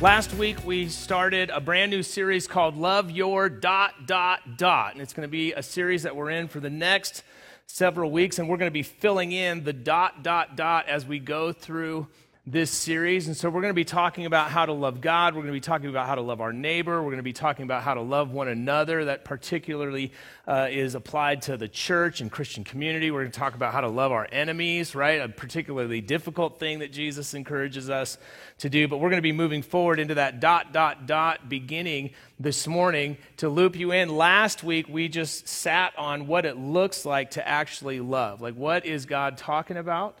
Last 0.00 0.32
week 0.34 0.64
we 0.64 0.88
started 0.88 1.50
a 1.50 1.58
brand 1.58 1.90
new 1.90 2.04
series 2.04 2.46
called 2.46 2.76
Love 2.76 3.10
Your 3.10 3.48
dot 3.48 4.06
dot 4.06 4.56
dot, 4.56 4.92
and 4.92 5.02
it's 5.02 5.12
going 5.12 5.26
to 5.26 5.30
be 5.30 5.54
a 5.54 5.62
series 5.62 6.04
that 6.04 6.14
we're 6.14 6.30
in 6.30 6.46
for 6.46 6.60
the 6.60 6.70
next 6.70 7.24
several 7.66 8.12
weeks, 8.12 8.38
and 8.38 8.48
we're 8.48 8.58
going 8.58 8.70
to 8.70 8.72
be 8.72 8.84
filling 8.84 9.32
in 9.32 9.64
the 9.64 9.72
dot, 9.72 10.22
dot, 10.22 10.54
dot 10.54 10.88
as 10.88 11.04
we 11.04 11.18
go 11.18 11.52
through 11.52 12.06
this 12.50 12.70
series. 12.70 13.26
And 13.26 13.36
so 13.36 13.50
we're 13.50 13.60
going 13.60 13.70
to 13.70 13.74
be 13.74 13.84
talking 13.84 14.24
about 14.24 14.50
how 14.50 14.64
to 14.64 14.72
love 14.72 15.02
God. 15.02 15.34
We're 15.34 15.42
going 15.42 15.52
to 15.52 15.56
be 15.56 15.60
talking 15.60 15.90
about 15.90 16.06
how 16.06 16.14
to 16.14 16.22
love 16.22 16.40
our 16.40 16.52
neighbor. 16.52 17.02
We're 17.02 17.10
going 17.10 17.18
to 17.18 17.22
be 17.22 17.34
talking 17.34 17.64
about 17.64 17.82
how 17.82 17.92
to 17.92 18.00
love 18.00 18.32
one 18.32 18.48
another. 18.48 19.04
That 19.04 19.26
particularly 19.26 20.12
uh, 20.46 20.68
is 20.70 20.94
applied 20.94 21.42
to 21.42 21.58
the 21.58 21.68
church 21.68 22.22
and 22.22 22.32
Christian 22.32 22.64
community. 22.64 23.10
We're 23.10 23.20
going 23.20 23.32
to 23.32 23.38
talk 23.38 23.54
about 23.54 23.74
how 23.74 23.82
to 23.82 23.88
love 23.88 24.12
our 24.12 24.26
enemies, 24.32 24.94
right? 24.94 25.20
A 25.20 25.28
particularly 25.28 26.00
difficult 26.00 26.58
thing 26.58 26.78
that 26.78 26.90
Jesus 26.90 27.34
encourages 27.34 27.90
us 27.90 28.16
to 28.58 28.70
do. 28.70 28.88
But 28.88 28.96
we're 28.96 29.10
going 29.10 29.18
to 29.18 29.22
be 29.22 29.32
moving 29.32 29.60
forward 29.60 30.00
into 30.00 30.14
that 30.14 30.40
dot, 30.40 30.72
dot, 30.72 31.06
dot 31.06 31.50
beginning 31.50 32.12
this 32.40 32.66
morning 32.66 33.18
to 33.38 33.50
loop 33.50 33.76
you 33.76 33.92
in. 33.92 34.08
Last 34.08 34.64
week, 34.64 34.88
we 34.88 35.08
just 35.08 35.48
sat 35.48 35.92
on 35.98 36.26
what 36.26 36.46
it 36.46 36.56
looks 36.56 37.04
like 37.04 37.32
to 37.32 37.46
actually 37.46 38.00
love. 38.00 38.40
Like, 38.40 38.54
what 38.54 38.86
is 38.86 39.04
God 39.04 39.36
talking 39.36 39.76
about? 39.76 40.16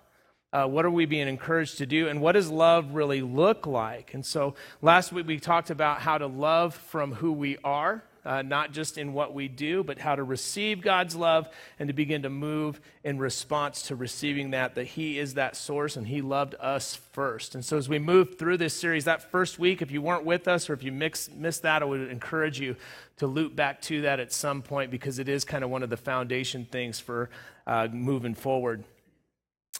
Uh, 0.50 0.66
what 0.66 0.86
are 0.86 0.90
we 0.90 1.04
being 1.04 1.28
encouraged 1.28 1.76
to 1.78 1.86
do? 1.86 2.08
And 2.08 2.22
what 2.22 2.32
does 2.32 2.50
love 2.50 2.94
really 2.94 3.20
look 3.20 3.66
like? 3.66 4.14
And 4.14 4.24
so 4.24 4.54
last 4.80 5.12
week 5.12 5.26
we 5.26 5.38
talked 5.38 5.68
about 5.68 6.00
how 6.00 6.16
to 6.16 6.26
love 6.26 6.74
from 6.74 7.12
who 7.12 7.32
we 7.32 7.58
are, 7.62 8.02
uh, 8.24 8.40
not 8.40 8.72
just 8.72 8.96
in 8.96 9.12
what 9.12 9.34
we 9.34 9.46
do, 9.46 9.84
but 9.84 9.98
how 9.98 10.16
to 10.16 10.22
receive 10.22 10.80
God's 10.80 11.14
love 11.14 11.50
and 11.78 11.88
to 11.88 11.92
begin 11.92 12.22
to 12.22 12.30
move 12.30 12.80
in 13.04 13.18
response 13.18 13.82
to 13.88 13.94
receiving 13.94 14.52
that, 14.52 14.74
that 14.76 14.86
He 14.86 15.18
is 15.18 15.34
that 15.34 15.54
source 15.54 15.96
and 15.96 16.06
He 16.06 16.22
loved 16.22 16.54
us 16.58 16.94
first. 16.94 17.54
And 17.54 17.62
so 17.62 17.76
as 17.76 17.86
we 17.90 17.98
move 17.98 18.38
through 18.38 18.56
this 18.56 18.72
series, 18.72 19.04
that 19.04 19.30
first 19.30 19.58
week, 19.58 19.82
if 19.82 19.90
you 19.90 20.00
weren't 20.00 20.24
with 20.24 20.48
us 20.48 20.70
or 20.70 20.72
if 20.72 20.82
you 20.82 20.92
mix, 20.92 21.28
missed 21.30 21.60
that, 21.62 21.82
I 21.82 21.84
would 21.84 22.10
encourage 22.10 22.58
you 22.58 22.74
to 23.18 23.26
loop 23.26 23.54
back 23.54 23.82
to 23.82 24.00
that 24.02 24.18
at 24.18 24.32
some 24.32 24.62
point 24.62 24.90
because 24.90 25.18
it 25.18 25.28
is 25.28 25.44
kind 25.44 25.62
of 25.62 25.68
one 25.68 25.82
of 25.82 25.90
the 25.90 25.98
foundation 25.98 26.64
things 26.64 26.98
for 26.98 27.28
uh, 27.66 27.88
moving 27.92 28.34
forward 28.34 28.82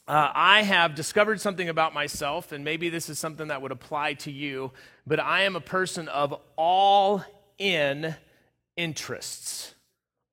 uh, 0.08 0.32
I 0.34 0.62
have 0.62 0.94
discovered 0.94 1.38
something 1.38 1.68
about 1.68 1.92
myself, 1.92 2.52
and 2.52 2.64
maybe 2.64 2.88
this 2.88 3.10
is 3.10 3.18
something 3.18 3.48
that 3.48 3.60
would 3.60 3.72
apply 3.72 4.14
to 4.14 4.32
you, 4.32 4.72
but 5.06 5.20
I 5.20 5.42
am 5.42 5.54
a 5.54 5.60
person 5.60 6.08
of 6.08 6.34
all 6.56 7.22
in 7.58 8.14
interests. 8.74 9.74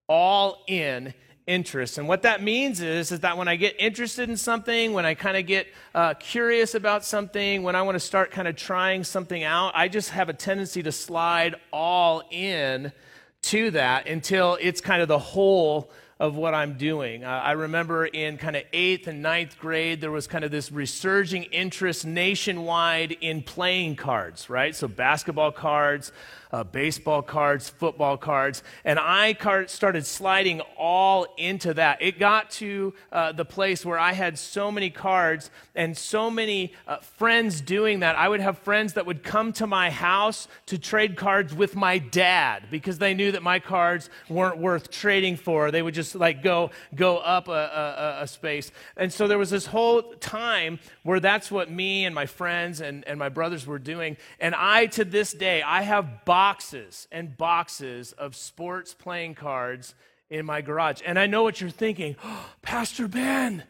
All 0.08 0.64
in 0.68 1.14
interests. 1.46 1.98
And 1.98 2.08
what 2.08 2.22
that 2.22 2.42
means 2.42 2.80
is, 2.80 3.12
is 3.12 3.20
that 3.20 3.38
when 3.38 3.50
I 3.50 3.58
get 3.58 3.76
interested 3.78 4.30
in 4.30 4.38
something, 4.38 4.94
when 4.94 5.06
I 5.06 5.14
kind 5.14 5.36
of 5.36 5.46
get 5.46 5.68
uh, 5.94 6.14
curious 6.14 6.74
about 6.74 7.04
something, 7.04 7.62
when 7.62 7.76
I 7.76 7.82
want 7.82 7.96
to 7.96 8.00
start 8.00 8.32
kind 8.32 8.48
of 8.48 8.56
trying 8.56 9.04
something 9.04 9.44
out, 9.44 9.74
I 9.76 9.90
just 9.90 10.12
have 10.12 10.30
a 10.30 10.34
tendency 10.34 10.84
to 10.84 10.94
slide 10.94 11.56
all 11.74 12.24
in 12.32 12.94
to 13.42 13.72
that 13.72 14.08
until 14.08 14.58
it's 14.62 14.80
kind 14.80 15.02
of 15.02 15.10
the 15.10 15.20
whole 15.20 15.92
of 16.18 16.36
what 16.36 16.54
I'm 16.54 16.78
doing. 16.78 17.26
Uh, 17.26 17.28
I 17.28 17.52
remember 17.52 18.06
in 18.06 18.38
kind 18.38 18.56
of 18.56 18.64
eighth 18.72 19.08
and 19.08 19.22
ninth 19.22 19.60
grade, 19.60 20.00
there 20.00 20.12
was 20.12 20.28
kind 20.28 20.46
of 20.46 20.52
this 20.52 20.72
resurging 20.72 21.44
interest 21.44 22.06
nationwide 22.06 23.18
in 23.20 23.42
playing 23.42 23.98
cards, 23.98 24.50
right? 24.50 24.74
So 24.74 24.88
basketball 24.88 25.52
cards, 25.52 26.14
uh, 26.56 26.64
baseball 26.64 27.22
cards, 27.22 27.68
football 27.68 28.16
cards, 28.16 28.64
and 28.86 28.98
I 28.98 29.36
started 29.68 30.06
sliding 30.06 30.62
all 30.78 31.28
into 31.36 31.74
that. 31.74 32.02
It 32.02 32.18
got 32.18 32.50
to 32.52 32.94
uh, 33.12 33.34
the 33.34 33.44
place 33.44 33.86
where 33.86 34.00
I 34.00 34.14
had 34.14 34.40
so 34.40 34.72
many 34.72 34.90
cards 34.90 35.52
and 35.76 35.98
so 35.98 36.32
many 36.32 36.72
uh, 36.88 37.00
friends 37.00 37.60
doing 37.60 38.00
that. 38.00 38.16
I 38.16 38.30
would 38.30 38.40
have 38.40 38.58
friends 38.60 38.94
that 38.94 39.06
would 39.06 39.22
come 39.22 39.52
to 39.54 39.68
my 39.68 39.90
house 39.90 40.48
to 40.68 40.78
trade 40.78 41.18
cards 41.18 41.54
with 41.54 41.76
my 41.76 41.98
dad 41.98 42.68
because 42.72 43.00
they 43.00 43.14
knew 43.14 43.34
that 43.34 43.44
my 43.44 43.60
cards 43.60 44.10
weren't 44.30 44.58
worth 44.58 44.90
trading 44.90 45.36
for. 45.36 45.72
They 45.72 45.82
would 45.82 45.94
just 45.94 46.16
like 46.16 46.42
go 46.42 46.72
go 46.96 47.18
up 47.18 47.50
a, 47.50 47.52
a, 47.52 48.24
a 48.24 48.28
space, 48.28 48.72
and 48.96 49.12
so 49.12 49.28
there 49.28 49.38
was 49.38 49.50
this 49.50 49.66
whole 49.66 50.04
time 50.22 50.80
where 51.04 51.20
that's 51.20 51.52
what 51.52 51.70
me 51.70 52.06
and 52.06 52.16
my 52.16 52.28
friends 52.28 52.80
and, 52.80 53.06
and 53.08 53.20
my 53.20 53.28
brothers 53.28 53.68
were 53.68 53.78
doing. 53.78 54.16
And 54.40 54.56
I, 54.56 54.86
to 54.86 55.04
this 55.04 55.34
day, 55.34 55.62
I 55.62 55.82
have 55.82 56.24
boxes 56.46 57.08
and 57.12 57.36
boxes 57.36 58.12
of 58.12 58.36
sports 58.36 58.94
playing 58.94 59.34
cards 59.34 59.96
in 60.30 60.46
my 60.46 60.62
garage. 60.62 61.02
And 61.04 61.18
I 61.18 61.26
know 61.26 61.42
what 61.42 61.60
you're 61.60 61.72
thinking 61.72 62.16
oh, 62.24 62.50
Pastor 62.62 63.08
Ben, 63.08 63.64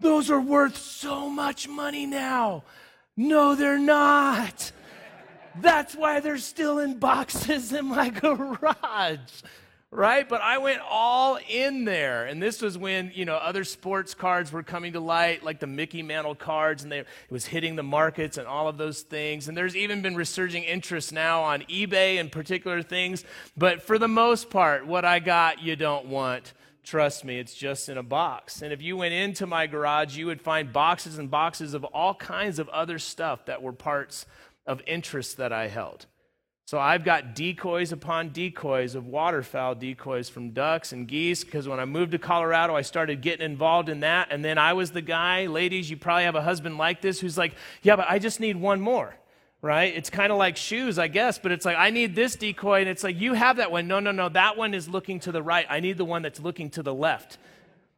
those 0.00 0.30
are 0.30 0.40
worth 0.40 0.78
so 0.78 1.28
much 1.28 1.68
money 1.68 2.06
now. 2.06 2.64
No, 3.18 3.54
they're 3.54 3.78
not. 3.78 4.72
That's 5.60 5.94
why 5.94 6.20
they're 6.20 6.38
still 6.38 6.78
in 6.78 6.98
boxes 6.98 7.70
in 7.70 7.84
my 7.84 8.08
garage 8.24 9.42
right? 9.92 10.26
But 10.26 10.40
I 10.40 10.56
went 10.56 10.80
all 10.88 11.38
in 11.48 11.84
there. 11.84 12.24
And 12.24 12.42
this 12.42 12.62
was 12.62 12.78
when, 12.78 13.12
you 13.14 13.26
know, 13.26 13.36
other 13.36 13.62
sports 13.62 14.14
cards 14.14 14.50
were 14.50 14.62
coming 14.62 14.94
to 14.94 15.00
light, 15.00 15.44
like 15.44 15.60
the 15.60 15.66
Mickey 15.66 16.02
Mantle 16.02 16.34
cards, 16.34 16.82
and 16.82 16.90
they, 16.90 17.00
it 17.00 17.06
was 17.30 17.44
hitting 17.44 17.76
the 17.76 17.82
markets 17.82 18.38
and 18.38 18.48
all 18.48 18.68
of 18.68 18.78
those 18.78 19.02
things. 19.02 19.48
And 19.48 19.56
there's 19.56 19.76
even 19.76 20.00
been 20.00 20.16
resurging 20.16 20.64
interest 20.64 21.12
now 21.12 21.42
on 21.42 21.60
eBay 21.64 22.18
and 22.18 22.32
particular 22.32 22.82
things. 22.82 23.22
But 23.56 23.82
for 23.82 23.98
the 23.98 24.08
most 24.08 24.48
part, 24.48 24.86
what 24.86 25.04
I 25.04 25.18
got, 25.18 25.62
you 25.62 25.76
don't 25.76 26.06
want. 26.06 26.54
Trust 26.84 27.24
me, 27.24 27.38
it's 27.38 27.54
just 27.54 27.90
in 27.90 27.98
a 27.98 28.02
box. 28.02 28.62
And 28.62 28.72
if 28.72 28.80
you 28.80 28.96
went 28.96 29.12
into 29.12 29.46
my 29.46 29.66
garage, 29.66 30.16
you 30.16 30.26
would 30.26 30.40
find 30.40 30.72
boxes 30.72 31.18
and 31.18 31.30
boxes 31.30 31.74
of 31.74 31.84
all 31.84 32.14
kinds 32.14 32.58
of 32.58 32.68
other 32.70 32.98
stuff 32.98 33.44
that 33.44 33.62
were 33.62 33.72
parts 33.72 34.24
of 34.66 34.80
interest 34.86 35.36
that 35.36 35.52
I 35.52 35.68
held. 35.68 36.06
So 36.64 36.78
I've 36.78 37.04
got 37.04 37.34
decoys 37.34 37.92
upon 37.92 38.30
decoys 38.30 38.94
of 38.94 39.06
waterfowl 39.06 39.74
decoys 39.74 40.28
from 40.28 40.50
ducks 40.50 40.92
and 40.92 41.06
geese 41.06 41.44
because 41.44 41.68
when 41.68 41.80
I 41.80 41.84
moved 41.84 42.12
to 42.12 42.18
Colorado, 42.18 42.74
I 42.74 42.82
started 42.82 43.20
getting 43.20 43.44
involved 43.44 43.88
in 43.88 44.00
that. 44.00 44.28
And 44.30 44.44
then 44.44 44.58
I 44.58 44.72
was 44.72 44.92
the 44.92 45.02
guy, 45.02 45.46
ladies, 45.46 45.90
you 45.90 45.96
probably 45.96 46.24
have 46.24 46.36
a 46.36 46.42
husband 46.42 46.78
like 46.78 47.02
this 47.02 47.20
who's 47.20 47.36
like, 47.36 47.54
yeah, 47.82 47.96
but 47.96 48.06
I 48.08 48.18
just 48.18 48.40
need 48.40 48.56
one 48.56 48.80
more, 48.80 49.14
right? 49.60 49.94
It's 49.94 50.08
kind 50.08 50.32
of 50.32 50.38
like 50.38 50.56
shoes, 50.56 50.98
I 50.98 51.08
guess, 51.08 51.38
but 51.38 51.52
it's 51.52 51.64
like, 51.64 51.76
I 51.76 51.90
need 51.90 52.14
this 52.14 52.36
decoy. 52.36 52.80
And 52.80 52.88
it's 52.88 53.04
like, 53.04 53.20
you 53.20 53.34
have 53.34 53.56
that 53.56 53.70
one. 53.70 53.88
No, 53.88 54.00
no, 54.00 54.12
no, 54.12 54.28
that 54.30 54.56
one 54.56 54.72
is 54.72 54.88
looking 54.88 55.20
to 55.20 55.32
the 55.32 55.42
right. 55.42 55.66
I 55.68 55.80
need 55.80 55.98
the 55.98 56.04
one 56.04 56.22
that's 56.22 56.40
looking 56.40 56.70
to 56.70 56.82
the 56.82 56.94
left. 56.94 57.38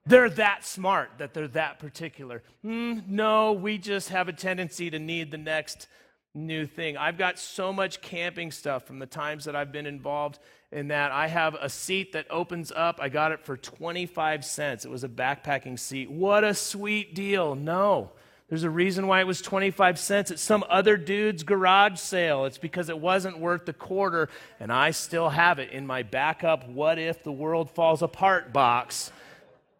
They're 0.07 0.31
that 0.31 0.65
smart 0.65 1.11
that 1.19 1.33
they're 1.33 1.49
that 1.49 1.79
particular. 1.79 2.43
Mm, 2.65 3.09
no, 3.09 3.53
we 3.53 3.79
just 3.79 4.09
have 4.09 4.29
a 4.29 4.33
tendency 4.33 4.91
to 4.91 4.99
need 4.99 5.31
the 5.31 5.39
next 5.39 5.87
new 6.35 6.67
thing. 6.67 6.97
I've 6.97 7.17
got 7.17 7.39
so 7.39 7.73
much 7.73 8.01
camping 8.01 8.51
stuff 8.51 8.87
from 8.87 8.99
the 8.99 9.07
times 9.07 9.45
that 9.45 9.55
I've 9.55 9.71
been 9.71 9.87
involved 9.87 10.41
in 10.73 10.89
that. 10.89 11.13
I 11.13 11.29
have 11.29 11.55
a 11.55 11.69
seat 11.69 12.13
that 12.13 12.27
opens 12.31 12.73
up. 12.75 12.99
I 13.01 13.09
got 13.09 13.33
it 13.33 13.45
for 13.45 13.57
25 13.57 14.45
cents. 14.45 14.85
It 14.85 14.91
was 14.91 15.05
a 15.05 15.09
backpacking 15.09 15.79
seat. 15.79 16.11
What 16.11 16.43
a 16.43 16.55
sweet 16.55 17.15
deal. 17.15 17.55
No. 17.55 18.11
There's 18.49 18.65
a 18.65 18.71
reason 18.71 19.07
why 19.07 19.21
it 19.21 19.27
was 19.27 19.41
25 19.41 19.99
cents. 19.99 20.31
It's 20.31 20.43
some 20.43 20.65
other 20.69 20.97
dude's 20.97 21.45
garage 21.45 21.99
sale. 21.99 22.45
It's 22.45 22.59
because 22.59 22.89
it 22.89 22.99
wasn't 22.99 23.39
worth 23.39 23.65
the 23.65 23.73
quarter, 23.73 24.29
and 24.61 24.73
I 24.73 24.91
still 24.91 25.31
have 25.31 25.59
it 25.59 25.71
in 25.71 25.87
my 25.87 26.03
backup 26.03 26.69
what 26.69 26.99
if 26.99 27.23
the 27.23 27.33
world 27.33 27.71
falls 27.71 28.03
apart 28.03 28.53
box 28.53 29.11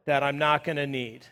that 0.07 0.23
I'm 0.23 0.39
not 0.39 0.65
going 0.65 0.77
to 0.77 0.87
need. 0.87 1.27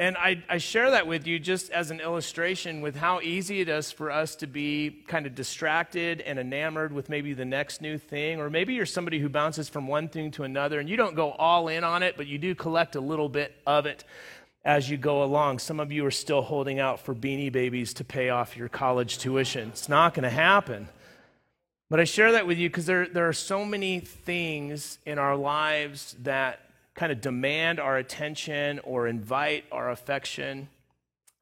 And 0.00 0.16
I, 0.16 0.42
I, 0.48 0.56
share 0.56 0.92
that 0.92 1.06
with 1.06 1.26
you 1.26 1.38
just 1.38 1.68
as 1.72 1.90
an 1.90 2.00
illustration 2.00 2.80
with 2.80 2.96
how 2.96 3.20
easy 3.20 3.60
it 3.60 3.68
is 3.68 3.92
for 3.92 4.10
us 4.10 4.34
to 4.36 4.46
be 4.46 5.02
kind 5.06 5.26
of 5.26 5.34
distracted 5.34 6.22
and 6.22 6.38
enamored 6.38 6.90
with 6.90 7.10
maybe 7.10 7.34
the 7.34 7.44
next 7.44 7.82
new 7.82 7.98
thing. 7.98 8.40
Or 8.40 8.48
maybe 8.48 8.72
you're 8.72 8.86
somebody 8.86 9.18
who 9.18 9.28
bounces 9.28 9.68
from 9.68 9.86
one 9.86 10.08
thing 10.08 10.30
to 10.30 10.44
another 10.44 10.80
and 10.80 10.88
you 10.88 10.96
don't 10.96 11.14
go 11.14 11.32
all 11.32 11.68
in 11.68 11.84
on 11.84 12.02
it, 12.02 12.16
but 12.16 12.26
you 12.26 12.38
do 12.38 12.54
collect 12.54 12.96
a 12.96 13.00
little 13.00 13.28
bit 13.28 13.54
of 13.66 13.84
it 13.84 14.04
as 14.64 14.88
you 14.88 14.96
go 14.96 15.22
along. 15.22 15.58
Some 15.58 15.78
of 15.78 15.92
you 15.92 16.06
are 16.06 16.10
still 16.10 16.40
holding 16.40 16.80
out 16.80 17.00
for 17.00 17.14
beanie 17.14 17.52
babies 17.52 17.92
to 17.94 18.02
pay 18.02 18.30
off 18.30 18.56
your 18.56 18.70
college 18.70 19.18
tuition. 19.18 19.68
It's 19.68 19.90
not 19.90 20.14
going 20.14 20.22
to 20.22 20.30
happen. 20.30 20.88
But 21.90 22.00
I 22.00 22.04
share 22.04 22.32
that 22.32 22.46
with 22.46 22.56
you 22.56 22.70
because 22.70 22.86
there, 22.86 23.06
there 23.06 23.28
are 23.28 23.34
so 23.34 23.66
many 23.66 24.00
things 24.00 24.98
in 25.04 25.18
our 25.18 25.36
lives 25.36 26.16
that 26.22 26.69
kind 27.00 27.12
of 27.12 27.22
demand 27.22 27.80
our 27.80 27.96
attention 27.96 28.78
or 28.80 29.08
invite 29.08 29.64
our 29.72 29.90
affection. 29.90 30.68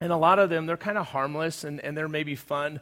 And 0.01 0.13
a 0.13 0.17
lot 0.17 0.39
of 0.39 0.51
them, 0.51 0.67
they're 0.67 0.77
kind 0.77 0.97
of 0.97 1.09
harmless 1.09 1.65
and, 1.65 1.81
and 1.81 1.97
they're 1.97 2.07
maybe 2.07 2.37
fun 2.37 2.79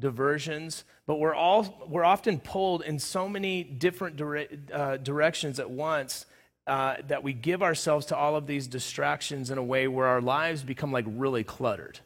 diversions, 0.00 0.84
but 1.06 1.16
we're, 1.16 1.34
all, 1.34 1.86
we're 1.86 2.06
often 2.06 2.40
pulled 2.40 2.80
in 2.80 2.98
so 2.98 3.28
many 3.28 3.62
different 3.62 4.16
dire- 4.16 4.48
uh, 4.72 4.96
directions 4.96 5.60
at 5.60 5.68
once 5.68 6.24
uh, 6.66 6.94
that 7.06 7.22
we 7.22 7.34
give 7.34 7.62
ourselves 7.62 8.06
to 8.06 8.16
all 8.16 8.34
of 8.34 8.46
these 8.46 8.66
distractions 8.66 9.50
in 9.50 9.58
a 9.58 9.62
way 9.62 9.86
where 9.86 10.06
our 10.06 10.22
lives 10.22 10.62
become 10.62 10.90
like 10.90 11.04
really 11.06 11.44
cluttered. 11.44 12.00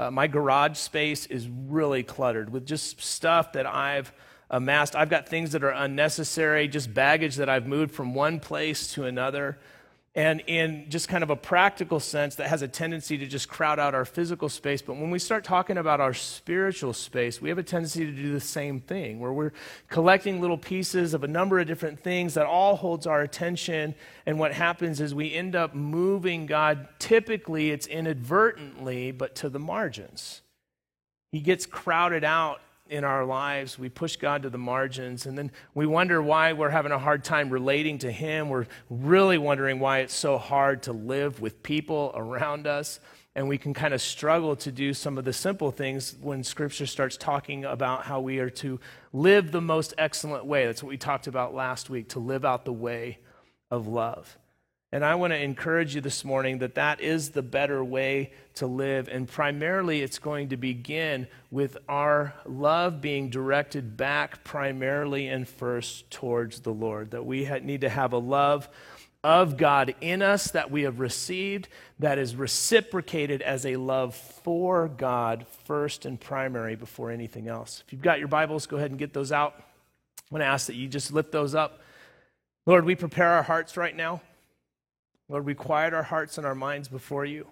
Uh, 0.00 0.10
my 0.10 0.26
garage 0.26 0.76
space 0.76 1.26
is 1.26 1.48
really 1.48 2.02
cluttered 2.02 2.50
with 2.50 2.66
just 2.66 3.00
stuff 3.00 3.52
that 3.52 3.66
I've 3.66 4.12
amassed. 4.50 4.96
I've 4.96 5.10
got 5.10 5.28
things 5.28 5.52
that 5.52 5.62
are 5.62 5.70
unnecessary, 5.70 6.68
just 6.68 6.92
baggage 6.92 7.36
that 7.36 7.48
I've 7.48 7.66
moved 7.66 7.94
from 7.94 8.14
one 8.14 8.40
place 8.40 8.92
to 8.94 9.04
another 9.04 9.58
and 10.14 10.42
in 10.48 10.86
just 10.88 11.06
kind 11.06 11.22
of 11.22 11.30
a 11.30 11.36
practical 11.36 12.00
sense 12.00 12.34
that 12.34 12.48
has 12.48 12.60
a 12.62 12.66
tendency 12.66 13.16
to 13.18 13.26
just 13.26 13.48
crowd 13.48 13.78
out 13.78 13.94
our 13.94 14.04
physical 14.04 14.48
space. 14.48 14.82
But 14.82 14.96
when 14.96 15.12
we 15.12 15.20
start 15.20 15.44
talking 15.44 15.76
about 15.76 16.00
our 16.00 16.12
spiritual 16.12 16.92
space, 16.92 17.40
we 17.40 17.50
have 17.50 17.58
a 17.58 17.62
tendency 17.62 18.04
to 18.04 18.10
do 18.10 18.32
the 18.32 18.40
same 18.40 18.80
thing, 18.80 19.20
where 19.20 19.32
we're 19.32 19.52
collecting 19.88 20.40
little 20.40 20.58
pieces 20.58 21.14
of 21.14 21.22
a 21.22 21.28
number 21.28 21.60
of 21.60 21.68
different 21.68 22.00
things 22.00 22.34
that 22.34 22.46
all 22.46 22.74
holds 22.74 23.06
our 23.06 23.22
attention. 23.22 23.94
And 24.26 24.40
what 24.40 24.52
happens 24.52 25.00
is 25.00 25.14
we 25.14 25.32
end 25.32 25.54
up 25.54 25.74
moving 25.74 26.46
God. 26.46 26.88
Typically, 26.98 27.70
it's 27.70 27.86
inadvertently, 27.86 29.12
but 29.12 29.36
to 29.36 29.48
the 29.48 29.60
margins. 29.60 30.40
He 31.30 31.38
gets 31.38 31.64
crowded 31.64 32.24
out 32.24 32.60
in 32.88 33.04
our 33.04 33.24
lives. 33.24 33.78
We 33.78 33.88
push 33.88 34.16
God 34.16 34.42
to 34.42 34.50
the 34.50 34.58
margins, 34.58 35.26
and 35.26 35.36
then 35.36 35.50
we 35.74 35.86
wonder 35.86 36.22
why 36.22 36.52
we're 36.52 36.70
having 36.70 36.92
a 36.92 36.98
hard 36.98 37.24
time 37.24 37.50
relating 37.50 37.98
to 37.98 38.10
Him. 38.10 38.48
We're 38.48 38.66
really 38.90 39.38
wondering 39.38 39.80
why 39.80 40.00
it's 40.00 40.14
so 40.14 40.38
hard 40.38 40.82
to 40.84 40.92
live 40.92 41.40
with 41.40 41.62
people 41.62 42.12
around 42.14 42.66
us. 42.66 43.00
And 43.34 43.48
we 43.48 43.58
can 43.58 43.72
kind 43.72 43.94
of 43.94 44.00
struggle 44.00 44.56
to 44.56 44.72
do 44.72 44.92
some 44.92 45.16
of 45.16 45.24
the 45.24 45.32
simple 45.32 45.70
things 45.70 46.16
when 46.20 46.42
Scripture 46.42 46.86
starts 46.86 47.16
talking 47.16 47.64
about 47.64 48.04
how 48.04 48.20
we 48.20 48.40
are 48.40 48.50
to 48.50 48.80
live 49.12 49.52
the 49.52 49.60
most 49.60 49.94
excellent 49.96 50.44
way. 50.44 50.66
That's 50.66 50.82
what 50.82 50.88
we 50.90 50.96
talked 50.96 51.28
about 51.28 51.54
last 51.54 51.88
week 51.88 52.08
to 52.10 52.18
live 52.18 52.44
out 52.44 52.64
the 52.64 52.72
way 52.72 53.18
of 53.70 53.86
love. 53.86 54.38
And 54.90 55.04
I 55.04 55.16
want 55.16 55.34
to 55.34 55.38
encourage 55.38 55.94
you 55.94 56.00
this 56.00 56.24
morning 56.24 56.58
that 56.58 56.76
that 56.76 57.02
is 57.02 57.30
the 57.30 57.42
better 57.42 57.84
way 57.84 58.32
to 58.54 58.66
live. 58.66 59.08
And 59.08 59.28
primarily, 59.28 60.00
it's 60.00 60.18
going 60.18 60.48
to 60.48 60.56
begin 60.56 61.26
with 61.50 61.76
our 61.88 62.32
love 62.46 63.02
being 63.02 63.28
directed 63.28 63.98
back 63.98 64.44
primarily 64.44 65.28
and 65.28 65.46
first 65.46 66.10
towards 66.10 66.60
the 66.60 66.72
Lord. 66.72 67.10
That 67.10 67.26
we 67.26 67.46
need 67.60 67.82
to 67.82 67.90
have 67.90 68.14
a 68.14 68.18
love 68.18 68.68
of 69.22 69.56
God 69.58 69.94
in 70.00 70.22
us 70.22 70.52
that 70.52 70.70
we 70.70 70.82
have 70.82 71.00
received 71.00 71.68
that 71.98 72.18
is 72.18 72.36
reciprocated 72.36 73.42
as 73.42 73.66
a 73.66 73.76
love 73.76 74.14
for 74.14 74.88
God 74.88 75.44
first 75.64 76.06
and 76.06 76.18
primary 76.18 76.76
before 76.76 77.10
anything 77.10 77.48
else. 77.48 77.82
If 77.86 77.92
you've 77.92 78.00
got 78.00 78.20
your 78.20 78.28
Bibles, 78.28 78.66
go 78.66 78.76
ahead 78.76 78.90
and 78.90 78.98
get 78.98 79.12
those 79.12 79.32
out. 79.32 79.54
I 79.58 79.62
want 80.30 80.42
to 80.42 80.46
ask 80.46 80.68
that 80.68 80.76
you 80.76 80.88
just 80.88 81.12
lift 81.12 81.32
those 81.32 81.54
up. 81.54 81.80
Lord, 82.64 82.84
we 82.84 82.94
prepare 82.94 83.30
our 83.30 83.42
hearts 83.42 83.76
right 83.76 83.94
now. 83.94 84.22
Lord, 85.28 85.44
we 85.44 85.54
quiet 85.54 85.92
our 85.92 86.02
hearts 86.02 86.38
and 86.38 86.46
our 86.46 86.54
minds 86.54 86.88
before 86.88 87.24
you. 87.24 87.46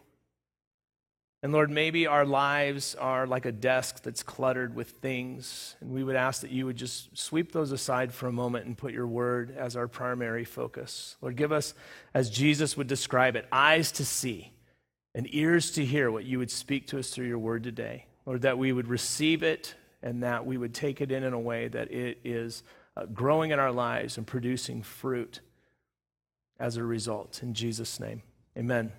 And 1.42 1.52
Lord, 1.52 1.70
maybe 1.70 2.06
our 2.06 2.24
lives 2.24 2.94
are 2.94 3.26
like 3.26 3.44
a 3.44 3.52
desk 3.52 4.02
that's 4.02 4.22
cluttered 4.22 4.74
with 4.74 4.90
things, 4.90 5.76
and 5.80 5.90
we 5.90 6.02
would 6.02 6.16
ask 6.16 6.40
that 6.40 6.50
you 6.50 6.66
would 6.66 6.76
just 6.76 7.16
sweep 7.16 7.52
those 7.52 7.72
aside 7.72 8.12
for 8.12 8.26
a 8.26 8.32
moment 8.32 8.66
and 8.66 8.76
put 8.76 8.92
your 8.92 9.06
word 9.06 9.54
as 9.56 9.76
our 9.76 9.86
primary 9.86 10.44
focus. 10.44 11.16
Lord, 11.20 11.36
give 11.36 11.52
us, 11.52 11.74
as 12.14 12.30
Jesus 12.30 12.76
would 12.76 12.86
describe 12.86 13.36
it, 13.36 13.46
eyes 13.52 13.92
to 13.92 14.04
see 14.04 14.50
and 15.14 15.32
ears 15.32 15.70
to 15.72 15.84
hear 15.84 16.10
what 16.10 16.24
you 16.24 16.38
would 16.38 16.50
speak 16.50 16.88
to 16.88 16.98
us 16.98 17.10
through 17.10 17.26
your 17.26 17.38
word 17.38 17.62
today. 17.62 18.06
Lord, 18.24 18.42
that 18.42 18.58
we 18.58 18.72
would 18.72 18.88
receive 18.88 19.42
it 19.42 19.74
and 20.02 20.22
that 20.22 20.46
we 20.46 20.58
would 20.58 20.74
take 20.74 21.00
it 21.00 21.12
in 21.12 21.22
in 21.22 21.32
a 21.32 21.38
way 21.38 21.68
that 21.68 21.92
it 21.92 22.18
is 22.24 22.62
uh, 22.96 23.06
growing 23.06 23.50
in 23.50 23.58
our 23.58 23.72
lives 23.72 24.16
and 24.16 24.26
producing 24.26 24.82
fruit 24.82 25.40
as 26.58 26.76
a 26.76 26.84
result. 26.84 27.42
In 27.42 27.54
Jesus' 27.54 28.00
name, 28.00 28.22
amen. 28.56 28.92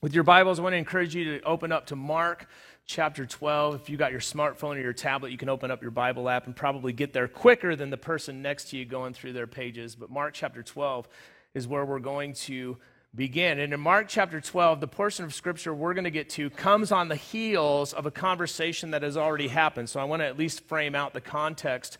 With 0.00 0.14
your 0.14 0.24
Bibles, 0.24 0.58
I 0.58 0.62
want 0.62 0.74
to 0.74 0.78
encourage 0.78 1.14
you 1.14 1.38
to 1.38 1.42
open 1.42 1.72
up 1.72 1.86
to 1.86 1.96
Mark 1.96 2.48
chapter 2.84 3.26
12. 3.26 3.74
If 3.74 3.90
you 3.90 3.96
got 3.96 4.12
your 4.12 4.20
smartphone 4.20 4.76
or 4.76 4.80
your 4.80 4.92
tablet, 4.92 5.32
you 5.32 5.38
can 5.38 5.48
open 5.48 5.70
up 5.70 5.82
your 5.82 5.90
Bible 5.90 6.28
app 6.28 6.46
and 6.46 6.54
probably 6.54 6.92
get 6.92 7.12
there 7.12 7.28
quicker 7.28 7.74
than 7.74 7.90
the 7.90 7.96
person 7.96 8.42
next 8.42 8.70
to 8.70 8.76
you 8.76 8.84
going 8.84 9.14
through 9.14 9.32
their 9.32 9.46
pages. 9.46 9.96
But 9.96 10.10
Mark 10.10 10.34
chapter 10.34 10.62
12 10.62 11.08
is 11.54 11.66
where 11.66 11.84
we're 11.84 11.98
going 11.98 12.34
to 12.34 12.76
begin. 13.14 13.58
And 13.58 13.72
in 13.72 13.80
Mark 13.80 14.06
chapter 14.08 14.40
12, 14.40 14.80
the 14.80 14.86
portion 14.86 15.24
of 15.24 15.32
scripture 15.34 15.74
we're 15.74 15.94
going 15.94 16.04
to 16.04 16.10
get 16.10 16.28
to 16.30 16.50
comes 16.50 16.92
on 16.92 17.08
the 17.08 17.16
heels 17.16 17.92
of 17.94 18.06
a 18.06 18.10
conversation 18.10 18.90
that 18.90 19.02
has 19.02 19.16
already 19.16 19.48
happened. 19.48 19.88
So 19.88 19.98
I 19.98 20.04
want 20.04 20.20
to 20.20 20.26
at 20.26 20.38
least 20.38 20.66
frame 20.68 20.94
out 20.94 21.14
the 21.14 21.20
context 21.20 21.98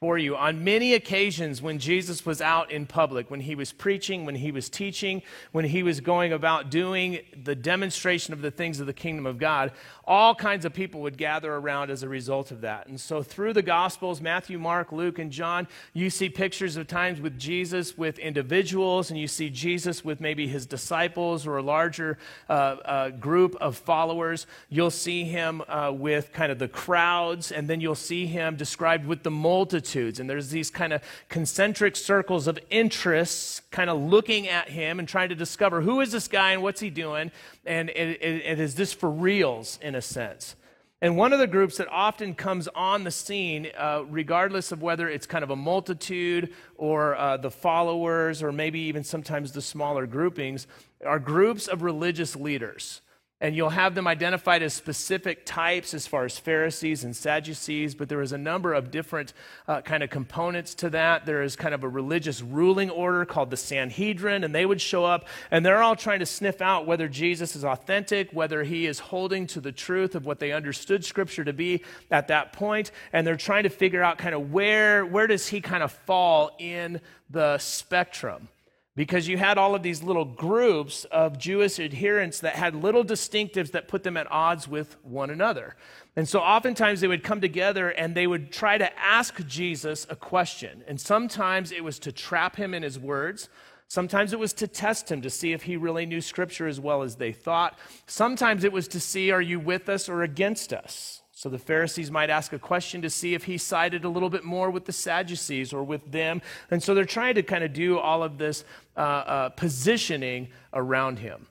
for 0.00 0.18
you. 0.18 0.36
On 0.36 0.64
many 0.64 0.94
occasions, 0.94 1.62
when 1.62 1.78
Jesus 1.78 2.26
was 2.26 2.40
out 2.40 2.70
in 2.70 2.84
public, 2.84 3.30
when 3.30 3.40
he 3.40 3.54
was 3.54 3.72
preaching, 3.72 4.26
when 4.26 4.34
he 4.34 4.50
was 4.50 4.68
teaching, 4.68 5.22
when 5.52 5.64
he 5.64 5.82
was 5.82 6.00
going 6.00 6.32
about 6.32 6.68
doing 6.70 7.20
the 7.42 7.54
demonstration 7.54 8.34
of 8.34 8.42
the 8.42 8.50
things 8.50 8.80
of 8.80 8.86
the 8.86 8.92
kingdom 8.92 9.24
of 9.24 9.38
God, 9.38 9.72
all 10.04 10.34
kinds 10.34 10.64
of 10.64 10.74
people 10.74 11.00
would 11.02 11.16
gather 11.16 11.54
around 11.54 11.90
as 11.90 12.02
a 12.02 12.08
result 12.08 12.50
of 12.50 12.62
that. 12.62 12.88
And 12.88 13.00
so, 13.00 13.22
through 13.22 13.52
the 13.52 13.62
Gospels 13.62 14.20
Matthew, 14.20 14.58
Mark, 14.58 14.90
Luke, 14.90 15.18
and 15.18 15.30
John 15.30 15.68
you 15.92 16.10
see 16.10 16.28
pictures 16.28 16.76
of 16.76 16.88
times 16.88 17.20
with 17.20 17.38
Jesus 17.38 17.96
with 17.96 18.18
individuals, 18.18 19.10
and 19.10 19.18
you 19.18 19.28
see 19.28 19.48
Jesus 19.48 20.04
with 20.04 20.20
maybe 20.20 20.48
his 20.48 20.66
disciples 20.66 21.46
or 21.46 21.58
a 21.58 21.62
larger 21.62 22.18
uh, 22.48 22.52
uh, 22.52 23.10
group 23.10 23.56
of 23.60 23.76
followers. 23.76 24.46
You'll 24.68 24.90
see 24.90 25.24
him 25.24 25.62
uh, 25.68 25.92
with 25.94 26.32
kind 26.32 26.50
of 26.50 26.58
the 26.58 26.68
crowds, 26.68 27.52
and 27.52 27.68
then 27.68 27.80
you'll 27.80 27.94
see 27.94 28.26
him 28.26 28.56
described 28.56 29.06
with 29.06 29.22
the 29.22 29.30
multitude 29.30 29.83
multitudes. 29.84 30.20
And 30.20 30.28
there's 30.28 30.50
these 30.50 30.70
kind 30.70 30.92
of 30.92 31.02
concentric 31.28 31.96
circles 31.96 32.46
of 32.46 32.58
interests 32.70 33.60
kind 33.70 33.90
of 33.90 34.00
looking 34.00 34.48
at 34.48 34.68
him 34.68 34.98
and 34.98 35.08
trying 35.08 35.28
to 35.28 35.34
discover 35.34 35.82
who 35.82 36.00
is 36.00 36.12
this 36.12 36.28
guy 36.28 36.52
and 36.52 36.62
what's 36.62 36.80
he 36.80 36.90
doing? 36.90 37.30
And, 37.66 37.90
and, 37.90 38.16
and 38.16 38.60
is 38.60 38.74
this 38.74 38.92
for 38.92 39.10
reals 39.10 39.78
in 39.82 39.94
a 39.94 40.02
sense? 40.02 40.56
And 41.02 41.18
one 41.18 41.34
of 41.34 41.38
the 41.38 41.46
groups 41.46 41.76
that 41.76 41.88
often 41.88 42.34
comes 42.34 42.66
on 42.68 43.04
the 43.04 43.10
scene, 43.10 43.68
uh, 43.76 44.04
regardless 44.08 44.72
of 44.72 44.80
whether 44.80 45.06
it's 45.08 45.26
kind 45.26 45.44
of 45.44 45.50
a 45.50 45.56
multitude 45.56 46.54
or 46.76 47.14
uh, 47.16 47.36
the 47.36 47.50
followers 47.50 48.42
or 48.42 48.52
maybe 48.52 48.80
even 48.80 49.04
sometimes 49.04 49.52
the 49.52 49.60
smaller 49.60 50.06
groupings, 50.06 50.66
are 51.04 51.18
groups 51.18 51.68
of 51.68 51.82
religious 51.82 52.34
leaders 52.34 53.02
and 53.44 53.54
you'll 53.54 53.68
have 53.68 53.94
them 53.94 54.06
identified 54.06 54.62
as 54.62 54.72
specific 54.72 55.44
types 55.44 55.92
as 55.92 56.06
far 56.06 56.24
as 56.24 56.38
Pharisees 56.38 57.04
and 57.04 57.14
Sadducees, 57.14 57.94
but 57.94 58.08
there 58.08 58.22
is 58.22 58.32
a 58.32 58.38
number 58.38 58.72
of 58.72 58.90
different 58.90 59.34
uh, 59.68 59.82
kind 59.82 60.02
of 60.02 60.08
components 60.08 60.74
to 60.76 60.88
that. 60.88 61.26
There 61.26 61.42
is 61.42 61.54
kind 61.54 61.74
of 61.74 61.84
a 61.84 61.88
religious 61.88 62.40
ruling 62.40 62.88
order 62.88 63.26
called 63.26 63.50
the 63.50 63.58
Sanhedrin, 63.58 64.44
and 64.44 64.54
they 64.54 64.64
would 64.64 64.80
show 64.80 65.04
up, 65.04 65.28
and 65.50 65.64
they're 65.64 65.82
all 65.82 65.94
trying 65.94 66.20
to 66.20 66.26
sniff 66.26 66.62
out 66.62 66.86
whether 66.86 67.06
Jesus 67.06 67.54
is 67.54 67.66
authentic, 67.66 68.30
whether 68.32 68.62
he 68.62 68.86
is 68.86 68.98
holding 68.98 69.46
to 69.48 69.60
the 69.60 69.72
truth 69.72 70.14
of 70.14 70.24
what 70.24 70.38
they 70.38 70.52
understood 70.52 71.04
Scripture 71.04 71.44
to 71.44 71.52
be 71.52 71.82
at 72.10 72.28
that 72.28 72.54
point, 72.54 72.92
and 73.12 73.26
they're 73.26 73.36
trying 73.36 73.64
to 73.64 73.68
figure 73.68 74.02
out 74.02 74.16
kind 74.16 74.34
of 74.34 74.52
where, 74.54 75.04
where 75.04 75.26
does 75.26 75.46
he 75.48 75.60
kind 75.60 75.82
of 75.82 75.92
fall 75.92 76.56
in 76.58 76.98
the 77.28 77.58
spectrum 77.58 78.48
because 78.96 79.26
you 79.26 79.36
had 79.36 79.58
all 79.58 79.74
of 79.74 79.82
these 79.82 80.02
little 80.02 80.24
groups 80.24 81.04
of 81.06 81.38
Jewish 81.38 81.80
adherents 81.80 82.40
that 82.40 82.54
had 82.54 82.76
little 82.76 83.04
distinctives 83.04 83.72
that 83.72 83.88
put 83.88 84.04
them 84.04 84.16
at 84.16 84.30
odds 84.30 84.68
with 84.68 84.96
one 85.02 85.30
another. 85.30 85.74
And 86.14 86.28
so 86.28 86.38
oftentimes 86.38 87.00
they 87.00 87.08
would 87.08 87.24
come 87.24 87.40
together 87.40 87.90
and 87.90 88.14
they 88.14 88.28
would 88.28 88.52
try 88.52 88.78
to 88.78 88.98
ask 88.98 89.44
Jesus 89.46 90.06
a 90.08 90.14
question. 90.14 90.84
And 90.86 91.00
sometimes 91.00 91.72
it 91.72 91.82
was 91.82 91.98
to 92.00 92.12
trap 92.12 92.54
him 92.54 92.72
in 92.72 92.84
his 92.84 92.98
words. 92.98 93.48
Sometimes 93.88 94.32
it 94.32 94.38
was 94.38 94.52
to 94.54 94.68
test 94.68 95.10
him 95.10 95.22
to 95.22 95.30
see 95.30 95.52
if 95.52 95.64
he 95.64 95.76
really 95.76 96.06
knew 96.06 96.20
scripture 96.20 96.68
as 96.68 96.78
well 96.78 97.02
as 97.02 97.16
they 97.16 97.32
thought. 97.32 97.76
Sometimes 98.06 98.62
it 98.62 98.72
was 98.72 98.86
to 98.88 99.00
see, 99.00 99.32
are 99.32 99.42
you 99.42 99.58
with 99.58 99.88
us 99.88 100.08
or 100.08 100.22
against 100.22 100.72
us? 100.72 101.23
So 101.44 101.50
the 101.50 101.58
Pharisees 101.58 102.10
might 102.10 102.30
ask 102.30 102.54
a 102.54 102.58
question 102.58 103.02
to 103.02 103.10
see 103.10 103.34
if 103.34 103.44
he 103.44 103.58
sided 103.58 104.06
a 104.06 104.08
little 104.08 104.30
bit 104.30 104.44
more 104.44 104.70
with 104.70 104.86
the 104.86 104.94
Sadducees 104.94 105.74
or 105.74 105.84
with 105.84 106.10
them. 106.10 106.40
And 106.70 106.82
so 106.82 106.94
they're 106.94 107.04
trying 107.04 107.34
to 107.34 107.42
kind 107.42 107.62
of 107.62 107.74
do 107.74 107.98
all 107.98 108.22
of 108.22 108.38
this 108.38 108.64
uh, 108.96 109.00
uh, 109.00 109.48
positioning 109.50 110.48
around 110.72 111.18
him. 111.18 111.46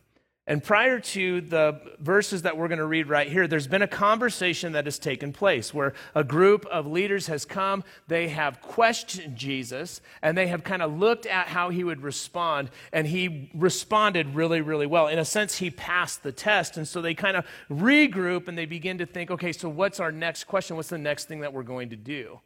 And 0.45 0.61
prior 0.61 0.99
to 0.99 1.39
the 1.39 1.79
verses 1.99 2.41
that 2.41 2.57
we're 2.57 2.67
going 2.67 2.79
to 2.79 2.85
read 2.85 3.07
right 3.07 3.31
here, 3.31 3.47
there's 3.47 3.67
been 3.67 3.81
a 3.81 3.87
conversation 3.87 4.73
that 4.73 4.83
has 4.83 4.99
taken 4.99 5.31
place 5.31 5.73
where 5.73 5.93
a 6.13 6.23
group 6.25 6.65
of 6.65 6.85
leaders 6.85 7.27
has 7.27 7.45
come. 7.45 7.85
They 8.09 8.27
have 8.27 8.61
questioned 8.61 9.37
Jesus 9.37 10.01
and 10.21 10.37
they 10.37 10.47
have 10.47 10.65
kind 10.65 10.81
of 10.81 10.99
looked 10.99 11.25
at 11.25 11.47
how 11.47 11.69
he 11.69 11.85
would 11.85 12.03
respond. 12.03 12.71
And 12.91 13.07
he 13.07 13.49
responded 13.53 14.35
really, 14.35 14.59
really 14.59 14.85
well. 14.85 15.07
In 15.07 15.17
a 15.17 15.23
sense, 15.23 15.59
he 15.59 15.69
passed 15.69 16.23
the 16.23 16.33
test. 16.33 16.75
And 16.75 16.85
so 16.85 17.01
they 17.01 17.13
kind 17.13 17.37
of 17.37 17.45
regroup 17.71 18.49
and 18.49 18.57
they 18.57 18.65
begin 18.65 18.97
to 18.97 19.05
think 19.05 19.31
okay, 19.31 19.53
so 19.53 19.69
what's 19.69 20.01
our 20.01 20.11
next 20.11 20.43
question? 20.43 20.75
What's 20.75 20.89
the 20.89 20.97
next 20.97 21.29
thing 21.29 21.39
that 21.39 21.53
we're 21.53 21.63
going 21.63 21.89
to 21.91 21.95
do? 21.95 22.41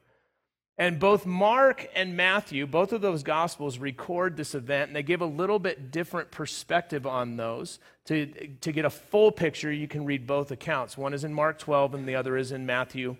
And 0.79 0.99
both 0.99 1.25
Mark 1.25 1.89
and 1.95 2.15
Matthew, 2.15 2.67
both 2.67 2.93
of 2.93 3.01
those 3.01 3.23
gospels 3.23 3.79
record 3.79 4.37
this 4.37 4.53
event, 4.53 4.89
and 4.89 4.95
they 4.95 5.01
give 5.01 5.21
a 5.21 5.25
little 5.25 5.57
bit 5.57 5.91
different 5.91 6.29
perspective 6.29 7.07
on 7.07 7.35
those. 7.35 7.79
To, 8.05 8.27
to 8.61 8.71
get 8.71 8.85
a 8.85 8.89
full 8.89 9.31
picture, 9.31 9.71
you 9.71 9.87
can 9.87 10.05
read 10.05 10.27
both 10.27 10.51
accounts. 10.51 10.95
One 10.95 11.15
is 11.15 11.23
in 11.23 11.33
Mark 11.33 11.57
12, 11.57 11.95
and 11.95 12.07
the 12.07 12.15
other 12.15 12.37
is 12.37 12.51
in 12.51 12.67
Matthew 12.67 13.17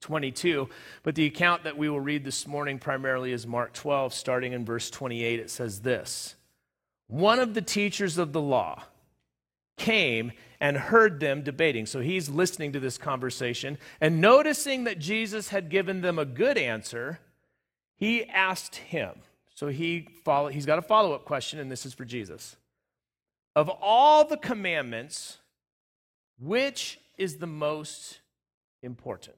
22. 0.00 0.68
But 1.02 1.14
the 1.14 1.26
account 1.26 1.64
that 1.64 1.76
we 1.76 1.90
will 1.90 2.00
read 2.00 2.24
this 2.24 2.46
morning 2.46 2.78
primarily 2.78 3.32
is 3.32 3.46
Mark 3.46 3.74
12, 3.74 4.14
starting 4.14 4.54
in 4.54 4.64
verse 4.64 4.88
28. 4.88 5.40
It 5.40 5.50
says 5.50 5.82
this 5.82 6.36
One 7.06 7.38
of 7.38 7.52
the 7.52 7.62
teachers 7.62 8.16
of 8.16 8.32
the 8.32 8.40
law 8.40 8.84
came 9.76 10.32
and 10.60 10.76
heard 10.76 11.20
them 11.20 11.42
debating. 11.42 11.86
So 11.86 12.00
he's 12.00 12.28
listening 12.28 12.72
to 12.72 12.80
this 12.80 12.98
conversation 12.98 13.78
and 14.00 14.20
noticing 14.20 14.84
that 14.84 14.98
Jesus 14.98 15.48
had 15.48 15.68
given 15.70 16.00
them 16.00 16.18
a 16.18 16.24
good 16.24 16.58
answer, 16.58 17.20
he 17.96 18.24
asked 18.24 18.76
him. 18.76 19.12
So 19.54 19.68
he 19.68 20.08
follow, 20.24 20.48
he's 20.48 20.66
got 20.66 20.78
a 20.78 20.82
follow 20.82 21.12
up 21.12 21.24
question, 21.24 21.58
and 21.58 21.70
this 21.70 21.84
is 21.84 21.94
for 21.94 22.04
Jesus. 22.04 22.56
Of 23.56 23.68
all 23.68 24.24
the 24.24 24.36
commandments, 24.36 25.38
which 26.38 27.00
is 27.16 27.38
the 27.38 27.46
most 27.46 28.20
important? 28.82 29.36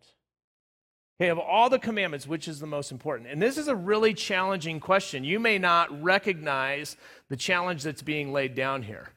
Okay, 1.19 1.29
of 1.29 1.39
all 1.39 1.69
the 1.69 1.79
commandments, 1.79 2.27
which 2.27 2.49
is 2.49 2.61
the 2.61 2.67
most 2.67 2.93
important? 2.93 3.29
And 3.29 3.41
this 3.41 3.59
is 3.59 3.69
a 3.69 3.77
really 3.77 4.15
challenging 4.15 4.81
question. 4.81 5.23
You 5.23 5.39
may 5.39 5.59
not 5.59 6.03
recognize 6.03 6.97
the 7.29 7.37
challenge 7.37 7.83
that's 7.83 8.03
being 8.03 8.33
laid 8.33 8.55
down 8.55 8.83
here. 8.83 9.11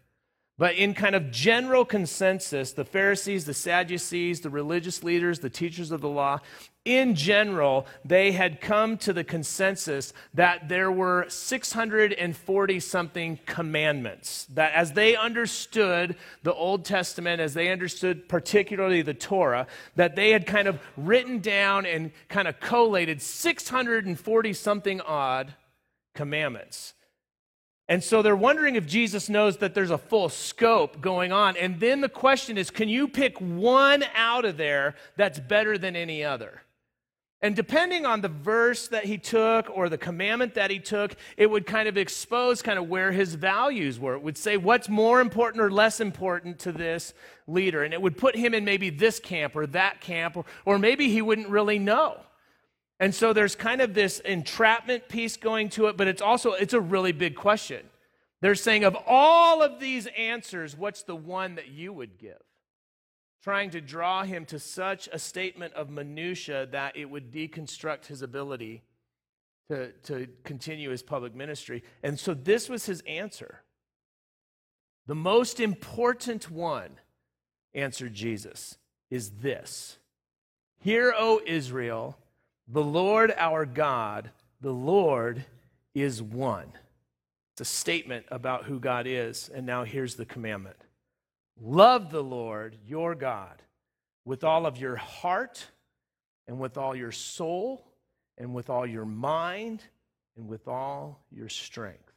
But 0.63 0.75
in 0.75 0.93
kind 0.93 1.13
of 1.13 1.29
general 1.29 1.83
consensus, 1.83 2.71
the 2.71 2.85
Pharisees, 2.85 3.43
the 3.43 3.53
Sadducees, 3.53 4.39
the 4.39 4.49
religious 4.49 5.03
leaders, 5.03 5.39
the 5.39 5.49
teachers 5.49 5.91
of 5.91 5.99
the 5.99 6.07
law, 6.07 6.39
in 6.85 7.15
general, 7.15 7.85
they 8.05 8.31
had 8.31 8.61
come 8.61 8.95
to 8.99 9.11
the 9.11 9.25
consensus 9.25 10.13
that 10.33 10.69
there 10.69 10.89
were 10.89 11.25
640 11.27 12.79
something 12.79 13.39
commandments. 13.45 14.47
That 14.53 14.71
as 14.71 14.93
they 14.93 15.17
understood 15.17 16.15
the 16.43 16.53
Old 16.53 16.85
Testament, 16.85 17.41
as 17.41 17.53
they 17.53 17.69
understood 17.69 18.29
particularly 18.29 19.01
the 19.01 19.13
Torah, 19.13 19.67
that 19.97 20.15
they 20.15 20.29
had 20.29 20.47
kind 20.47 20.69
of 20.69 20.79
written 20.95 21.39
down 21.39 21.85
and 21.85 22.13
kind 22.29 22.47
of 22.47 22.61
collated 22.61 23.21
640 23.21 24.53
something 24.53 25.01
odd 25.01 25.55
commandments. 26.15 26.93
And 27.89 28.03
so 28.03 28.21
they're 28.21 28.35
wondering 28.35 28.75
if 28.75 28.85
Jesus 28.85 29.27
knows 29.29 29.57
that 29.57 29.73
there's 29.73 29.91
a 29.91 29.97
full 29.97 30.29
scope 30.29 31.01
going 31.01 31.31
on. 31.31 31.57
And 31.57 31.79
then 31.79 32.01
the 32.01 32.09
question 32.09 32.57
is 32.57 32.69
can 32.69 32.87
you 32.89 33.07
pick 33.07 33.39
one 33.39 34.03
out 34.15 34.45
of 34.45 34.57
there 34.57 34.95
that's 35.17 35.39
better 35.39 35.77
than 35.77 35.95
any 35.95 36.23
other? 36.23 36.61
And 37.41 37.57
depending 37.57 38.05
on 38.05 38.21
the 38.21 38.29
verse 38.29 38.87
that 38.87 39.03
he 39.03 39.17
took 39.17 39.69
or 39.69 39.89
the 39.89 39.97
commandment 39.97 40.53
that 40.53 40.71
he 40.71 40.79
took, 40.79 41.13
it 41.35 41.51
would 41.51 41.65
kind 41.65 41.89
of 41.89 41.97
expose 41.97 42.61
kind 42.61 42.79
of 42.79 42.87
where 42.87 43.11
his 43.11 43.35
values 43.35 43.99
were. 43.99 44.13
It 44.13 44.21
would 44.21 44.37
say 44.37 44.55
what's 44.55 44.87
more 44.87 45.19
important 45.19 45.61
or 45.61 45.69
less 45.69 45.99
important 45.99 46.59
to 46.59 46.71
this 46.71 47.13
leader. 47.45 47.83
And 47.83 47.93
it 47.93 48.01
would 48.01 48.17
put 48.17 48.37
him 48.37 48.53
in 48.53 48.63
maybe 48.63 48.89
this 48.89 49.19
camp 49.19 49.57
or 49.57 49.67
that 49.67 49.99
camp, 49.99 50.37
or, 50.37 50.45
or 50.63 50.79
maybe 50.79 51.09
he 51.09 51.21
wouldn't 51.21 51.49
really 51.49 51.79
know. 51.79 52.21
And 52.99 53.13
so 53.13 53.33
there's 53.33 53.55
kind 53.55 53.81
of 53.81 53.93
this 53.93 54.19
entrapment 54.19 55.09
piece 55.09 55.37
going 55.37 55.69
to 55.69 55.87
it, 55.87 55.97
but 55.97 56.07
it's 56.07 56.21
also 56.21 56.53
it's 56.53 56.73
a 56.73 56.81
really 56.81 57.11
big 57.11 57.35
question. 57.35 57.85
They're 58.41 58.55
saying 58.55 58.83
of 58.83 58.97
all 59.07 59.61
of 59.61 59.79
these 59.79 60.07
answers, 60.17 60.75
what's 60.75 61.03
the 61.03 61.15
one 61.15 61.55
that 61.55 61.69
you 61.69 61.93
would 61.93 62.17
give? 62.17 62.41
Trying 63.41 63.71
to 63.71 63.81
draw 63.81 64.23
him 64.23 64.45
to 64.47 64.59
such 64.59 65.09
a 65.11 65.19
statement 65.19 65.73
of 65.73 65.89
minutia 65.89 66.67
that 66.67 66.95
it 66.97 67.09
would 67.09 67.31
deconstruct 67.31 68.07
his 68.07 68.21
ability 68.21 68.83
to, 69.69 69.91
to 70.03 70.27
continue 70.43 70.89
his 70.89 71.01
public 71.01 71.33
ministry. 71.33 71.83
And 72.03 72.19
so 72.19 72.33
this 72.33 72.69
was 72.69 72.85
his 72.85 73.01
answer. 73.07 73.63
The 75.07 75.15
most 75.15 75.59
important 75.59 76.49
one, 76.49 76.99
answered 77.73 78.13
Jesus, 78.13 78.77
is 79.09 79.31
this 79.41 79.97
Hear, 80.79 81.13
O 81.17 81.41
Israel, 81.45 82.17
the 82.67 82.83
Lord 82.83 83.33
our 83.37 83.65
God, 83.65 84.29
the 84.61 84.71
Lord 84.71 85.43
is 85.93 86.21
one. 86.21 86.71
It's 87.53 87.61
a 87.61 87.65
statement 87.65 88.25
about 88.29 88.65
who 88.65 88.79
God 88.79 89.05
is. 89.07 89.49
And 89.53 89.65
now 89.65 89.83
here's 89.83 90.15
the 90.15 90.25
commandment 90.25 90.77
Love 91.59 92.09
the 92.09 92.23
Lord 92.23 92.77
your 92.87 93.15
God 93.15 93.61
with 94.25 94.43
all 94.43 94.65
of 94.65 94.77
your 94.77 94.95
heart, 94.95 95.67
and 96.47 96.59
with 96.59 96.77
all 96.77 96.95
your 96.95 97.11
soul, 97.11 97.85
and 98.37 98.53
with 98.53 98.69
all 98.69 98.87
your 98.87 99.05
mind, 99.05 99.83
and 100.37 100.47
with 100.47 100.67
all 100.67 101.19
your 101.29 101.49
strength. 101.49 102.12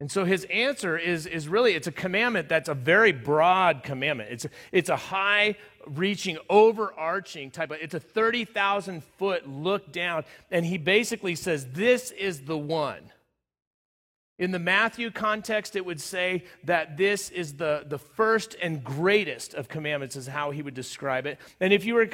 And 0.00 0.10
so 0.10 0.24
his 0.24 0.44
answer 0.46 0.98
is, 0.98 1.26
is 1.26 1.48
really, 1.48 1.74
it's 1.74 1.86
a 1.86 1.92
commandment 1.92 2.48
that's 2.48 2.68
a 2.68 2.74
very 2.74 3.12
broad 3.12 3.82
commandment. 3.84 4.30
It's 4.32 4.44
a, 4.44 4.50
it's 4.72 4.88
a 4.88 4.96
high 4.96 5.56
reaching, 5.86 6.36
overarching 6.50 7.50
type 7.50 7.70
of, 7.70 7.78
it's 7.80 7.94
a 7.94 8.00
30,000 8.00 9.04
foot 9.04 9.48
look 9.48 9.92
down. 9.92 10.24
And 10.50 10.66
he 10.66 10.78
basically 10.78 11.36
says, 11.36 11.66
this 11.72 12.10
is 12.10 12.42
the 12.42 12.58
one. 12.58 13.12
In 14.36 14.50
the 14.50 14.58
Matthew 14.58 15.12
context, 15.12 15.76
it 15.76 15.86
would 15.86 16.00
say 16.00 16.42
that 16.64 16.96
this 16.96 17.30
is 17.30 17.54
the, 17.54 17.84
the 17.86 17.98
first 17.98 18.56
and 18.60 18.82
greatest 18.82 19.54
of 19.54 19.68
commandments, 19.68 20.16
is 20.16 20.26
how 20.26 20.50
he 20.50 20.60
would 20.60 20.74
describe 20.74 21.24
it. 21.24 21.38
And 21.60 21.72
if 21.72 21.84
you 21.84 21.94
were 21.94 22.06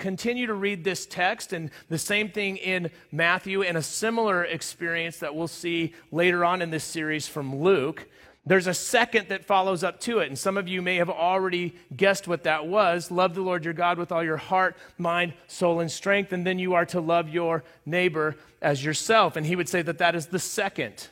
continue 0.00 0.46
to 0.48 0.54
read 0.54 0.82
this 0.82 1.06
text, 1.06 1.52
and 1.52 1.70
the 1.88 1.98
same 1.98 2.30
thing 2.30 2.56
in 2.56 2.90
Matthew, 3.12 3.62
and 3.62 3.76
a 3.76 3.82
similar 3.82 4.44
experience 4.44 5.18
that 5.18 5.36
we'll 5.36 5.46
see 5.46 5.94
later 6.10 6.44
on 6.44 6.62
in 6.62 6.70
this 6.70 6.82
series 6.82 7.28
from 7.28 7.60
Luke, 7.60 8.08
there's 8.46 8.66
a 8.66 8.74
second 8.74 9.28
that 9.28 9.44
follows 9.44 9.84
up 9.84 10.00
to 10.00 10.20
it. 10.20 10.28
And 10.28 10.38
some 10.38 10.56
of 10.56 10.66
you 10.66 10.80
may 10.80 10.96
have 10.96 11.10
already 11.10 11.74
guessed 11.94 12.26
what 12.26 12.44
that 12.44 12.66
was. 12.66 13.10
Love 13.10 13.34
the 13.34 13.42
Lord 13.42 13.64
your 13.64 13.74
God 13.74 13.98
with 13.98 14.10
all 14.10 14.24
your 14.24 14.38
heart, 14.38 14.76
mind, 14.96 15.34
soul, 15.46 15.80
and 15.80 15.92
strength. 15.92 16.32
And 16.32 16.46
then 16.46 16.58
you 16.58 16.74
are 16.74 16.86
to 16.86 17.00
love 17.00 17.28
your 17.28 17.62
neighbor 17.84 18.36
as 18.62 18.82
yourself. 18.82 19.36
And 19.36 19.46
he 19.46 19.56
would 19.56 19.68
say 19.68 19.82
that 19.82 19.98
that 19.98 20.14
is 20.14 20.26
the 20.26 20.38
second 20.38 21.08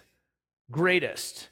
greatest. 0.70 1.50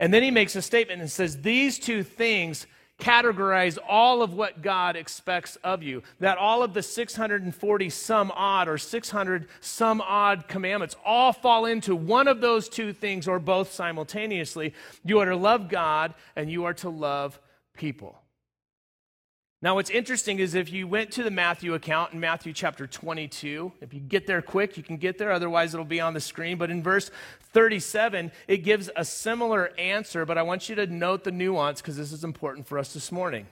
And 0.00 0.12
then 0.12 0.24
he 0.24 0.32
makes 0.32 0.56
a 0.56 0.62
statement 0.62 1.00
and 1.00 1.10
says, 1.10 1.42
These 1.42 1.78
two 1.78 2.02
things 2.02 2.66
categorize 3.02 3.78
all 3.88 4.22
of 4.22 4.32
what 4.32 4.62
God 4.62 4.94
expects 4.94 5.56
of 5.56 5.82
you. 5.82 6.02
That 6.20 6.38
all 6.38 6.62
of 6.62 6.72
the 6.72 6.82
640 6.82 7.90
some 7.90 8.32
odd 8.34 8.68
or 8.68 8.78
600 8.78 9.48
some 9.60 10.00
odd 10.00 10.46
commandments 10.46 10.94
all 11.04 11.32
fall 11.32 11.66
into 11.66 11.96
one 11.96 12.28
of 12.28 12.40
those 12.40 12.68
two 12.68 12.92
things 12.92 13.26
or 13.26 13.40
both 13.40 13.72
simultaneously. 13.72 14.72
You 15.04 15.18
are 15.18 15.26
to 15.26 15.36
love 15.36 15.68
God 15.68 16.14
and 16.36 16.50
you 16.50 16.64
are 16.64 16.74
to 16.74 16.88
love 16.88 17.40
people. 17.74 18.21
Now, 19.62 19.76
what's 19.76 19.90
interesting 19.90 20.40
is 20.40 20.56
if 20.56 20.72
you 20.72 20.88
went 20.88 21.12
to 21.12 21.22
the 21.22 21.30
Matthew 21.30 21.74
account 21.74 22.12
in 22.12 22.18
Matthew 22.18 22.52
chapter 22.52 22.88
22, 22.88 23.70
if 23.80 23.94
you 23.94 24.00
get 24.00 24.26
there 24.26 24.42
quick, 24.42 24.76
you 24.76 24.82
can 24.82 24.96
get 24.96 25.18
there, 25.18 25.30
otherwise, 25.30 25.72
it'll 25.72 25.86
be 25.86 26.00
on 26.00 26.14
the 26.14 26.20
screen. 26.20 26.58
But 26.58 26.72
in 26.72 26.82
verse 26.82 27.12
37, 27.52 28.32
it 28.48 28.58
gives 28.58 28.90
a 28.96 29.04
similar 29.04 29.70
answer, 29.78 30.26
but 30.26 30.36
I 30.36 30.42
want 30.42 30.68
you 30.68 30.74
to 30.74 30.88
note 30.88 31.22
the 31.22 31.30
nuance 31.30 31.80
because 31.80 31.96
this 31.96 32.10
is 32.10 32.24
important 32.24 32.66
for 32.66 32.76
us 32.76 32.92
this 32.92 33.12
morning. 33.12 33.46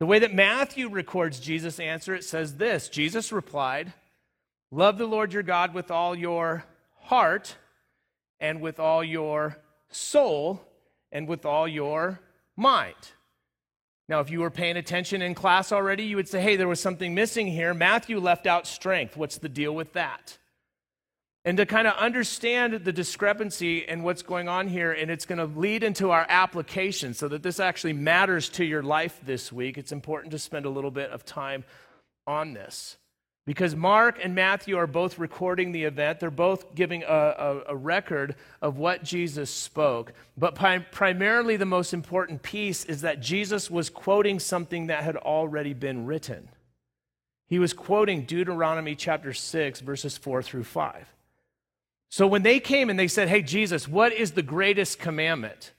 The 0.00 0.06
way 0.06 0.18
that 0.18 0.34
Matthew 0.34 0.88
records 0.88 1.38
Jesus' 1.38 1.78
answer, 1.78 2.12
it 2.16 2.24
says 2.24 2.56
this 2.56 2.88
Jesus 2.88 3.30
replied, 3.30 3.92
Love 4.72 4.98
the 4.98 5.06
Lord 5.06 5.32
your 5.32 5.44
God 5.44 5.74
with 5.74 5.92
all 5.92 6.16
your 6.16 6.64
heart, 7.02 7.54
and 8.40 8.60
with 8.60 8.80
all 8.80 9.04
your 9.04 9.58
soul, 9.90 10.60
and 11.12 11.28
with 11.28 11.46
all 11.46 11.68
your 11.68 12.18
mind. 12.56 12.96
Now, 14.08 14.20
if 14.20 14.30
you 14.30 14.40
were 14.40 14.50
paying 14.50 14.76
attention 14.76 15.20
in 15.20 15.34
class 15.34 15.72
already, 15.72 16.04
you 16.04 16.16
would 16.16 16.28
say, 16.28 16.40
hey, 16.40 16.56
there 16.56 16.68
was 16.68 16.80
something 16.80 17.14
missing 17.14 17.48
here. 17.48 17.74
Matthew 17.74 18.20
left 18.20 18.46
out 18.46 18.66
strength. 18.66 19.16
What's 19.16 19.38
the 19.38 19.48
deal 19.48 19.74
with 19.74 19.94
that? 19.94 20.38
And 21.44 21.56
to 21.58 21.66
kind 21.66 21.86
of 21.86 21.94
understand 21.94 22.74
the 22.74 22.92
discrepancy 22.92 23.86
and 23.86 24.02
what's 24.02 24.22
going 24.22 24.48
on 24.48 24.68
here, 24.68 24.92
and 24.92 25.10
it's 25.10 25.26
going 25.26 25.38
to 25.38 25.58
lead 25.58 25.84
into 25.84 26.10
our 26.10 26.26
application 26.28 27.14
so 27.14 27.28
that 27.28 27.42
this 27.42 27.60
actually 27.60 27.92
matters 27.92 28.48
to 28.50 28.64
your 28.64 28.82
life 28.82 29.20
this 29.24 29.52
week, 29.52 29.78
it's 29.78 29.92
important 29.92 30.32
to 30.32 30.38
spend 30.38 30.66
a 30.66 30.70
little 30.70 30.90
bit 30.90 31.10
of 31.10 31.24
time 31.24 31.64
on 32.26 32.52
this. 32.52 32.96
Because 33.46 33.76
Mark 33.76 34.18
and 34.20 34.34
Matthew 34.34 34.76
are 34.76 34.88
both 34.88 35.18
recording 35.18 35.70
the 35.70 35.84
event. 35.84 36.18
They're 36.18 36.32
both 36.32 36.74
giving 36.74 37.04
a, 37.04 37.06
a, 37.06 37.62
a 37.68 37.76
record 37.76 38.34
of 38.60 38.76
what 38.76 39.04
Jesus 39.04 39.50
spoke. 39.50 40.12
But 40.36 40.56
pri- 40.56 40.80
primarily, 40.80 41.56
the 41.56 41.64
most 41.64 41.94
important 41.94 42.42
piece 42.42 42.84
is 42.84 43.02
that 43.02 43.20
Jesus 43.20 43.70
was 43.70 43.88
quoting 43.88 44.40
something 44.40 44.88
that 44.88 45.04
had 45.04 45.16
already 45.16 45.74
been 45.74 46.06
written. 46.06 46.48
He 47.46 47.60
was 47.60 47.72
quoting 47.72 48.24
Deuteronomy 48.24 48.96
chapter 48.96 49.32
6, 49.32 49.80
verses 49.80 50.18
4 50.18 50.42
through 50.42 50.64
5. 50.64 51.06
So 52.08 52.26
when 52.26 52.42
they 52.42 52.58
came 52.58 52.90
and 52.90 52.98
they 52.98 53.08
said, 53.08 53.28
Hey, 53.28 53.42
Jesus, 53.42 53.86
what 53.86 54.12
is 54.12 54.32
the 54.32 54.42
greatest 54.42 54.98
commandment? 54.98 55.72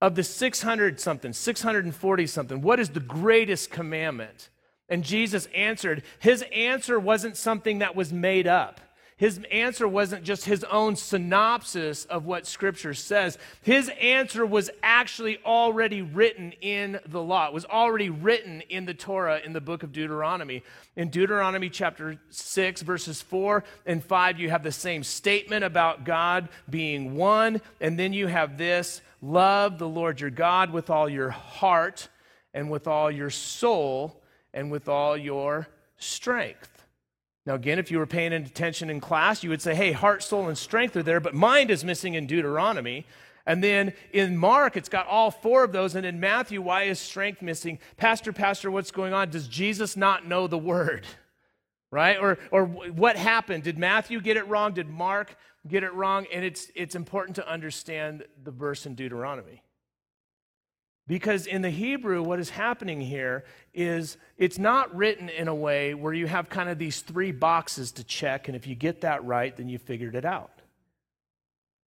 Of 0.00 0.16
the 0.16 0.24
600 0.24 0.98
something, 0.98 1.32
640 1.32 2.26
something, 2.26 2.62
what 2.62 2.80
is 2.80 2.90
the 2.90 3.00
greatest 3.00 3.70
commandment? 3.70 4.48
And 4.90 5.04
Jesus 5.04 5.46
answered. 5.54 6.02
His 6.18 6.44
answer 6.52 6.98
wasn't 6.98 7.36
something 7.36 7.78
that 7.78 7.94
was 7.94 8.12
made 8.12 8.46
up. 8.48 8.80
his 9.16 9.38
answer 9.52 9.86
wasn't 9.86 10.24
just 10.24 10.46
his 10.46 10.64
own 10.64 10.96
synopsis 10.96 12.06
of 12.06 12.24
what 12.24 12.46
Scripture 12.46 12.94
says. 12.94 13.36
His 13.60 13.90
answer 14.00 14.46
was 14.46 14.70
actually 14.82 15.38
already 15.44 16.00
written 16.00 16.52
in 16.62 16.98
the 17.06 17.22
law. 17.22 17.46
It 17.46 17.52
was 17.52 17.66
already 17.66 18.08
written 18.08 18.62
in 18.70 18.86
the 18.86 18.94
Torah 18.94 19.38
in 19.44 19.52
the 19.52 19.60
book 19.60 19.82
of 19.82 19.92
Deuteronomy. 19.92 20.62
In 20.96 21.10
Deuteronomy 21.10 21.68
chapter 21.68 22.18
6, 22.30 22.80
verses 22.80 23.20
4 23.20 23.62
and 23.84 24.02
5, 24.02 24.40
you 24.40 24.48
have 24.48 24.62
the 24.62 24.72
same 24.72 25.04
statement 25.04 25.64
about 25.64 26.04
God 26.04 26.48
being 26.70 27.14
one. 27.14 27.60
And 27.78 27.98
then 27.98 28.14
you 28.14 28.26
have 28.26 28.56
this 28.56 29.02
love 29.20 29.78
the 29.78 29.88
Lord 29.88 30.18
your 30.18 30.30
God 30.30 30.72
with 30.72 30.88
all 30.88 31.10
your 31.10 31.28
heart 31.28 32.08
and 32.54 32.70
with 32.70 32.88
all 32.88 33.10
your 33.10 33.30
soul 33.30 34.19
and 34.52 34.70
with 34.70 34.88
all 34.88 35.16
your 35.16 35.68
strength. 35.96 36.86
Now, 37.46 37.54
again, 37.54 37.78
if 37.78 37.90
you 37.90 37.98
were 37.98 38.06
paying 38.06 38.32
attention 38.32 38.90
in 38.90 39.00
class, 39.00 39.42
you 39.42 39.50
would 39.50 39.62
say, 39.62 39.74
hey, 39.74 39.92
heart, 39.92 40.22
soul, 40.22 40.48
and 40.48 40.58
strength 40.58 40.96
are 40.96 41.02
there, 41.02 41.20
but 41.20 41.34
mind 41.34 41.70
is 41.70 41.84
missing 41.84 42.14
in 42.14 42.26
Deuteronomy. 42.26 43.06
And 43.46 43.64
then 43.64 43.94
in 44.12 44.36
Mark, 44.36 44.76
it's 44.76 44.88
got 44.88 45.06
all 45.06 45.30
four 45.30 45.64
of 45.64 45.72
those. 45.72 45.94
And 45.94 46.04
in 46.04 46.20
Matthew, 46.20 46.60
why 46.60 46.84
is 46.84 46.98
strength 46.98 47.40
missing? 47.40 47.78
Pastor, 47.96 48.32
Pastor, 48.32 48.70
what's 48.70 48.90
going 48.90 49.14
on? 49.14 49.30
Does 49.30 49.48
Jesus 49.48 49.96
not 49.96 50.26
know 50.26 50.46
the 50.46 50.58
word? 50.58 51.06
Right? 51.92 52.18
Or, 52.20 52.38
or 52.52 52.66
what 52.66 53.16
happened? 53.16 53.64
Did 53.64 53.76
Matthew 53.76 54.20
get 54.20 54.36
it 54.36 54.46
wrong? 54.46 54.74
Did 54.74 54.88
Mark 54.88 55.34
get 55.66 55.82
it 55.82 55.92
wrong? 55.92 56.24
And 56.32 56.44
it's, 56.44 56.70
it's 56.76 56.94
important 56.94 57.34
to 57.34 57.48
understand 57.50 58.22
the 58.44 58.52
verse 58.52 58.86
in 58.86 58.94
Deuteronomy. 58.94 59.64
Because 61.10 61.48
in 61.48 61.60
the 61.60 61.70
Hebrew, 61.70 62.22
what 62.22 62.38
is 62.38 62.50
happening 62.50 63.00
here 63.00 63.44
is 63.74 64.16
it's 64.38 64.60
not 64.60 64.94
written 64.94 65.28
in 65.28 65.48
a 65.48 65.54
way 65.54 65.92
where 65.92 66.14
you 66.14 66.28
have 66.28 66.48
kind 66.48 66.70
of 66.70 66.78
these 66.78 67.00
three 67.00 67.32
boxes 67.32 67.90
to 67.90 68.04
check, 68.04 68.46
and 68.46 68.54
if 68.54 68.64
you 68.64 68.76
get 68.76 69.00
that 69.00 69.24
right, 69.24 69.56
then 69.56 69.68
you 69.68 69.76
figured 69.76 70.14
it 70.14 70.24
out. 70.24 70.52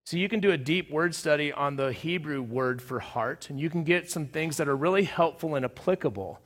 So 0.05 0.17
you 0.17 0.27
can 0.27 0.41
do 0.41 0.51
a 0.51 0.57
deep 0.57 0.91
word 0.91 1.15
study 1.15 1.53
on 1.53 1.77
the 1.77 1.93
Hebrew 1.93 2.41
word 2.41 2.81
for 2.81 2.99
heart, 2.99 3.49
and 3.49 3.57
you 3.57 3.69
can 3.69 3.85
get 3.85 4.11
some 4.11 4.25
things 4.25 4.57
that 4.57 4.67
are 4.67 4.75
really 4.75 5.05
helpful 5.05 5.55
and 5.55 5.63
applicable. 5.63 6.41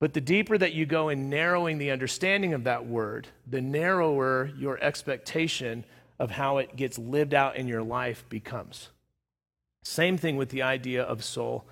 But 0.00 0.12
the 0.12 0.20
deeper 0.20 0.58
that 0.58 0.74
you 0.74 0.86
go 0.86 1.10
in 1.10 1.30
narrowing 1.30 1.78
the 1.78 1.92
understanding 1.92 2.52
of 2.52 2.64
that 2.64 2.84
word, 2.84 3.28
the 3.46 3.60
narrower 3.60 4.50
your 4.58 4.82
expectation 4.82 5.84
of 6.18 6.32
how 6.32 6.58
it 6.58 6.74
gets 6.74 6.98
lived 6.98 7.32
out 7.32 7.54
in 7.54 7.68
your 7.68 7.84
life 7.84 8.28
becomes. 8.28 8.88
Same 9.84 10.18
thing 10.18 10.36
with 10.36 10.48
the 10.48 10.62
idea 10.62 11.04
of 11.04 11.22
soul 11.22 11.64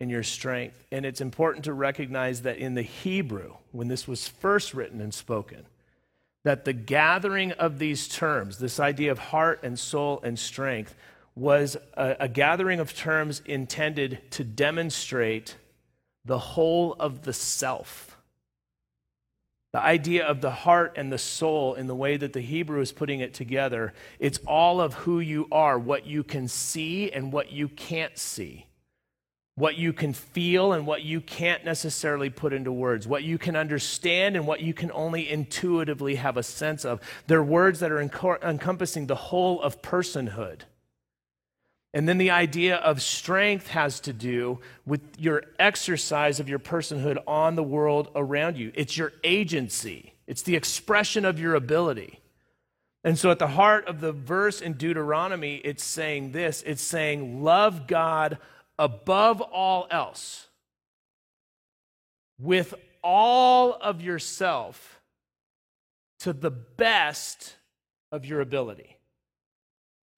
in 0.00 0.10
your 0.10 0.22
strength. 0.22 0.82
And 0.92 1.06
it's 1.06 1.20
important 1.20 1.64
to 1.64 1.72
recognize 1.72 2.42
that 2.42 2.58
in 2.58 2.74
the 2.74 2.82
Hebrew, 2.82 3.54
when 3.72 3.88
this 3.88 4.06
was 4.06 4.28
first 4.28 4.74
written 4.74 5.00
and 5.00 5.12
spoken, 5.12 5.66
that 6.44 6.64
the 6.64 6.72
gathering 6.72 7.52
of 7.52 7.78
these 7.78 8.06
terms, 8.08 8.58
this 8.58 8.78
idea 8.78 9.10
of 9.10 9.18
heart 9.18 9.60
and 9.62 9.78
soul 9.78 10.20
and 10.22 10.38
strength, 10.38 10.94
was 11.34 11.76
a, 11.94 12.16
a 12.20 12.28
gathering 12.28 12.78
of 12.78 12.94
terms 12.94 13.42
intended 13.46 14.20
to 14.30 14.44
demonstrate 14.44 15.56
the 16.24 16.38
whole 16.38 16.94
of 17.00 17.22
the 17.22 17.32
self. 17.32 18.16
The 19.72 19.80
idea 19.80 20.24
of 20.24 20.40
the 20.40 20.50
heart 20.50 20.94
and 20.96 21.12
the 21.12 21.18
soul, 21.18 21.74
in 21.74 21.86
the 21.86 21.94
way 21.94 22.16
that 22.16 22.32
the 22.32 22.40
Hebrew 22.40 22.80
is 22.80 22.92
putting 22.92 23.20
it 23.20 23.34
together, 23.34 23.92
it's 24.18 24.38
all 24.46 24.80
of 24.80 24.94
who 24.94 25.20
you 25.20 25.48
are, 25.52 25.78
what 25.78 26.06
you 26.06 26.22
can 26.22 26.48
see 26.48 27.10
and 27.12 27.32
what 27.32 27.52
you 27.52 27.68
can't 27.68 28.16
see 28.16 28.65
what 29.56 29.76
you 29.76 29.92
can 29.92 30.12
feel 30.12 30.74
and 30.74 30.86
what 30.86 31.02
you 31.02 31.20
can't 31.20 31.64
necessarily 31.64 32.28
put 32.28 32.52
into 32.52 32.70
words, 32.70 33.08
what 33.08 33.24
you 33.24 33.38
can 33.38 33.56
understand 33.56 34.36
and 34.36 34.46
what 34.46 34.60
you 34.60 34.74
can 34.74 34.92
only 34.92 35.28
intuitively 35.28 36.16
have 36.16 36.36
a 36.36 36.42
sense 36.42 36.84
of. 36.84 37.00
They're 37.26 37.42
words 37.42 37.80
that 37.80 37.90
are 37.90 38.00
encompassing 38.00 39.06
the 39.06 39.14
whole 39.14 39.60
of 39.62 39.80
personhood. 39.80 40.60
And 41.94 42.06
then 42.06 42.18
the 42.18 42.30
idea 42.30 42.76
of 42.76 43.00
strength 43.00 43.68
has 43.68 44.00
to 44.00 44.12
do 44.12 44.60
with 44.84 45.00
your 45.18 45.44
exercise 45.58 46.38
of 46.38 46.50
your 46.50 46.58
personhood 46.58 47.16
on 47.26 47.54
the 47.54 47.62
world 47.62 48.10
around 48.14 48.58
you. 48.58 48.70
It's 48.74 48.98
your 48.98 49.14
agency, 49.24 50.12
it's 50.26 50.42
the 50.42 50.56
expression 50.56 51.24
of 51.24 51.40
your 51.40 51.54
ability. 51.54 52.20
And 53.02 53.18
so, 53.18 53.30
at 53.30 53.38
the 53.38 53.46
heart 53.46 53.86
of 53.86 54.00
the 54.00 54.12
verse 54.12 54.60
in 54.60 54.72
Deuteronomy, 54.74 55.56
it's 55.64 55.84
saying 55.84 56.32
this 56.32 56.62
it's 56.66 56.82
saying, 56.82 57.42
Love 57.42 57.86
God 57.86 58.38
above 58.78 59.40
all 59.40 59.86
else, 59.90 60.48
with 62.38 62.74
all 63.02 63.72
of 63.74 64.02
yourself 64.02 65.00
to 66.20 66.32
the 66.32 66.50
best 66.50 67.56
of 68.12 68.24
your 68.24 68.40
ability. 68.40 68.96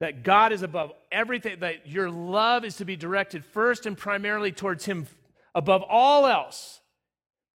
That 0.00 0.22
God 0.22 0.52
is 0.52 0.62
above 0.62 0.92
everything, 1.10 1.60
that 1.60 1.88
your 1.88 2.10
love 2.10 2.64
is 2.64 2.76
to 2.76 2.84
be 2.84 2.96
directed 2.96 3.44
first 3.44 3.84
and 3.84 3.96
primarily 3.96 4.52
towards 4.52 4.84
Him 4.84 5.06
above 5.54 5.82
all 5.82 6.26
else 6.26 6.80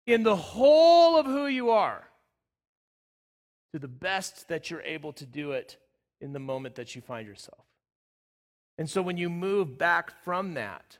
in 0.06 0.22
the 0.22 0.36
whole 0.36 1.16
of 1.16 1.26
who 1.26 1.46
you 1.46 1.70
are 1.70 2.02
to 3.72 3.78
the 3.78 3.88
best 3.88 4.48
that 4.48 4.70
you're 4.70 4.82
able 4.82 5.12
to 5.14 5.24
do 5.24 5.52
it 5.52 5.76
in 6.20 6.32
the 6.32 6.38
moment 6.38 6.74
that 6.74 6.94
you 6.94 7.00
find 7.00 7.26
yourself. 7.26 7.64
And 8.78 8.88
so 8.88 9.02
when 9.02 9.16
you 9.16 9.28
move 9.28 9.78
back 9.78 10.12
from 10.24 10.54
that, 10.54 10.98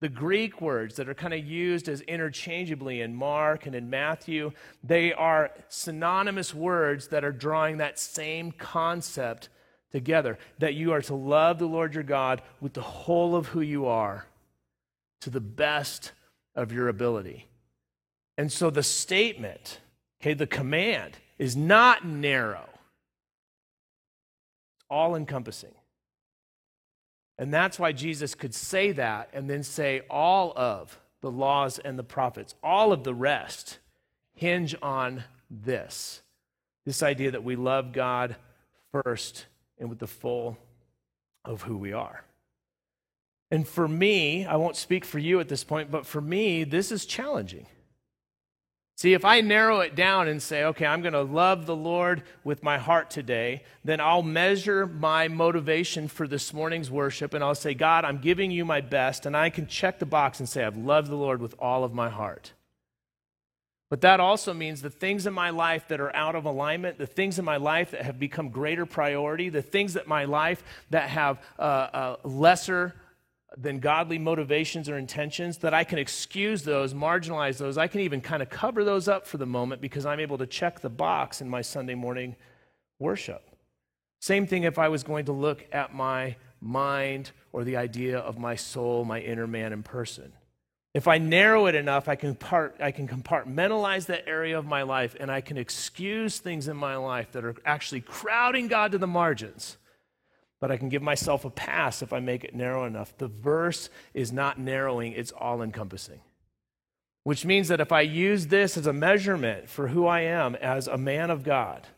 the 0.00 0.08
Greek 0.08 0.60
words 0.60 0.96
that 0.96 1.08
are 1.08 1.14
kind 1.14 1.32
of 1.32 1.44
used 1.44 1.88
as 1.88 2.00
interchangeably 2.02 3.00
in 3.00 3.14
Mark 3.14 3.66
and 3.66 3.74
in 3.74 3.88
Matthew, 3.88 4.50
they 4.82 5.12
are 5.12 5.52
synonymous 5.68 6.52
words 6.52 7.08
that 7.08 7.24
are 7.24 7.30
drawing 7.30 7.76
that 7.76 8.00
same 8.00 8.50
concept 8.50 9.48
together 9.92 10.38
that 10.58 10.74
you 10.74 10.92
are 10.92 11.02
to 11.02 11.14
love 11.14 11.58
the 11.58 11.66
Lord 11.66 11.94
your 11.94 12.02
God 12.02 12.42
with 12.60 12.72
the 12.72 12.80
whole 12.80 13.36
of 13.36 13.48
who 13.48 13.60
you 13.60 13.86
are 13.86 14.26
to 15.20 15.30
the 15.30 15.40
best 15.40 16.10
of 16.56 16.72
your 16.72 16.88
ability. 16.88 17.46
And 18.36 18.50
so 18.50 18.70
the 18.70 18.82
statement, 18.82 19.78
okay, 20.20 20.34
the 20.34 20.48
command 20.48 21.18
is 21.38 21.56
not 21.56 22.04
narrow, 22.04 22.68
it's 24.74 24.84
all 24.90 25.14
encompassing. 25.14 25.74
And 27.42 27.52
that's 27.52 27.76
why 27.76 27.90
Jesus 27.90 28.36
could 28.36 28.54
say 28.54 28.92
that 28.92 29.30
and 29.32 29.50
then 29.50 29.64
say 29.64 30.02
all 30.08 30.52
of 30.54 31.00
the 31.22 31.30
laws 31.30 31.80
and 31.80 31.98
the 31.98 32.04
prophets, 32.04 32.54
all 32.62 32.92
of 32.92 33.02
the 33.02 33.14
rest 33.14 33.80
hinge 34.32 34.76
on 34.80 35.24
this 35.50 36.22
this 36.86 37.02
idea 37.02 37.32
that 37.32 37.42
we 37.42 37.56
love 37.56 37.92
God 37.92 38.36
first 38.92 39.46
and 39.76 39.88
with 39.88 39.98
the 39.98 40.06
full 40.06 40.56
of 41.44 41.62
who 41.62 41.76
we 41.76 41.92
are. 41.92 42.22
And 43.50 43.66
for 43.66 43.88
me, 43.88 44.46
I 44.46 44.54
won't 44.54 44.76
speak 44.76 45.04
for 45.04 45.18
you 45.18 45.40
at 45.40 45.48
this 45.48 45.64
point, 45.64 45.90
but 45.90 46.06
for 46.06 46.20
me, 46.20 46.62
this 46.62 46.92
is 46.92 47.06
challenging. 47.06 47.66
See, 49.02 49.14
if 49.14 49.24
I 49.24 49.40
narrow 49.40 49.80
it 49.80 49.96
down 49.96 50.28
and 50.28 50.40
say, 50.40 50.62
okay, 50.62 50.86
I'm 50.86 51.02
going 51.02 51.12
to 51.12 51.22
love 51.22 51.66
the 51.66 51.74
Lord 51.74 52.22
with 52.44 52.62
my 52.62 52.78
heart 52.78 53.10
today, 53.10 53.64
then 53.82 54.00
I'll 54.00 54.22
measure 54.22 54.86
my 54.86 55.26
motivation 55.26 56.06
for 56.06 56.28
this 56.28 56.54
morning's 56.54 56.88
worship 56.88 57.34
and 57.34 57.42
I'll 57.42 57.56
say, 57.56 57.74
God, 57.74 58.04
I'm 58.04 58.18
giving 58.18 58.52
you 58.52 58.64
my 58.64 58.80
best. 58.80 59.26
And 59.26 59.36
I 59.36 59.50
can 59.50 59.66
check 59.66 59.98
the 59.98 60.06
box 60.06 60.38
and 60.38 60.48
say, 60.48 60.62
I've 60.62 60.76
loved 60.76 61.08
the 61.08 61.16
Lord 61.16 61.40
with 61.40 61.56
all 61.58 61.82
of 61.82 61.92
my 61.92 62.10
heart. 62.10 62.52
But 63.90 64.02
that 64.02 64.20
also 64.20 64.54
means 64.54 64.82
the 64.82 64.88
things 64.88 65.26
in 65.26 65.34
my 65.34 65.50
life 65.50 65.88
that 65.88 66.00
are 66.00 66.14
out 66.14 66.36
of 66.36 66.44
alignment, 66.44 66.96
the 66.96 67.04
things 67.04 67.40
in 67.40 67.44
my 67.44 67.56
life 67.56 67.90
that 67.90 68.02
have 68.02 68.20
become 68.20 68.50
greater 68.50 68.86
priority, 68.86 69.48
the 69.48 69.62
things 69.62 69.94
that 69.94 70.06
my 70.06 70.26
life 70.26 70.62
that 70.90 71.08
have 71.08 71.42
uh, 71.58 71.62
uh, 71.62 72.16
lesser 72.22 72.94
than 73.56 73.78
godly 73.78 74.18
motivations 74.18 74.88
or 74.88 74.98
intentions, 74.98 75.58
that 75.58 75.74
I 75.74 75.84
can 75.84 75.98
excuse 75.98 76.62
those, 76.62 76.94
marginalize 76.94 77.58
those. 77.58 77.78
I 77.78 77.86
can 77.86 78.00
even 78.00 78.20
kind 78.20 78.42
of 78.42 78.50
cover 78.50 78.84
those 78.84 79.08
up 79.08 79.26
for 79.26 79.38
the 79.38 79.46
moment 79.46 79.80
because 79.80 80.06
I'm 80.06 80.20
able 80.20 80.38
to 80.38 80.46
check 80.46 80.80
the 80.80 80.90
box 80.90 81.40
in 81.40 81.48
my 81.48 81.62
Sunday 81.62 81.94
morning 81.94 82.36
worship. 82.98 83.42
Same 84.20 84.46
thing 84.46 84.62
if 84.62 84.78
I 84.78 84.88
was 84.88 85.02
going 85.02 85.24
to 85.26 85.32
look 85.32 85.66
at 85.72 85.94
my 85.94 86.36
mind 86.60 87.32
or 87.52 87.64
the 87.64 87.76
idea 87.76 88.18
of 88.18 88.38
my 88.38 88.54
soul, 88.54 89.04
my 89.04 89.20
inner 89.20 89.46
man 89.46 89.72
and 89.72 89.84
person. 89.84 90.32
If 90.94 91.08
I 91.08 91.18
narrow 91.18 91.66
it 91.66 91.74
enough, 91.74 92.06
I 92.06 92.16
can, 92.16 92.34
part, 92.34 92.76
I 92.78 92.90
can 92.90 93.08
compartmentalize 93.08 94.06
that 94.06 94.28
area 94.28 94.58
of 94.58 94.66
my 94.66 94.82
life 94.82 95.16
and 95.18 95.30
I 95.30 95.40
can 95.40 95.56
excuse 95.56 96.38
things 96.38 96.68
in 96.68 96.76
my 96.76 96.96
life 96.96 97.32
that 97.32 97.44
are 97.44 97.56
actually 97.64 98.02
crowding 98.02 98.68
God 98.68 98.92
to 98.92 98.98
the 98.98 99.06
margins 99.06 99.78
but 100.62 100.70
I 100.70 100.76
can 100.76 100.88
give 100.88 101.02
myself 101.02 101.44
a 101.44 101.50
pass 101.50 102.02
if 102.02 102.12
I 102.12 102.20
make 102.20 102.44
it 102.44 102.54
narrow 102.54 102.84
enough. 102.84 103.18
The 103.18 103.26
verse 103.26 103.90
is 104.14 104.30
not 104.30 104.60
narrowing, 104.60 105.12
it's 105.12 105.32
all 105.32 105.60
encompassing. 105.60 106.20
Which 107.24 107.44
means 107.44 107.66
that 107.66 107.80
if 107.80 107.90
I 107.90 108.02
use 108.02 108.46
this 108.46 108.76
as 108.76 108.86
a 108.86 108.92
measurement 108.92 109.68
for 109.68 109.88
who 109.88 110.06
I 110.06 110.20
am 110.20 110.54
as 110.54 110.86
a 110.86 110.96
man 110.96 111.32
of 111.32 111.42
God, 111.42 111.88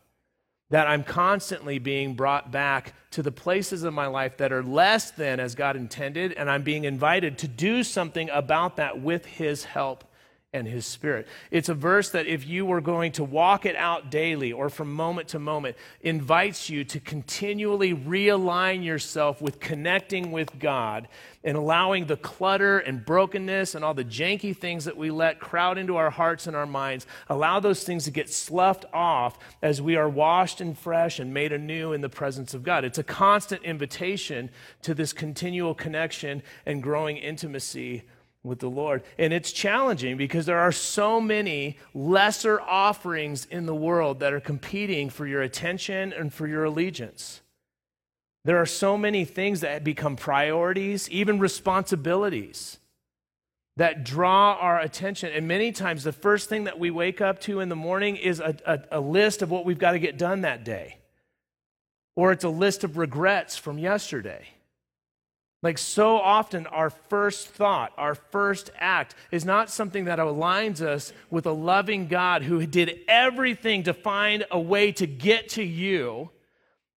that 0.71 0.87
I'm 0.87 1.03
constantly 1.03 1.77
being 1.77 2.15
brought 2.15 2.51
back 2.51 2.95
to 3.11 3.21
the 3.21 3.31
places 3.31 3.83
in 3.83 3.93
my 3.93 4.07
life 4.07 4.37
that 4.37 4.51
are 4.51 4.63
less 4.63 5.11
than 5.11 5.39
as 5.39 5.53
God 5.53 5.75
intended, 5.75 6.33
and 6.33 6.49
I'm 6.49 6.63
being 6.63 6.85
invited 6.85 7.37
to 7.37 7.47
do 7.47 7.83
something 7.83 8.31
about 8.31 8.77
that 8.77 8.99
with 8.99 9.27
His 9.27 9.65
help 9.65 10.05
and 10.55 10.67
his 10.67 10.85
spirit. 10.85 11.27
It's 11.51 11.69
a 11.69 11.73
verse 11.73 12.09
that, 12.11 12.27
if 12.27 12.47
you 12.47 12.65
were 12.65 12.81
going 12.81 13.11
to 13.13 13.23
walk 13.23 13.65
it 13.65 13.75
out 13.75 14.09
daily 14.09 14.53
or 14.53 14.69
from 14.69 14.93
moment 14.93 15.27
to 15.29 15.39
moment, 15.39 15.75
invites 16.01 16.69
you 16.69 16.85
to 16.85 16.99
continually 16.99 17.93
realign 17.93 18.83
yourself 18.83 19.41
with 19.41 19.59
connecting 19.59 20.31
with 20.31 20.57
God 20.57 21.09
and 21.43 21.57
allowing 21.57 22.05
the 22.05 22.17
clutter 22.17 22.79
and 22.79 23.05
brokenness 23.05 23.75
and 23.75 23.83
all 23.83 23.93
the 23.93 24.05
janky 24.05 24.55
things 24.55 24.85
that 24.85 24.97
we 24.97 25.11
let 25.11 25.39
crowd 25.39 25.77
into 25.77 25.97
our 25.97 26.09
hearts 26.09 26.47
and 26.47 26.55
our 26.55 26.65
minds, 26.65 27.05
allow 27.29 27.59
those 27.59 27.83
things 27.83 28.05
to 28.05 28.11
get 28.11 28.29
sloughed 28.29 28.85
off 28.93 29.37
as 29.61 29.81
we 29.81 29.97
are 29.97 30.09
washed 30.09 30.61
and 30.61 30.77
fresh 30.77 31.19
and 31.19 31.33
made 31.33 31.51
anew 31.51 31.91
in 31.91 32.01
the 32.01 32.09
presence 32.09 32.53
of 32.53 32.63
God. 32.63 32.85
It's 32.85 32.97
a 32.97 33.03
constant 33.03 33.61
invitation 33.63 34.49
to 34.83 34.93
this 34.93 35.11
continual 35.11 35.75
connection 35.75 36.41
and 36.65 36.81
growing 36.81 37.17
intimacy 37.17 38.03
with 38.45 38.59
the 38.59 38.69
Lord. 38.69 39.03
And 39.17 39.33
it's 39.33 39.51
challenging 39.51 40.15
because 40.15 40.45
there 40.45 40.59
are 40.59 40.71
so 40.71 41.19
many 41.19 41.77
lesser 41.93 42.61
offerings 42.61 43.45
in 43.45 43.65
the 43.65 43.75
world 43.75 44.19
that 44.19 44.33
are 44.33 44.39
competing 44.39 45.09
for 45.09 45.25
your 45.25 45.41
attention 45.41 46.13
and 46.13 46.33
for 46.33 46.47
your 46.47 46.63
allegiance. 46.63 47.41
There 48.45 48.61
are 48.61 48.67
so 48.67 48.95
many 48.95 49.25
things 49.25 49.61
that 49.61 49.83
become 49.83 50.15
priorities, 50.15 51.09
even 51.09 51.39
responsibilities 51.39 52.77
that 53.77 54.05
draw 54.05 54.53
our 54.53 54.79
attention. 54.79 55.33
And 55.33 55.47
many 55.47 55.71
times, 55.71 56.03
the 56.03 56.13
first 56.13 56.47
thing 56.47 56.65
that 56.65 56.79
we 56.79 56.91
wake 56.91 57.21
up 57.21 57.41
to 57.41 57.59
in 57.59 57.69
the 57.69 57.75
morning 57.75 58.15
is 58.15 58.39
a, 58.39 58.55
a, 58.65 58.79
a 58.91 58.99
list 58.99 59.41
of 59.41 59.49
what 59.49 59.65
we've 59.65 59.79
got 59.79 59.91
to 59.93 59.99
get 59.99 60.17
done 60.17 60.41
that 60.41 60.63
day, 60.63 60.99
or 62.15 62.31
it's 62.31 62.43
a 62.43 62.49
list 62.49 62.83
of 62.83 62.97
regrets 62.97 63.57
from 63.57 63.79
yesterday. 63.79 64.47
Like 65.65 65.79
so 65.79 66.17
often, 66.17 66.67
our 66.67 66.91
first 66.91 67.47
thought, 67.47 67.91
our 67.97 68.13
first 68.13 68.69
act 68.77 69.15
is 69.31 69.45
not 69.45 69.71
something 69.71 70.05
that 70.05 70.19
aligns 70.19 70.79
us 70.79 71.11
with 71.31 71.47
a 71.47 71.51
loving 71.51 72.07
God 72.07 72.43
who 72.43 72.67
did 72.67 72.99
everything 73.07 73.81
to 73.81 73.93
find 73.95 74.45
a 74.51 74.59
way 74.59 74.91
to 74.91 75.07
get 75.07 75.49
to 75.49 75.63
you, 75.63 76.29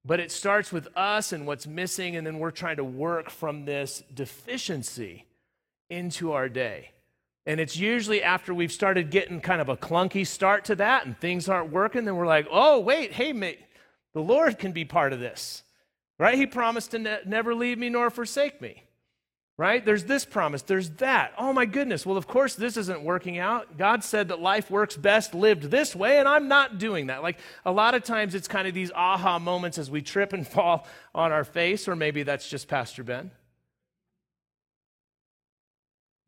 but 0.04 0.20
it 0.20 0.31
starts 0.31 0.70
with 0.70 0.87
us 0.94 1.33
and 1.33 1.46
what's 1.46 1.66
missing, 1.66 2.14
and 2.14 2.26
then 2.26 2.38
we're 2.38 2.50
trying 2.50 2.76
to 2.76 2.85
work 2.85 3.31
from 3.31 3.64
this 3.64 4.02
deficiency 4.12 5.24
into 5.88 6.33
our 6.33 6.50
day. 6.50 6.90
And 7.46 7.61
it's 7.61 7.78
usually 7.78 8.22
after 8.22 8.52
we've 8.52 8.70
started 8.70 9.09
getting 9.09 9.40
kind 9.40 9.62
of 9.62 9.70
a 9.70 9.78
clunky 9.78 10.26
start 10.26 10.66
to 10.66 10.74
that 10.74 11.07
and 11.07 11.18
things 11.18 11.48
aren't 11.48 11.72
working, 11.72 12.04
then 12.04 12.16
we're 12.16 12.26
like, 12.26 12.46
oh, 12.50 12.81
wait, 12.81 13.12
hey, 13.12 13.33
mate, 13.33 13.61
the 14.12 14.20
Lord 14.20 14.59
can 14.59 14.72
be 14.72 14.85
part 14.85 15.14
of 15.14 15.20
this. 15.20 15.62
Right? 16.18 16.37
He 16.37 16.46
promised 16.46 16.90
to 16.92 16.98
ne- 16.98 17.20
never 17.24 17.54
leave 17.54 17.78
me 17.78 17.88
nor 17.88 18.11
forsake 18.11 18.61
me. 18.61 18.85
Right? 19.57 19.85
There's 19.85 20.04
this 20.04 20.24
promise, 20.24 20.62
there's 20.62 20.90
that. 20.90 21.33
Oh 21.37 21.52
my 21.52 21.66
goodness. 21.66 22.07
Well, 22.07 22.16
of 22.16 22.28
course, 22.28 22.54
this 22.54 22.76
isn't 22.76 23.02
working 23.02 23.38
out. 23.38 23.76
God 23.76 24.04
said 24.04 24.28
that 24.28 24.40
life 24.40 24.70
works 24.70 24.96
best 24.96 25.35
lived 25.35 25.64
this 25.64 25.96
way, 25.96 26.18
and 26.18 26.28
I'm 26.28 26.46
not 26.46 26.78
doing 26.78 27.09
that. 27.09 27.24
Like 27.24 27.40
a 27.64 27.72
lot 27.72 27.96
of 27.96 28.04
times, 28.04 28.37
it's 28.37 28.46
kind 28.46 28.68
of 28.68 28.74
these 28.74 28.92
aha 28.92 29.40
moments 29.40 29.76
as 29.76 29.90
we 29.90 30.00
trip 30.00 30.33
and 30.33 30.46
fall 30.48 30.87
on 31.12 31.33
our 31.33 31.42
face, 31.42 31.88
or 31.88 31.96
maybe 31.96 32.22
that's 32.22 32.48
just 32.48 32.68
Pastor 32.68 33.02
Ben. 33.02 33.33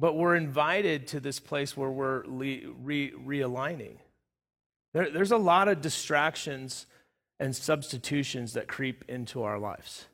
But 0.00 0.14
we're 0.14 0.34
invited 0.34 1.08
to 1.08 1.20
this 1.20 1.38
place 1.38 1.76
where 1.76 1.90
we're 1.90 2.24
re- 2.26 2.66
re- 2.82 3.12
realigning. 3.12 3.98
There, 4.92 5.10
there's 5.10 5.30
a 5.30 5.36
lot 5.36 5.68
of 5.68 5.82
distractions 5.82 6.86
and 7.40 7.56
substitutions 7.56 8.52
that 8.52 8.68
creep 8.68 9.04
into 9.08 9.42
our 9.42 9.58
lives 9.58 10.04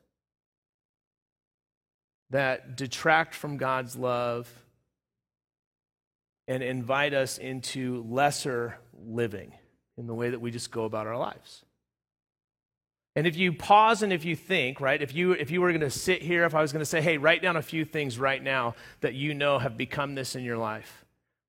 that 2.30 2.76
detract 2.76 3.34
from 3.34 3.56
God's 3.56 3.96
love 3.96 4.48
and 6.48 6.62
invite 6.62 7.14
us 7.14 7.38
into 7.38 8.04
lesser 8.08 8.78
living 9.06 9.52
in 9.96 10.06
the 10.06 10.14
way 10.14 10.30
that 10.30 10.40
we 10.40 10.50
just 10.50 10.70
go 10.70 10.84
about 10.84 11.06
our 11.06 11.16
lives. 11.16 11.64
And 13.14 13.26
if 13.26 13.36
you 13.36 13.52
pause 13.52 14.02
and 14.02 14.12
if 14.12 14.24
you 14.24 14.36
think, 14.36 14.80
right, 14.80 15.00
if 15.00 15.14
you 15.14 15.32
if 15.32 15.50
you 15.50 15.60
were 15.60 15.70
going 15.70 15.80
to 15.80 15.90
sit 15.90 16.22
here, 16.22 16.44
if 16.44 16.54
I 16.54 16.60
was 16.60 16.72
going 16.72 16.82
to 16.82 16.86
say, 16.86 17.00
"Hey, 17.00 17.16
write 17.16 17.40
down 17.40 17.56
a 17.56 17.62
few 17.62 17.84
things 17.84 18.18
right 18.18 18.42
now 18.42 18.74
that 19.00 19.14
you 19.14 19.32
know 19.32 19.58
have 19.58 19.76
become 19.76 20.14
this 20.14 20.36
in 20.36 20.44
your 20.44 20.58
life." 20.58 21.06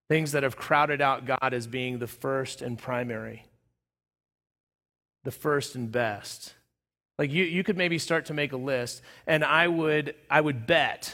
Things 0.07 0.31
that 0.31 0.43
have 0.43 0.55
crowded 0.55 1.01
out 1.01 1.25
God 1.25 1.53
as 1.53 1.67
being 1.67 1.99
the 1.99 2.07
first 2.07 2.61
and 2.61 2.77
primary 2.77 3.46
the 5.27 5.31
first 5.31 5.75
and 5.75 5.91
best. 5.91 6.53
Like 7.19 7.33
you, 7.33 7.43
you 7.43 7.61
could 7.61 7.75
maybe 7.75 7.99
start 7.99 8.27
to 8.27 8.33
make 8.33 8.53
a 8.53 8.57
list, 8.57 9.01
and 9.27 9.43
I 9.43 9.67
would, 9.67 10.15
I 10.29 10.39
would 10.39 10.65
bet, 10.65 11.13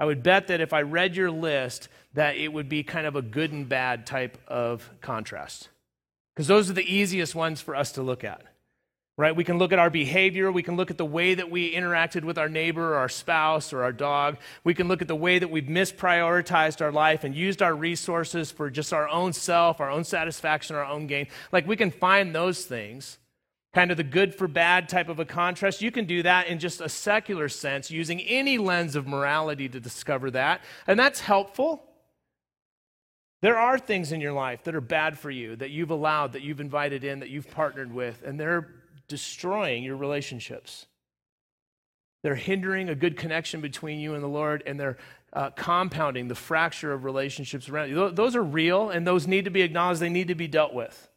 I 0.00 0.06
would 0.06 0.24
bet 0.24 0.48
that 0.48 0.60
if 0.60 0.72
I 0.72 0.82
read 0.82 1.14
your 1.14 1.30
list, 1.30 1.88
that 2.14 2.36
it 2.36 2.52
would 2.52 2.68
be 2.68 2.82
kind 2.82 3.06
of 3.06 3.14
a 3.14 3.22
good 3.22 3.52
and 3.52 3.68
bad 3.68 4.06
type 4.06 4.38
of 4.48 4.90
contrast. 5.02 5.68
Because 6.34 6.48
those 6.48 6.68
are 6.68 6.72
the 6.72 6.82
easiest 6.82 7.32
ones 7.36 7.60
for 7.60 7.76
us 7.76 7.92
to 7.92 8.02
look 8.02 8.24
at 8.24 8.42
right? 9.18 9.34
We 9.34 9.44
can 9.44 9.58
look 9.58 9.72
at 9.72 9.78
our 9.78 9.88
behavior. 9.88 10.52
We 10.52 10.62
can 10.62 10.76
look 10.76 10.90
at 10.90 10.98
the 10.98 11.04
way 11.04 11.34
that 11.34 11.50
we 11.50 11.74
interacted 11.74 12.22
with 12.22 12.36
our 12.36 12.50
neighbor 12.50 12.92
or 12.92 12.96
our 12.96 13.08
spouse 13.08 13.72
or 13.72 13.82
our 13.82 13.92
dog. 13.92 14.36
We 14.62 14.74
can 14.74 14.88
look 14.88 15.00
at 15.00 15.08
the 15.08 15.16
way 15.16 15.38
that 15.38 15.50
we've 15.50 15.64
misprioritized 15.64 16.82
our 16.82 16.92
life 16.92 17.24
and 17.24 17.34
used 17.34 17.62
our 17.62 17.74
resources 17.74 18.50
for 18.50 18.68
just 18.68 18.92
our 18.92 19.08
own 19.08 19.32
self, 19.32 19.80
our 19.80 19.90
own 19.90 20.04
satisfaction, 20.04 20.76
our 20.76 20.84
own 20.84 21.06
gain. 21.06 21.28
Like 21.50 21.66
we 21.66 21.76
can 21.76 21.90
find 21.90 22.34
those 22.34 22.66
things, 22.66 23.16
kind 23.72 23.90
of 23.90 23.96
the 23.96 24.04
good 24.04 24.34
for 24.34 24.48
bad 24.48 24.86
type 24.86 25.08
of 25.08 25.18
a 25.18 25.24
contrast. 25.24 25.80
You 25.80 25.90
can 25.90 26.04
do 26.04 26.22
that 26.22 26.48
in 26.48 26.58
just 26.58 26.82
a 26.82 26.88
secular 26.88 27.48
sense, 27.48 27.90
using 27.90 28.20
any 28.20 28.58
lens 28.58 28.96
of 28.96 29.06
morality 29.06 29.66
to 29.70 29.80
discover 29.80 30.30
that. 30.32 30.60
And 30.86 30.98
that's 30.98 31.20
helpful. 31.20 31.82
There 33.40 33.58
are 33.58 33.78
things 33.78 34.12
in 34.12 34.20
your 34.20 34.32
life 34.32 34.64
that 34.64 34.74
are 34.74 34.80
bad 34.82 35.18
for 35.18 35.30
you, 35.30 35.56
that 35.56 35.70
you've 35.70 35.90
allowed, 35.90 36.32
that 36.32 36.42
you've 36.42 36.60
invited 36.60 37.04
in, 37.04 37.20
that 37.20 37.30
you've 37.30 37.50
partnered 37.50 37.92
with, 37.92 38.22
and 38.22 38.40
they're 38.40 38.68
destroying 39.08 39.82
your 39.84 39.96
relationships. 39.96 40.86
They're 42.22 42.34
hindering 42.34 42.88
a 42.88 42.94
good 42.94 43.16
connection 43.16 43.60
between 43.60 44.00
you 44.00 44.14
and 44.14 44.22
the 44.22 44.28
Lord, 44.28 44.62
and 44.66 44.80
they're 44.80 44.96
uh, 45.32 45.50
compounding 45.50 46.28
the 46.28 46.34
fracture 46.34 46.92
of 46.92 47.04
relationships 47.04 47.68
around 47.68 47.90
you. 47.90 48.10
Those 48.10 48.34
are 48.34 48.42
real, 48.42 48.90
and 48.90 49.06
those 49.06 49.26
need 49.26 49.44
to 49.44 49.50
be 49.50 49.62
acknowledged. 49.62 50.00
They 50.00 50.08
need 50.08 50.28
to 50.28 50.34
be 50.34 50.48
dealt 50.48 50.74
with. 50.74 51.08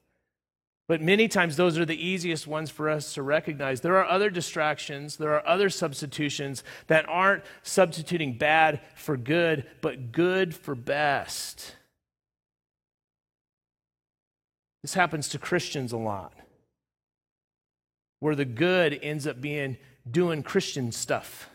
But 0.87 1.01
many 1.01 1.27
times, 1.27 1.55
those 1.55 1.77
are 1.77 1.85
the 1.85 2.03
easiest 2.03 2.47
ones 2.47 2.69
for 2.69 2.89
us 2.89 3.13
to 3.13 3.23
recognize. 3.23 3.81
There 3.81 3.97
are 3.97 4.05
other 4.05 4.29
distractions, 4.29 5.17
there 5.17 5.33
are 5.33 5.47
other 5.47 5.69
substitutions 5.69 6.63
that 6.87 7.07
aren't 7.07 7.43
substituting 7.63 8.37
bad 8.37 8.81
for 8.95 9.15
good, 9.15 9.65
but 9.81 10.11
good 10.11 10.55
for 10.55 10.75
best. 10.75 11.75
This 14.81 14.95
happens 14.95 15.29
to 15.29 15.39
Christians 15.39 15.91
a 15.91 15.97
lot 15.97 16.33
where 18.19 18.35
the 18.35 18.45
good 18.45 18.99
ends 19.01 19.25
up 19.27 19.41
being 19.41 19.77
doing 20.09 20.43
Christian 20.43 20.91
stuff. 20.91 21.49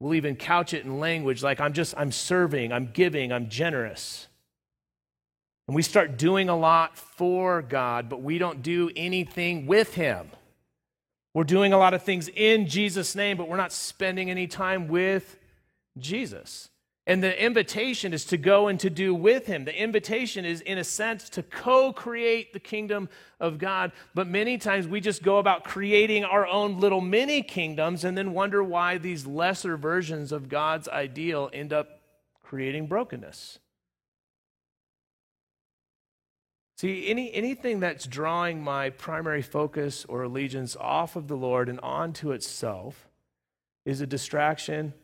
We'll 0.00 0.14
even 0.14 0.34
couch 0.34 0.74
it 0.74 0.84
in 0.84 0.98
language 0.98 1.42
like 1.42 1.60
I'm 1.60 1.72
just, 1.72 1.94
I'm 1.96 2.10
serving, 2.10 2.72
I'm 2.72 2.90
giving, 2.92 3.32
I'm 3.32 3.48
generous. 3.48 4.26
And 5.68 5.76
we 5.76 5.82
start 5.82 6.18
doing 6.18 6.48
a 6.48 6.56
lot 6.56 6.98
for 6.98 7.62
God, 7.62 8.08
but 8.08 8.20
we 8.20 8.38
don't 8.38 8.62
do 8.62 8.90
anything 8.96 9.66
with 9.66 9.94
Him. 9.94 10.30
We're 11.34 11.44
doing 11.44 11.72
a 11.72 11.78
lot 11.78 11.94
of 11.94 12.02
things 12.02 12.28
in 12.28 12.66
Jesus' 12.66 13.14
name, 13.14 13.36
but 13.36 13.48
we're 13.48 13.56
not 13.56 13.72
spending 13.72 14.28
any 14.28 14.46
time 14.46 14.88
with 14.88 15.38
Jesus. 15.98 16.68
And 17.04 17.20
the 17.20 17.44
invitation 17.44 18.12
is 18.12 18.24
to 18.26 18.36
go 18.36 18.68
and 18.68 18.78
to 18.78 18.88
do 18.88 19.12
with 19.12 19.46
him. 19.46 19.64
The 19.64 19.76
invitation 19.76 20.44
is, 20.44 20.60
in 20.60 20.78
a 20.78 20.84
sense, 20.84 21.28
to 21.30 21.42
co 21.42 21.92
create 21.92 22.52
the 22.52 22.60
kingdom 22.60 23.08
of 23.40 23.58
God. 23.58 23.90
But 24.14 24.28
many 24.28 24.56
times 24.56 24.86
we 24.86 25.00
just 25.00 25.22
go 25.22 25.38
about 25.38 25.64
creating 25.64 26.24
our 26.24 26.46
own 26.46 26.78
little 26.78 27.00
mini 27.00 27.42
kingdoms 27.42 28.04
and 28.04 28.16
then 28.16 28.32
wonder 28.32 28.62
why 28.62 28.98
these 28.98 29.26
lesser 29.26 29.76
versions 29.76 30.30
of 30.30 30.48
God's 30.48 30.88
ideal 30.88 31.50
end 31.52 31.72
up 31.72 32.02
creating 32.44 32.86
brokenness. 32.86 33.58
See, 36.76 37.08
any, 37.08 37.32
anything 37.32 37.80
that's 37.80 38.06
drawing 38.06 38.62
my 38.62 38.90
primary 38.90 39.42
focus 39.42 40.04
or 40.08 40.22
allegiance 40.22 40.76
off 40.76 41.16
of 41.16 41.26
the 41.26 41.36
Lord 41.36 41.68
and 41.68 41.80
onto 41.80 42.30
itself 42.30 43.08
is 43.84 44.00
a 44.00 44.06
distraction 44.06 44.94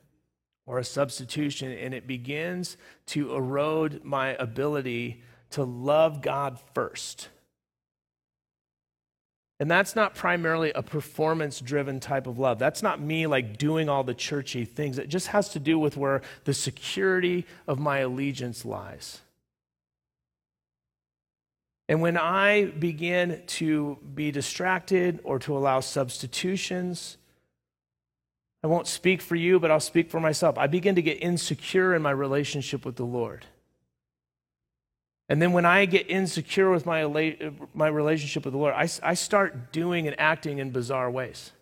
or 0.69 0.79
a 0.79 0.85
substitution, 0.85 1.73
and 1.73 1.95
it 1.95 2.07
begins 2.07 2.77
to 3.07 3.35
erode 3.35 4.05
my 4.05 4.35
ability 4.35 5.23
to 5.51 5.65
love 5.65 6.21
God 6.21 6.59
first. 6.75 7.31
And 9.59 9.71
that's 9.71 9.97
not 9.97 10.15
primarily 10.15 10.71
a 10.73 10.83
performance 10.83 11.59
driven 11.61 12.01
type 12.01 12.27
of 12.27 12.39
love. 12.39 12.59
That's 12.59 12.83
not 12.83 13.01
me 13.01 13.27
like 13.27 13.57
doing 13.57 13.89
all 13.89 14.05
the 14.05 14.13
churchy 14.13 14.67
things. 14.67 14.99
It 14.99 15.09
just 15.09 15.29
has 15.29 15.49
to 15.51 15.59
do 15.59 15.79
with 15.79 15.97
where 15.97 16.21
the 16.45 16.53
security 16.53 17.47
of 17.67 17.79
my 17.79 18.01
allegiance 18.01 18.67
lies. 18.67 19.23
And 21.89 22.03
when 22.03 22.19
I 22.19 22.67
begin 22.67 23.43
to 23.47 23.97
be 24.15 24.31
distracted 24.31 25.21
or 25.25 25.39
to 25.39 25.57
allow 25.57 25.81
substitutions, 25.81 27.17
I 28.62 28.66
won't 28.66 28.87
speak 28.87 29.21
for 29.21 29.37
you, 29.37 29.61
but 29.61 29.71
I'll 29.71 29.81
speak 29.81 30.11
for 30.11 30.21
myself. 30.21 30.59
I 30.59 30.66
begin 30.66 30.97
to 30.97 31.03
get 31.03 31.23
insecure 31.23 31.94
in 31.94 32.03
my 32.03 32.11
relationship 32.11 32.85
with 32.85 32.97
the 32.97 33.05
Lord. 33.05 33.47
And 35.29 35.40
then 35.40 35.53
when 35.53 35.66
I 35.66 35.85
get 35.85 36.11
insecure 36.11 36.71
with 36.71 36.87
my, 36.87 37.37
my 37.75 37.87
relationship 37.87 38.44
with 38.44 38.53
the 38.53 38.59
Lord, 38.59 38.75
I, 38.75 38.88
I 39.03 39.14
start 39.14 39.73
doing 39.73 40.07
and 40.07 40.18
acting 40.18 40.59
in 40.59 40.71
bizarre 40.71 41.11
ways. 41.11 41.53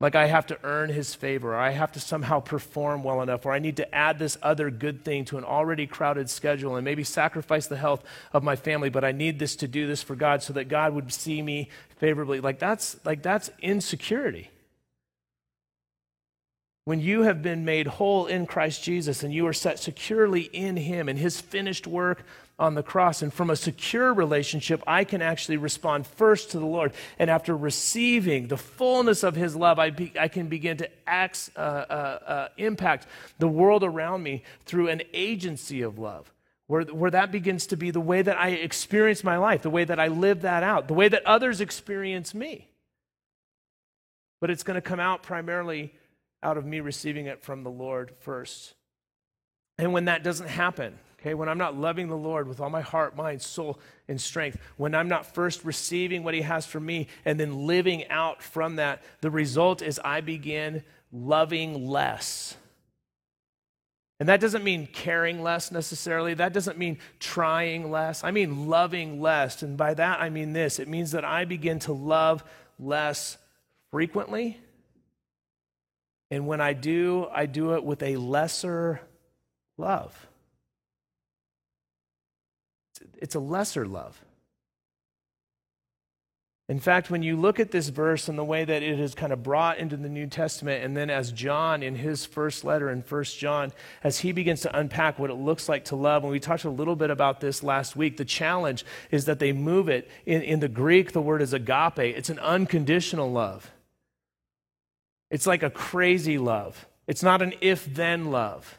Like 0.00 0.16
I 0.16 0.26
have 0.26 0.46
to 0.48 0.58
earn 0.64 0.90
his 0.90 1.14
favor, 1.14 1.54
or 1.54 1.56
I 1.56 1.70
have 1.70 1.92
to 1.92 2.00
somehow 2.00 2.40
perform 2.40 3.04
well 3.04 3.22
enough, 3.22 3.46
or 3.46 3.52
I 3.52 3.60
need 3.60 3.76
to 3.76 3.94
add 3.94 4.18
this 4.18 4.36
other 4.42 4.68
good 4.68 5.04
thing 5.04 5.24
to 5.26 5.38
an 5.38 5.44
already 5.44 5.86
crowded 5.86 6.28
schedule 6.28 6.74
and 6.74 6.84
maybe 6.84 7.04
sacrifice 7.04 7.68
the 7.68 7.76
health 7.76 8.02
of 8.32 8.42
my 8.42 8.56
family, 8.56 8.90
but 8.90 9.04
I 9.04 9.12
need 9.12 9.38
this 9.38 9.54
to 9.56 9.68
do 9.68 9.86
this 9.86 10.02
for 10.02 10.16
God 10.16 10.42
so 10.42 10.52
that 10.54 10.64
God 10.64 10.92
would 10.92 11.12
see 11.12 11.40
me 11.40 11.68
favorably. 11.98 12.40
Like 12.40 12.58
that's 12.58 12.96
like 13.04 13.22
that's 13.22 13.50
insecurity. 13.60 14.50
When 16.84 17.00
you 17.00 17.22
have 17.22 17.42
been 17.42 17.64
made 17.64 17.86
whole 17.86 18.26
in 18.26 18.46
Christ 18.46 18.82
Jesus 18.82 19.22
and 19.22 19.32
you 19.32 19.46
are 19.46 19.52
set 19.52 19.78
securely 19.78 20.42
in 20.42 20.76
Him 20.76 21.08
and 21.08 21.16
His 21.16 21.40
finished 21.40 21.86
work 21.86 22.24
on 22.58 22.74
the 22.74 22.82
cross, 22.82 23.22
and 23.22 23.32
from 23.32 23.50
a 23.50 23.56
secure 23.56 24.12
relationship, 24.12 24.82
I 24.86 25.04
can 25.04 25.22
actually 25.22 25.56
respond 25.58 26.06
first 26.06 26.50
to 26.50 26.58
the 26.58 26.66
Lord. 26.66 26.92
And 27.18 27.30
after 27.30 27.56
receiving 27.56 28.48
the 28.48 28.56
fullness 28.56 29.22
of 29.22 29.36
His 29.36 29.54
love, 29.54 29.78
I, 29.78 29.90
be, 29.90 30.12
I 30.18 30.26
can 30.26 30.48
begin 30.48 30.76
to 30.78 30.90
uh, 31.06 31.28
uh, 31.60 31.60
uh, 31.60 32.48
impact 32.56 33.06
the 33.38 33.48
world 33.48 33.84
around 33.84 34.24
me 34.24 34.42
through 34.64 34.88
an 34.88 35.02
agency 35.12 35.82
of 35.82 35.98
love. 36.00 36.32
Where, 36.66 36.82
where 36.82 37.10
that 37.10 37.30
begins 37.30 37.66
to 37.68 37.76
be 37.76 37.90
the 37.90 38.00
way 38.00 38.22
that 38.22 38.38
I 38.38 38.50
experience 38.50 39.22
my 39.22 39.36
life, 39.36 39.62
the 39.62 39.70
way 39.70 39.84
that 39.84 40.00
I 40.00 40.08
live 40.08 40.42
that 40.42 40.62
out, 40.62 40.88
the 40.88 40.94
way 40.94 41.08
that 41.08 41.24
others 41.26 41.60
experience 41.60 42.34
me. 42.34 42.68
But 44.40 44.50
it's 44.50 44.62
going 44.62 44.76
to 44.76 44.80
come 44.80 45.00
out 45.00 45.22
primarily 45.22 45.92
out 46.42 46.56
of 46.56 46.64
me 46.64 46.80
receiving 46.80 47.26
it 47.26 47.42
from 47.42 47.62
the 47.62 47.70
Lord 47.70 48.12
first. 48.20 48.74
And 49.78 49.92
when 49.92 50.06
that 50.06 50.22
doesn't 50.22 50.48
happen, 50.48 50.98
okay, 51.18 51.34
when 51.34 51.48
I'm 51.48 51.58
not 51.58 51.76
loving 51.76 52.08
the 52.08 52.16
Lord 52.16 52.48
with 52.48 52.60
all 52.60 52.70
my 52.70 52.80
heart, 52.80 53.16
mind, 53.16 53.42
soul, 53.42 53.78
and 54.08 54.20
strength, 54.20 54.58
when 54.76 54.94
I'm 54.94 55.08
not 55.08 55.34
first 55.34 55.64
receiving 55.64 56.24
what 56.24 56.34
He 56.34 56.42
has 56.42 56.66
for 56.66 56.80
me 56.80 57.08
and 57.24 57.38
then 57.38 57.66
living 57.66 58.08
out 58.08 58.42
from 58.42 58.76
that, 58.76 59.02
the 59.20 59.30
result 59.30 59.82
is 59.82 60.00
I 60.04 60.20
begin 60.20 60.82
loving 61.12 61.86
less. 61.88 62.56
And 64.20 64.28
that 64.28 64.40
doesn't 64.40 64.62
mean 64.62 64.86
caring 64.86 65.42
less 65.42 65.72
necessarily. 65.72 66.34
That 66.34 66.52
doesn't 66.52 66.78
mean 66.78 66.98
trying 67.18 67.90
less. 67.90 68.22
I 68.22 68.30
mean 68.30 68.68
loving 68.68 69.20
less. 69.20 69.62
And 69.62 69.76
by 69.76 69.94
that, 69.94 70.20
I 70.20 70.30
mean 70.30 70.52
this 70.52 70.78
it 70.78 70.86
means 70.86 71.10
that 71.12 71.24
I 71.24 71.44
begin 71.44 71.80
to 71.80 71.92
love 71.92 72.44
less 72.78 73.36
frequently 73.90 74.58
and 76.32 76.46
when 76.46 76.62
I 76.62 76.72
do, 76.72 77.26
I 77.30 77.44
do 77.44 77.74
it 77.74 77.84
with 77.84 78.02
a 78.02 78.16
lesser 78.16 79.02
love. 79.76 80.28
It's 83.18 83.34
a 83.34 83.38
lesser 83.38 83.86
love. 83.86 84.18
In 86.70 86.80
fact, 86.80 87.10
when 87.10 87.22
you 87.22 87.36
look 87.36 87.60
at 87.60 87.70
this 87.70 87.90
verse 87.90 88.30
and 88.30 88.38
the 88.38 88.44
way 88.44 88.64
that 88.64 88.82
it 88.82 88.98
is 88.98 89.14
kind 89.14 89.30
of 89.30 89.42
brought 89.42 89.76
into 89.76 89.98
the 89.98 90.08
New 90.08 90.26
Testament, 90.26 90.82
and 90.82 90.96
then 90.96 91.10
as 91.10 91.32
John 91.32 91.82
in 91.82 91.96
his 91.96 92.24
first 92.24 92.64
letter 92.64 92.88
in 92.88 93.02
First 93.02 93.38
John, 93.38 93.70
as 94.02 94.20
he 94.20 94.32
begins 94.32 94.62
to 94.62 94.74
unpack 94.74 95.18
what 95.18 95.28
it 95.28 95.34
looks 95.34 95.68
like 95.68 95.84
to 95.86 95.96
love, 95.96 96.22
and 96.22 96.32
we 96.32 96.40
talked 96.40 96.64
a 96.64 96.70
little 96.70 96.96
bit 96.96 97.10
about 97.10 97.42
this 97.42 97.62
last 97.62 97.94
week, 97.94 98.16
the 98.16 98.24
challenge 98.24 98.86
is 99.10 99.26
that 99.26 99.38
they 99.38 99.52
move 99.52 99.90
it. 99.90 100.10
In, 100.24 100.40
in 100.40 100.60
the 100.60 100.68
Greek, 100.68 101.12
the 101.12 101.20
word 101.20 101.42
is 101.42 101.52
agape, 101.52 101.98
it's 101.98 102.30
an 102.30 102.38
unconditional 102.38 103.30
love. 103.30 103.70
It's 105.32 105.46
like 105.46 105.62
a 105.62 105.70
crazy 105.70 106.36
love. 106.36 106.86
It's 107.08 107.22
not 107.22 107.40
an 107.40 107.54
if 107.62 107.86
then 107.92 108.30
love. 108.30 108.78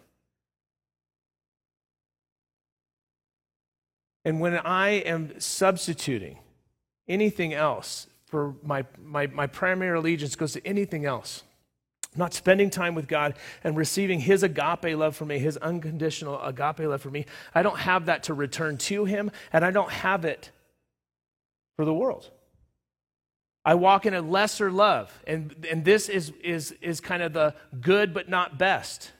And 4.23 4.39
when 4.39 4.57
I 4.59 4.89
am 4.89 5.37
substituting 5.39 6.37
anything 7.07 7.55
else 7.55 8.05
for 8.27 8.53
my, 8.63 8.85
my, 9.03 9.27
my 9.27 9.47
primary 9.47 9.97
allegiance 9.97 10.35
goes 10.35 10.53
to 10.53 10.65
anything 10.65 11.05
else, 11.05 11.43
not 12.15 12.35
spending 12.35 12.69
time 12.69 12.93
with 12.93 13.07
God 13.07 13.33
and 13.63 13.75
receiving 13.75 14.19
His 14.19 14.43
agape 14.43 14.95
love 14.95 15.15
for 15.15 15.25
me, 15.25 15.39
His 15.39 15.57
unconditional 15.57 16.39
agape 16.39 16.87
love 16.87 17.01
for 17.01 17.09
me, 17.09 17.25
I 17.55 17.63
don't 17.63 17.79
have 17.79 18.05
that 18.05 18.23
to 18.23 18.35
return 18.35 18.77
to 18.77 19.05
Him, 19.05 19.31
and 19.51 19.65
I 19.65 19.71
don't 19.71 19.91
have 19.91 20.23
it 20.23 20.51
for 21.75 21.83
the 21.83 21.93
world. 21.93 22.29
I 23.65 23.75
walk 23.75 24.05
in 24.05 24.13
a 24.13 24.21
lesser 24.21 24.71
love. 24.71 25.11
And, 25.25 25.65
and 25.69 25.85
this 25.85 26.09
is, 26.09 26.31
is, 26.43 26.73
is 26.81 26.99
kind 26.99 27.23
of 27.23 27.33
the 27.33 27.55
good 27.79 28.13
but 28.13 28.29
not 28.29 28.57
best. 28.57 29.11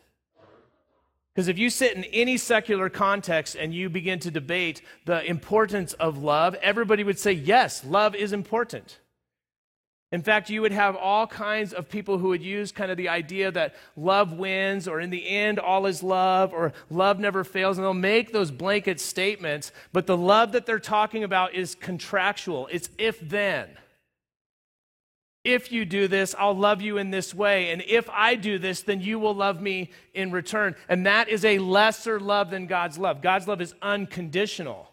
Because 1.34 1.48
if 1.48 1.58
you 1.58 1.70
sit 1.70 1.96
in 1.96 2.04
any 2.06 2.38
secular 2.38 2.90
context 2.90 3.56
and 3.56 3.74
you 3.74 3.90
begin 3.90 4.20
to 4.20 4.30
debate 4.30 4.82
the 5.06 5.24
importance 5.26 5.94
of 5.94 6.18
love, 6.18 6.56
everybody 6.56 7.04
would 7.04 7.18
say, 7.18 7.32
yes, 7.32 7.84
love 7.84 8.14
is 8.16 8.34
important. 8.34 9.00
In 10.12 10.22
fact, 10.22 10.52
you 10.52 10.62
would 10.62 10.72
have 10.72 10.96
all 10.96 11.26
kinds 11.26 11.74
of 11.74 11.90
people 11.90 12.20
who 12.20 12.28
would 12.28 12.44
use 12.44 12.72
kind 12.72 12.92
of 12.92 12.98
the 12.98 13.10
idea 13.10 13.52
that 13.52 13.74
love 13.98 14.34
wins, 14.34 14.88
or 14.88 15.00
in 15.00 15.10
the 15.10 15.28
end, 15.28 15.58
all 15.58 15.88
is 15.88 16.04
love, 16.04 16.54
or 16.54 16.72
love 16.92 17.18
never 17.18 17.44
fails, 17.44 17.80
and 17.80 17.84
they'll 17.84 17.96
make 17.96 18.32
those 18.32 18.52
blanket 18.52 19.00
statements, 19.00 19.72
but 19.92 20.06
the 20.06 20.16
love 20.16 20.52
that 20.52 20.68
they're 20.68 20.78
talking 20.78 21.24
about 21.24 21.56
is 21.56 21.74
contractual. 21.74 22.70
It's 22.72 22.92
if 23.00 23.20
then. 23.28 23.70
If 25.44 25.72
you 25.72 25.84
do 25.84 26.08
this, 26.08 26.34
I'll 26.38 26.56
love 26.56 26.82
you 26.82 26.98
in 26.98 27.12
this 27.12 27.34
way. 27.34 27.72
And 27.72 27.82
if 27.86 28.10
I 28.10 28.36
do 28.36 28.58
this, 28.58 28.82
then 28.82 29.02
you 29.02 29.20
will 29.20 29.36
love 29.36 29.62
me 29.62 29.92
in 30.14 30.32
return. 30.32 30.76
And 30.88 31.06
that 31.06 31.28
is 31.28 31.44
a 31.44 31.60
lesser 31.60 32.20
love 32.20 32.50
than 32.50 32.66
God's 32.66 32.98
love. 32.98 33.22
God's 33.22 33.48
love 33.48 33.60
is 33.60 33.76
unconditional. 33.82 34.90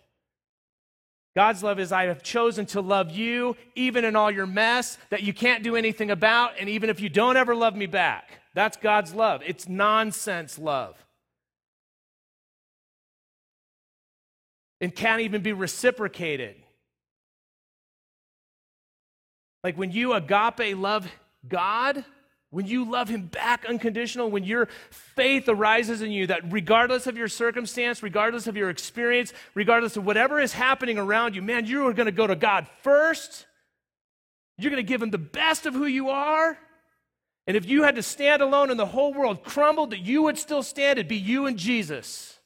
God's 1.36 1.62
love 1.62 1.78
is 1.78 1.92
I 1.92 2.06
have 2.06 2.24
chosen 2.24 2.66
to 2.66 2.80
love 2.80 3.12
you 3.12 3.56
even 3.76 4.04
in 4.04 4.16
all 4.16 4.30
your 4.30 4.46
mess 4.46 4.98
that 5.10 5.22
you 5.22 5.32
can't 5.32 5.62
do 5.62 5.76
anything 5.76 6.10
about, 6.10 6.54
and 6.58 6.68
even 6.68 6.90
if 6.90 7.00
you 7.00 7.08
don't 7.08 7.36
ever 7.36 7.54
love 7.54 7.76
me 7.76 7.86
back. 7.86 8.40
That's 8.52 8.76
God's 8.76 9.14
love. 9.14 9.42
It's 9.46 9.68
nonsense 9.68 10.58
love. 10.58 10.96
It 14.80 14.96
can't 14.96 15.20
even 15.20 15.42
be 15.42 15.52
reciprocated. 15.52 16.56
Like 19.62 19.76
when 19.76 19.92
you 19.92 20.14
agape 20.14 20.76
love 20.76 21.10
God, 21.46 22.04
when 22.50 22.66
you 22.66 22.90
love 22.90 23.08
Him 23.08 23.26
back 23.26 23.64
unconditional, 23.64 24.30
when 24.30 24.44
your 24.44 24.68
faith 24.90 25.48
arises 25.48 26.02
in 26.02 26.10
you, 26.10 26.26
that 26.26 26.52
regardless 26.52 27.06
of 27.06 27.16
your 27.16 27.28
circumstance, 27.28 28.02
regardless 28.02 28.46
of 28.46 28.56
your 28.56 28.70
experience, 28.70 29.32
regardless 29.54 29.96
of 29.96 30.04
whatever 30.04 30.40
is 30.40 30.52
happening 30.52 30.98
around 30.98 31.36
you, 31.36 31.42
man, 31.42 31.66
you 31.66 31.86
are 31.86 31.92
going 31.92 32.06
to 32.06 32.12
go 32.12 32.26
to 32.26 32.34
God 32.34 32.66
first. 32.82 33.46
You're 34.58 34.70
going 34.70 34.84
to 34.84 34.88
give 34.88 35.00
Him 35.00 35.10
the 35.10 35.18
best 35.18 35.66
of 35.66 35.74
who 35.74 35.86
you 35.86 36.10
are. 36.10 36.58
And 37.46 37.56
if 37.56 37.66
you 37.66 37.84
had 37.84 37.96
to 37.96 38.02
stand 38.02 38.42
alone 38.42 38.70
and 38.70 38.78
the 38.78 38.86
whole 38.86 39.14
world 39.14 39.44
crumbled, 39.44 39.90
that 39.90 40.00
you 40.00 40.22
would 40.22 40.38
still 40.38 40.62
stand, 40.62 40.98
it'd 40.98 41.08
be 41.08 41.16
you 41.16 41.46
and 41.46 41.56
Jesus. 41.56 42.39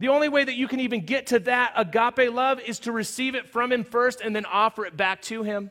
The 0.00 0.08
only 0.08 0.28
way 0.28 0.44
that 0.44 0.54
you 0.54 0.66
can 0.66 0.80
even 0.80 1.04
get 1.04 1.28
to 1.28 1.38
that 1.40 1.72
agape 1.76 2.32
love 2.32 2.60
is 2.60 2.80
to 2.80 2.92
receive 2.92 3.34
it 3.34 3.48
from 3.48 3.72
Him 3.72 3.84
first 3.84 4.20
and 4.20 4.34
then 4.34 4.44
offer 4.46 4.84
it 4.84 4.96
back 4.96 5.22
to 5.22 5.42
Him. 5.42 5.70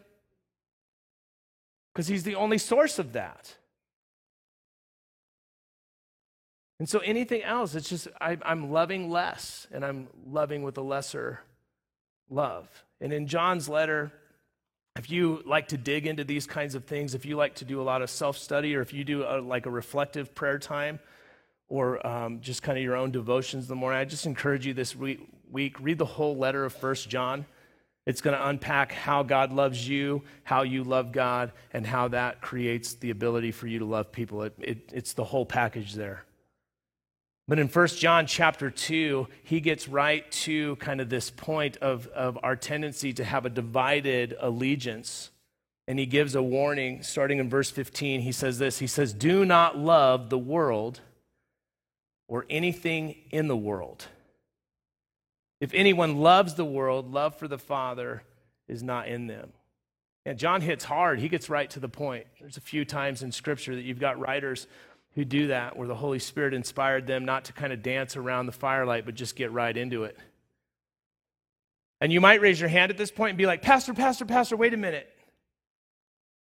Because 1.93 2.07
He's 2.07 2.23
the 2.23 2.36
only 2.36 2.57
source 2.57 2.99
of 2.99 3.13
that. 3.13 3.55
And 6.79 6.89
so 6.89 6.99
anything 6.99 7.43
else, 7.43 7.75
it's 7.75 7.88
just 7.88 8.07
I, 8.19 8.38
am 8.43 8.71
loving 8.71 9.09
less 9.09 9.67
and 9.71 9.86
I'm 9.86 10.07
loving 10.27 10.63
with 10.63 10.77
a 10.77 10.81
lesser 10.81 11.41
love. 12.29 12.67
And 12.99 13.13
in 13.13 13.27
John's 13.27 13.69
letter, 13.69 14.12
if 14.97 15.09
you 15.09 15.41
like 15.45 15.69
to 15.69 15.77
dig 15.77 16.07
into 16.07 16.23
these 16.23 16.45
kinds 16.45 16.75
of 16.75 16.86
things, 16.86 17.15
if 17.15 17.25
you 17.25 17.36
like 17.36 17.55
to 17.55 17.65
do 17.65 17.81
a 17.81 17.83
lot 17.83 18.01
of 18.01 18.09
self 18.09 18.38
study 18.38 18.75
or 18.75 18.81
if 18.81 18.93
you 18.93 19.03
do 19.03 19.23
a, 19.23 19.39
like 19.39 19.65
a 19.65 19.69
reflective 19.69 20.36
prayer 20.36 20.59
time, 20.59 20.99
or 21.73 22.05
um, 22.05 22.39
just 22.39 22.62
kind 22.62 22.77
of 22.77 22.83
your 22.83 22.95
own 22.95 23.09
devotions 23.09 23.63
in 23.63 23.67
the 23.67 23.75
morning, 23.75 23.99
I 23.99 24.05
just 24.05 24.27
encourage 24.27 24.63
you 24.63 24.75
this 24.75 24.95
week, 24.95 25.25
read 25.51 25.97
the 25.97 26.05
whole 26.05 26.38
letter 26.38 26.65
of 26.65 26.73
First 26.73 27.09
John. 27.09 27.47
It's 28.05 28.21
going 28.21 28.38
to 28.38 28.47
unpack 28.47 28.91
how 28.91 29.23
God 29.23 29.51
loves 29.51 29.89
you, 29.89 30.21
how 30.43 30.62
you 30.62 30.83
love 30.83 31.12
God, 31.12 31.51
and 31.71 31.83
how 31.88 32.09
that 32.09 32.41
creates 32.41 32.93
the 32.93 33.09
ability 33.09 33.51
for 33.51 33.65
you 33.65 33.79
to 33.79 33.86
love 33.86 34.12
people. 34.12 34.43
It, 34.43 34.53
it, 34.59 34.91
it's 34.93 35.13
the 35.13 35.23
whole 35.23 35.47
package 35.47 35.95
there. 35.95 36.25
But 37.47 37.57
in 37.57 37.67
First 37.69 37.99
John 37.99 38.27
chapter 38.27 38.69
2, 38.69 39.27
he 39.43 39.59
gets 39.59 39.88
right 39.88 40.31
to 40.31 40.75
kind 40.75 41.01
of 41.01 41.09
this 41.09 41.31
point 41.31 41.77
of, 41.77 42.05
of 42.09 42.38
our 42.43 42.55
tendency 42.55 43.13
to 43.13 43.23
have 43.23 43.47
a 43.47 43.49
divided 43.49 44.36
allegiance. 44.39 45.31
And 45.88 45.97
he 45.97 46.05
gives 46.05 46.36
a 46.36 46.43
warning 46.43 47.01
starting 47.01 47.39
in 47.39 47.49
verse 47.49 47.71
15. 47.71 48.21
He 48.21 48.31
says 48.31 48.59
this 48.59 48.77
He 48.77 48.86
says, 48.86 49.12
Do 49.12 49.43
not 49.43 49.75
love 49.75 50.29
the 50.29 50.38
world 50.38 51.01
or 52.27 52.45
anything 52.49 53.15
in 53.31 53.47
the 53.47 53.57
world. 53.57 54.07
If 55.59 55.73
anyone 55.73 56.17
loves 56.17 56.55
the 56.55 56.65
world, 56.65 57.12
love 57.13 57.36
for 57.36 57.47
the 57.47 57.57
Father 57.57 58.23
is 58.67 58.83
not 58.83 59.07
in 59.07 59.27
them. 59.27 59.51
And 60.25 60.38
John 60.38 60.62
hits 60.62 60.86
hard. 60.86 61.19
He 61.19 61.29
gets 61.29 61.49
right 61.49 61.69
to 61.71 61.79
the 61.79 61.89
point. 61.89 62.27
There's 62.39 62.57
a 62.57 62.62
few 62.62 62.86
times 62.86 63.23
in 63.23 63.31
Scripture 63.31 63.75
that 63.75 63.83
you've 63.83 63.99
got 63.99 64.19
writers 64.19 64.67
who 65.15 65.25
do 65.25 65.47
that, 65.47 65.77
where 65.77 65.88
the 65.88 65.95
Holy 65.95 66.19
Spirit 66.19 66.53
inspired 66.53 67.05
them 67.05 67.25
not 67.25 67.45
to 67.45 67.53
kind 67.53 67.71
of 67.71 67.83
dance 67.83 68.15
around 68.15 68.45
the 68.45 68.51
firelight, 68.51 69.05
but 69.05 69.15
just 69.15 69.36
get 69.36 69.51
right 69.51 69.75
into 69.75 70.05
it. 70.05 70.17
And 72.01 72.12
you 72.12 72.19
might 72.19 72.41
raise 72.41 72.59
your 72.59 72.69
hand 72.69 72.91
at 72.91 72.97
this 72.97 73.12
point 73.12 73.29
and 73.29 73.38
be 73.38 73.45
like, 73.45 73.62
Pastor, 73.62 73.93
Pastor, 73.93 74.25
Pastor, 74.25 74.57
wait 74.57 74.73
a 74.73 74.77
minute. 74.77 75.09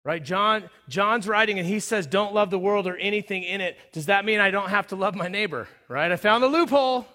Right? 0.07 0.23
John, 0.23 0.69
John's 0.87 1.27
writing 1.27 1.59
and 1.59 1.67
he 1.67 1.81
says, 1.81 2.07
Don't 2.07 2.33
love 2.33 2.49
the 2.49 2.57
world 2.57 2.87
or 2.87 2.95
anything 2.95 3.43
in 3.43 3.59
it. 3.59 3.77
Does 3.91 4.05
that 4.05 4.23
mean 4.23 4.39
I 4.39 4.51
don't 4.51 4.69
have 4.69 4.87
to 4.87 4.95
love 4.95 5.15
my 5.15 5.27
neighbor? 5.27 5.67
Right? 5.89 6.09
I 6.09 6.15
found 6.15 6.41
the 6.41 6.47
loophole. 6.47 7.05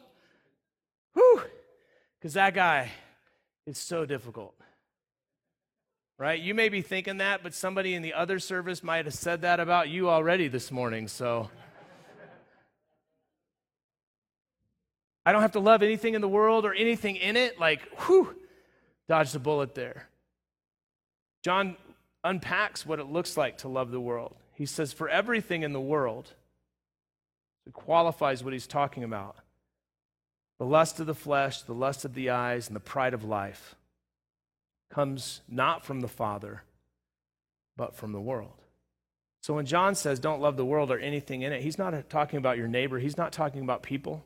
Whew. 1.14 1.40
Because 2.18 2.34
that 2.34 2.52
guy 2.52 2.90
is 3.66 3.78
so 3.78 4.04
difficult. 4.04 4.54
Right? 6.18 6.38
You 6.38 6.52
may 6.52 6.68
be 6.68 6.82
thinking 6.82 7.16
that, 7.16 7.42
but 7.42 7.54
somebody 7.54 7.94
in 7.94 8.02
the 8.02 8.12
other 8.12 8.38
service 8.38 8.82
might 8.82 9.06
have 9.06 9.14
said 9.14 9.40
that 9.40 9.58
about 9.58 9.88
you 9.88 10.10
already 10.10 10.48
this 10.48 10.70
morning. 10.70 11.08
So 11.08 11.48
I 15.24 15.32
don't 15.32 15.40
have 15.40 15.52
to 15.52 15.60
love 15.60 15.82
anything 15.82 16.12
in 16.12 16.20
the 16.20 16.28
world 16.28 16.66
or 16.66 16.74
anything 16.74 17.16
in 17.16 17.38
it. 17.38 17.58
Like, 17.58 17.88
whew, 18.00 18.36
dodge 19.08 19.32
the 19.32 19.38
bullet 19.38 19.74
there. 19.74 20.10
John 21.42 21.78
unpacks 22.24 22.86
what 22.86 23.00
it 23.00 23.06
looks 23.06 23.36
like 23.36 23.58
to 23.58 23.68
love 23.68 23.90
the 23.90 24.00
world. 24.00 24.36
He 24.54 24.66
says, 24.66 24.92
for 24.92 25.08
everything 25.08 25.62
in 25.62 25.72
the 25.72 25.80
world, 25.80 26.32
it 27.66 27.72
qualifies 27.72 28.42
what 28.44 28.52
he's 28.52 28.66
talking 28.66 29.04
about 29.04 29.36
the 30.58 30.66
lust 30.66 31.00
of 31.00 31.06
the 31.06 31.14
flesh, 31.14 31.62
the 31.62 31.74
lust 31.74 32.04
of 32.04 32.14
the 32.14 32.30
eyes, 32.30 32.68
and 32.68 32.76
the 32.76 32.80
pride 32.80 33.14
of 33.14 33.24
life 33.24 33.74
comes 34.90 35.40
not 35.48 35.84
from 35.84 36.00
the 36.00 36.08
Father, 36.08 36.62
but 37.76 37.96
from 37.96 38.12
the 38.12 38.20
world. 38.20 38.62
So 39.42 39.54
when 39.54 39.66
John 39.66 39.96
says 39.96 40.20
don't 40.20 40.40
love 40.40 40.56
the 40.56 40.64
world 40.64 40.92
or 40.92 41.00
anything 41.00 41.42
in 41.42 41.52
it, 41.52 41.62
he's 41.62 41.78
not 41.78 42.08
talking 42.08 42.36
about 42.36 42.58
your 42.58 42.68
neighbor, 42.68 43.00
he's 43.00 43.16
not 43.16 43.32
talking 43.32 43.62
about 43.62 43.82
people. 43.82 44.24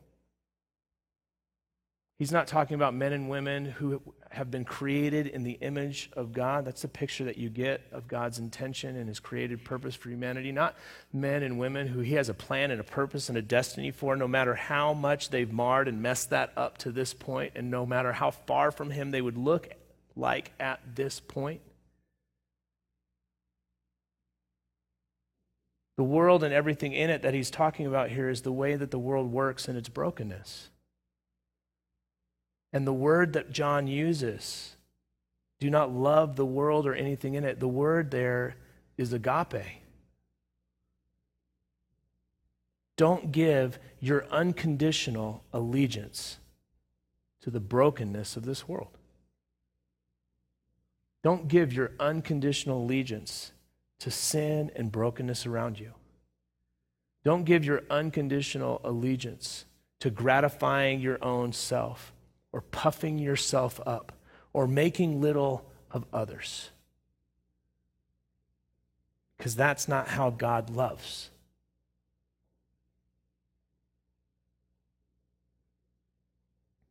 He's 2.19 2.33
not 2.33 2.47
talking 2.47 2.77
about 2.77 2.95
men 2.95 3.13
and 3.13 3.29
women 3.29 3.67
who 3.67 4.01
have 4.31 4.51
been 4.51 4.65
created 4.65 5.27
in 5.27 5.43
the 5.43 5.59
image 5.61 6.11
of 6.15 6.33
God. 6.33 6.65
That's 6.65 6.81
the 6.81 6.89
picture 6.89 7.25
that 7.25 7.37
you 7.37 7.51
get 7.51 7.83
of 7.93 8.09
God's 8.09 8.39
intention 8.39 8.97
and 8.97 9.07
his 9.07 9.21
created 9.21 9.65
purpose 9.65 9.95
for 9.95 10.09
humanity. 10.09 10.51
Not 10.51 10.77
men 11.13 11.43
and 11.43 11.59
women 11.59 11.89
who 11.89 12.01
he 12.01 12.15
has 12.15 12.31
a 12.31 12.35
plan 12.35 12.71
and 12.71 12.81
a 12.81 12.85
purpose 12.85 13.29
and 13.29 13.37
a 13.37 13.43
destiny 13.43 13.91
for, 13.91 14.17
no 14.17 14.27
matter 14.27 14.55
how 14.55 14.95
much 14.95 15.29
they've 15.29 15.53
marred 15.53 15.89
and 15.89 16.01
messed 16.01 16.31
that 16.31 16.53
up 16.57 16.79
to 16.79 16.91
this 16.91 17.13
point, 17.13 17.53
and 17.55 17.71
no 17.71 17.85
matter 17.85 18.13
how 18.13 18.31
far 18.31 18.71
from 18.71 18.91
him 18.91 19.11
they 19.11 19.21
would 19.21 19.37
look 19.37 19.69
like 20.15 20.53
at 20.59 20.81
this 20.95 21.21
point. 21.21 21.61
The 25.99 26.05
world 26.05 26.43
and 26.43 26.55
everything 26.55 26.93
in 26.93 27.11
it 27.11 27.23
that 27.23 27.35
he's 27.35 27.51
talking 27.51 27.87
about 27.87 28.09
here 28.09 28.31
is 28.31 28.41
the 28.41 28.53
way 28.53 28.75
that 28.75 28.91
the 28.91 28.99
world 28.99 29.31
works 29.31 29.69
in 29.69 29.77
its 29.77 29.91
brokenness. 29.91 30.71
And 32.77 32.87
the 32.87 32.93
word 32.93 33.33
that 33.33 33.53
John 33.53 33.87
uses, 33.87 34.77
do 35.61 35.71
not 35.71 35.91
love 35.91 36.37
the 36.37 36.45
world 36.45 36.87
or 36.87 36.95
anything 36.95 37.33
in 37.33 37.43
it, 37.43 37.59
the 37.59 37.67
word 37.67 38.11
there 38.11 38.57
is 38.99 39.15
agape. 39.15 39.81
Don't 42.99 43.33
give 43.33 43.79
your 43.99 44.27
unconditional 44.31 45.43
allegiance 45.55 46.37
to 47.41 47.49
the 47.49 47.61
brokenness 47.61 48.37
of 48.37 48.45
this 48.45 48.69
world. 48.69 48.99
Don't 51.23 51.49
give 51.49 51.73
your 51.73 51.93
unconditional 51.99 52.83
allegiance 52.83 53.53
to 54.01 54.11
sin 54.11 54.71
and 54.77 54.93
brokenness 54.93 55.47
around 55.47 55.81
you. 55.81 55.95
Don't 57.25 57.45
give 57.45 57.65
your 57.65 57.85
unconditional 57.89 58.83
allegiance 58.85 59.65
to 60.01 60.11
gratifying 60.11 61.01
your 61.01 61.25
own 61.25 61.55
self 61.55 62.13
or 62.57 62.63
puffing 62.63 63.19
yourself 63.19 63.79
up 63.85 64.13
or 64.55 64.67
making 64.67 65.21
little 65.21 65.63
of 65.91 66.07
others. 66.11 66.71
Because 69.37 69.55
that's 69.55 69.87
not 69.87 70.09
how 70.09 70.31
God 70.31 70.71
loves. 70.71 71.29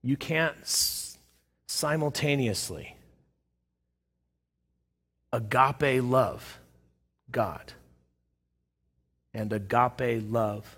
You 0.03 0.15
can't 0.15 0.55
simultaneously 1.65 2.95
agape 5.33 6.03
love 6.03 6.59
God 7.31 7.73
and 9.33 9.51
agape 9.51 10.21
love 10.29 10.77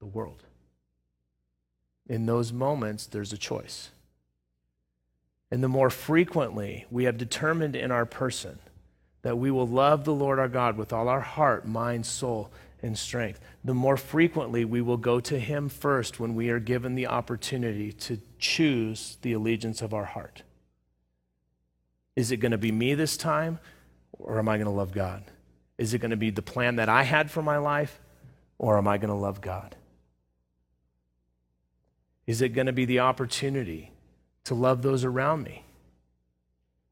the 0.00 0.06
world 0.06 0.42
in 2.08 2.26
those 2.26 2.52
moments, 2.52 3.06
there's 3.06 3.32
a 3.32 3.38
choice. 3.38 3.90
And 5.50 5.62
the 5.62 5.68
more 5.68 5.90
frequently 5.90 6.86
we 6.90 7.04
have 7.04 7.16
determined 7.16 7.76
in 7.76 7.90
our 7.90 8.06
person 8.06 8.58
that 9.22 9.38
we 9.38 9.50
will 9.50 9.66
love 9.66 10.04
the 10.04 10.12
Lord 10.12 10.38
our 10.38 10.48
God 10.48 10.76
with 10.76 10.92
all 10.92 11.08
our 11.08 11.20
heart, 11.20 11.66
mind, 11.66 12.04
soul, 12.04 12.50
and 12.82 12.98
strength, 12.98 13.40
the 13.64 13.72
more 13.72 13.96
frequently 13.96 14.64
we 14.64 14.82
will 14.82 14.98
go 14.98 15.18
to 15.20 15.38
Him 15.38 15.70
first 15.70 16.20
when 16.20 16.34
we 16.34 16.50
are 16.50 16.60
given 16.60 16.94
the 16.94 17.06
opportunity 17.06 17.92
to 17.92 18.20
choose 18.38 19.16
the 19.22 19.32
allegiance 19.32 19.80
of 19.80 19.94
our 19.94 20.04
heart. 20.04 20.42
Is 22.14 22.30
it 22.30 22.36
going 22.36 22.52
to 22.52 22.58
be 22.58 22.70
me 22.70 22.94
this 22.94 23.16
time, 23.16 23.58
or 24.12 24.38
am 24.38 24.48
I 24.48 24.56
going 24.56 24.66
to 24.66 24.70
love 24.70 24.92
God? 24.92 25.24
Is 25.78 25.94
it 25.94 25.98
going 25.98 26.10
to 26.10 26.16
be 26.16 26.30
the 26.30 26.42
plan 26.42 26.76
that 26.76 26.90
I 26.90 27.04
had 27.04 27.30
for 27.30 27.42
my 27.42 27.56
life, 27.56 27.98
or 28.58 28.76
am 28.76 28.86
I 28.86 28.98
going 28.98 29.08
to 29.08 29.14
love 29.14 29.40
God? 29.40 29.74
Is 32.26 32.40
it 32.40 32.50
going 32.50 32.66
to 32.66 32.72
be 32.72 32.84
the 32.84 33.00
opportunity 33.00 33.92
to 34.44 34.54
love 34.54 34.82
those 34.82 35.04
around 35.04 35.42
me 35.42 35.64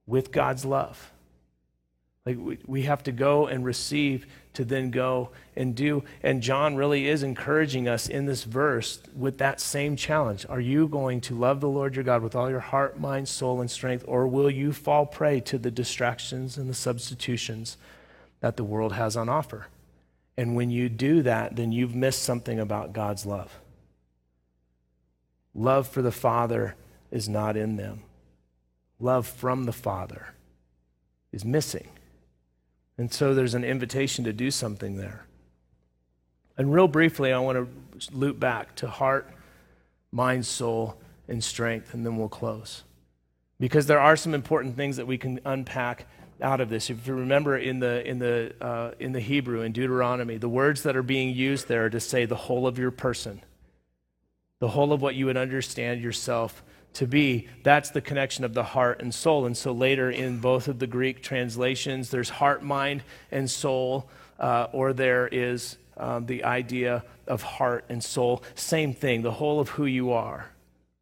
with 0.06 0.32
God's 0.32 0.64
love? 0.64 1.12
Like 2.24 2.38
we, 2.66 2.82
have 2.82 3.02
to 3.04 3.12
go 3.12 3.48
and 3.48 3.64
receive 3.64 4.26
to 4.52 4.64
then 4.64 4.92
go 4.92 5.30
and 5.56 5.74
do. 5.74 6.04
And 6.22 6.40
John 6.40 6.76
really 6.76 7.08
is 7.08 7.24
encouraging 7.24 7.88
us 7.88 8.08
in 8.08 8.26
this 8.26 8.44
verse 8.44 9.00
with 9.16 9.38
that 9.38 9.60
same 9.60 9.96
challenge. 9.96 10.46
Are 10.48 10.60
you 10.60 10.86
going 10.86 11.20
to 11.22 11.34
love 11.34 11.60
the 11.60 11.68
Lord 11.68 11.96
your 11.96 12.04
God 12.04 12.22
with 12.22 12.36
all 12.36 12.48
your 12.48 12.60
heart, 12.60 13.00
mind, 13.00 13.28
soul, 13.28 13.60
and 13.60 13.68
strength, 13.68 14.04
or 14.06 14.28
will 14.28 14.50
you 14.50 14.72
fall 14.72 15.04
prey 15.04 15.40
to 15.40 15.58
the 15.58 15.70
distractions 15.70 16.56
and 16.56 16.70
the 16.70 16.74
substitutions 16.74 17.76
that 18.38 18.56
the 18.56 18.64
world 18.64 18.92
has 18.92 19.16
on 19.16 19.28
offer? 19.28 19.66
And 20.36 20.54
when 20.54 20.70
you 20.70 20.88
do 20.88 21.22
that, 21.22 21.56
then 21.56 21.72
you've 21.72 21.94
missed 21.94 22.22
something 22.22 22.60
about 22.60 22.92
God's 22.92 23.26
love. 23.26 23.58
Love 25.54 25.86
for 25.86 26.02
the 26.02 26.12
Father 26.12 26.74
is 27.10 27.28
not 27.28 27.56
in 27.56 27.76
them. 27.76 28.02
Love 28.98 29.26
from 29.26 29.64
the 29.64 29.72
Father 29.72 30.34
is 31.32 31.44
missing. 31.44 31.88
And 32.96 33.12
so 33.12 33.34
there's 33.34 33.54
an 33.54 33.64
invitation 33.64 34.24
to 34.24 34.32
do 34.32 34.50
something 34.50 34.96
there. 34.96 35.26
And 36.56 36.72
real 36.72 36.88
briefly, 36.88 37.32
I 37.32 37.38
want 37.38 37.58
to 37.58 38.16
loop 38.16 38.38
back 38.38 38.74
to 38.76 38.86
heart, 38.86 39.30
mind, 40.10 40.46
soul, 40.46 40.96
and 41.28 41.42
strength, 41.42 41.94
and 41.94 42.04
then 42.04 42.16
we'll 42.16 42.28
close. 42.28 42.84
Because 43.58 43.86
there 43.86 44.00
are 44.00 44.16
some 44.16 44.34
important 44.34 44.76
things 44.76 44.96
that 44.96 45.06
we 45.06 45.18
can 45.18 45.40
unpack 45.44 46.06
out 46.40 46.60
of 46.60 46.68
this. 46.68 46.90
If 46.90 47.06
you 47.06 47.14
remember 47.14 47.56
in 47.56 47.80
the, 47.80 48.06
in 48.06 48.18
the, 48.18 48.54
uh, 48.60 48.92
in 48.98 49.12
the 49.12 49.20
Hebrew, 49.20 49.62
in 49.62 49.72
Deuteronomy, 49.72 50.36
the 50.36 50.48
words 50.48 50.82
that 50.82 50.96
are 50.96 51.02
being 51.02 51.34
used 51.34 51.68
there 51.68 51.86
are 51.86 51.90
to 51.90 52.00
say 52.00 52.24
the 52.26 52.36
whole 52.36 52.66
of 52.66 52.78
your 52.78 52.90
person 52.90 53.42
the 54.62 54.68
whole 54.68 54.92
of 54.92 55.02
what 55.02 55.16
you 55.16 55.26
would 55.26 55.36
understand 55.36 56.00
yourself 56.00 56.62
to 56.92 57.04
be. 57.04 57.48
That's 57.64 57.90
the 57.90 58.00
connection 58.00 58.44
of 58.44 58.54
the 58.54 58.62
heart 58.62 59.02
and 59.02 59.12
soul. 59.12 59.44
And 59.44 59.56
so 59.56 59.72
later 59.72 60.08
in 60.08 60.38
both 60.38 60.68
of 60.68 60.78
the 60.78 60.86
Greek 60.86 61.20
translations, 61.20 62.10
there's 62.10 62.28
heart, 62.28 62.62
mind, 62.62 63.02
and 63.32 63.50
soul, 63.50 64.08
uh, 64.38 64.68
or 64.70 64.92
there 64.92 65.26
is 65.26 65.78
um, 65.96 66.26
the 66.26 66.44
idea 66.44 67.02
of 67.26 67.42
heart 67.42 67.86
and 67.88 68.04
soul. 68.04 68.44
Same 68.54 68.94
thing, 68.94 69.22
the 69.22 69.32
whole 69.32 69.58
of 69.58 69.70
who 69.70 69.86
you 69.86 70.12
are. 70.12 70.48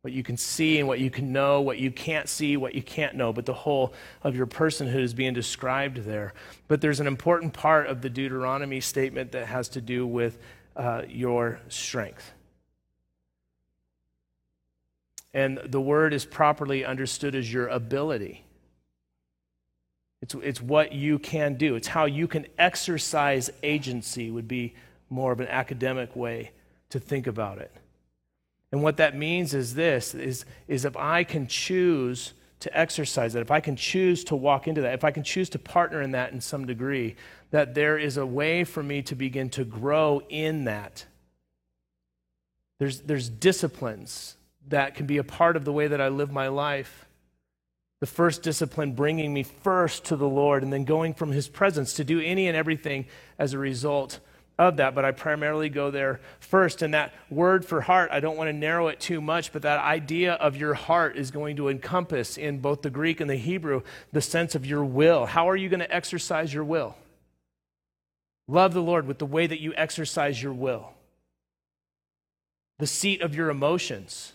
What 0.01 0.15
you 0.15 0.23
can 0.23 0.39
see 0.39 0.79
and 0.79 0.89
what 0.89 0.99
you 0.99 1.11
can 1.11 1.31
know, 1.31 1.61
what 1.61 1.77
you 1.77 1.91
can't 1.91 2.31
see, 2.31 2.57
what 2.57 2.75
you 2.75 2.83
can't 2.83 3.15
know, 3.15 3.31
but 3.31 3.45
the 3.45 3.53
whole 3.53 3.93
of 4.23 4.35
your 4.35 4.47
personhood 4.47 5.03
is 5.03 5.13
being 5.13 5.35
described 5.35 5.99
there. 5.99 6.33
But 6.67 6.81
there's 6.81 7.01
an 7.01 7.07
important 7.07 7.53
part 7.53 7.89
of 7.89 8.01
the 8.01 8.09
Deuteronomy 8.09 8.81
statement 8.81 9.33
that 9.33 9.49
has 9.49 9.69
to 9.69 9.83
do 9.83 10.07
with 10.07 10.39
uh, 10.77 11.03
your 11.07 11.61
strength. 11.69 12.33
And 15.33 15.61
the 15.65 15.81
word 15.81 16.13
is 16.13 16.25
properly 16.25 16.85
understood 16.85 17.35
as 17.35 17.53
your 17.53 17.69
ability. 17.69 18.45
It's, 20.23 20.35
it's 20.35 20.61
what 20.61 20.93
you 20.93 21.19
can 21.19 21.55
do. 21.55 21.77
It's 21.77 21.89
how 21.89 22.05
you 22.05 22.27
can 22.27 22.47
exercise 22.59 23.51
agency, 23.63 24.31
would 24.31 24.49
be 24.49 24.75
more 25.09 25.33
of 25.33 25.41
an 25.41 25.49
academic 25.49 26.15
way 26.15 26.51
to 26.91 27.01
think 27.01 27.27
about 27.27 27.59
it. 27.59 27.73
And 28.73 28.83
what 28.83 28.99
that 28.99 29.17
means 29.17 29.55
is 29.55 29.75
this 29.75 30.15
is, 30.15 30.45
is 30.69 30.85
if 30.85 30.97
I 30.97 31.25
can 31.25 31.47
choose 31.47 32.35
to 32.61 32.77
exercise 32.77 33.33
that, 33.33 33.41
if 33.41 33.51
I 33.51 33.61
can 33.61 33.75
choose 33.75 34.23
to 34.25 34.37
walk 34.37 34.69
into 34.69 34.83
that, 34.83 34.95
if 34.95 35.05
I 35.05 35.11
can 35.11 35.25
choose 35.25 35.49
to 35.51 35.59
partner 35.59 36.03
in 36.03 36.13
that 36.13 36.33
in 36.33 36.41
some 36.41 36.67
degree, 36.67 37.17
that 37.51 37.75
there 37.75 37.99
is 37.99 38.17
a 38.17 38.27
way 38.27 38.65
for 38.65 38.83
me 38.83 39.03
to 39.03 39.15
begin 39.15 39.49
to 39.51 39.65
grow 39.65 40.23
in 40.29 40.65
that. 40.65 41.07
There's, 42.79 43.01
there's 43.01 43.29
disciplines 43.29 44.37
that 44.69 44.95
can 44.95 45.07
be 45.07 45.19
a 45.19 45.25
part 45.25 45.57
of 45.57 45.65
the 45.65 45.73
way 45.73 45.89
that 45.89 46.01
I 46.01 46.09
live 46.09 46.31
my 46.31 46.49
life. 46.49 47.07
The 48.01 48.07
first 48.07 48.43
discipline 48.43 48.93
bringing 48.93 49.33
me 49.33 49.43
first 49.43 50.07
to 50.07 50.17
the 50.17 50.29
Lord 50.29 50.63
and 50.63 50.73
then 50.73 50.85
going 50.85 51.15
from 51.15 51.33
His 51.33 51.49
presence 51.49 51.95
to 51.95 52.05
do 52.05 52.21
any 52.21 52.49
and 52.49 52.57
everything 52.57 53.07
as 53.39 53.53
a 53.53 53.59
result 53.59 54.21
of 54.61 54.77
that, 54.77 54.95
but 54.95 55.07
I 55.07 55.13
primarily 55.13 55.71
go 55.71 55.91
there 55.91 56.21
first. 56.39 56.83
And 56.83 56.93
that 56.93 57.15
word 57.31 57.65
for 57.65 57.81
heart, 57.81 58.11
I 58.13 58.21
don't 58.21 58.37
want 58.37 58.49
to 58.49 58.53
narrow 58.53 58.89
it 58.89 59.01
too 59.01 59.21
much, 59.21 59.53
but 59.53 59.63
that 59.63 59.81
idea 59.81 60.35
of 60.35 60.57
your 60.57 60.75
heart 60.75 61.17
is 61.17 61.31
going 61.31 61.57
to 61.57 61.69
encompass 61.69 62.37
in 62.37 62.59
both 62.59 62.83
the 62.83 62.91
Greek 62.91 63.21
and 63.21 63.31
the 63.31 63.37
Hebrew 63.37 63.83
the 64.13 64.21
sense 64.21 64.55
of 64.55 64.67
your 64.67 64.85
will. 64.85 65.25
How 65.25 65.49
are 65.49 65.57
you 65.57 65.71
going 65.71 65.81
to 65.81 65.95
exercise 65.95 66.53
your 66.53 66.65
will? 66.65 66.95
Love 68.49 68.75
the 68.75 68.83
Lord 68.83 69.07
with 69.07 69.19
the 69.19 69.27
way 69.27 69.47
that 69.47 69.61
you 69.61 69.73
exercise 69.77 70.43
your 70.43 70.53
will, 70.53 70.91
the 72.79 72.87
seat 72.87 73.23
of 73.23 73.35
your 73.35 73.49
emotions. 73.49 74.33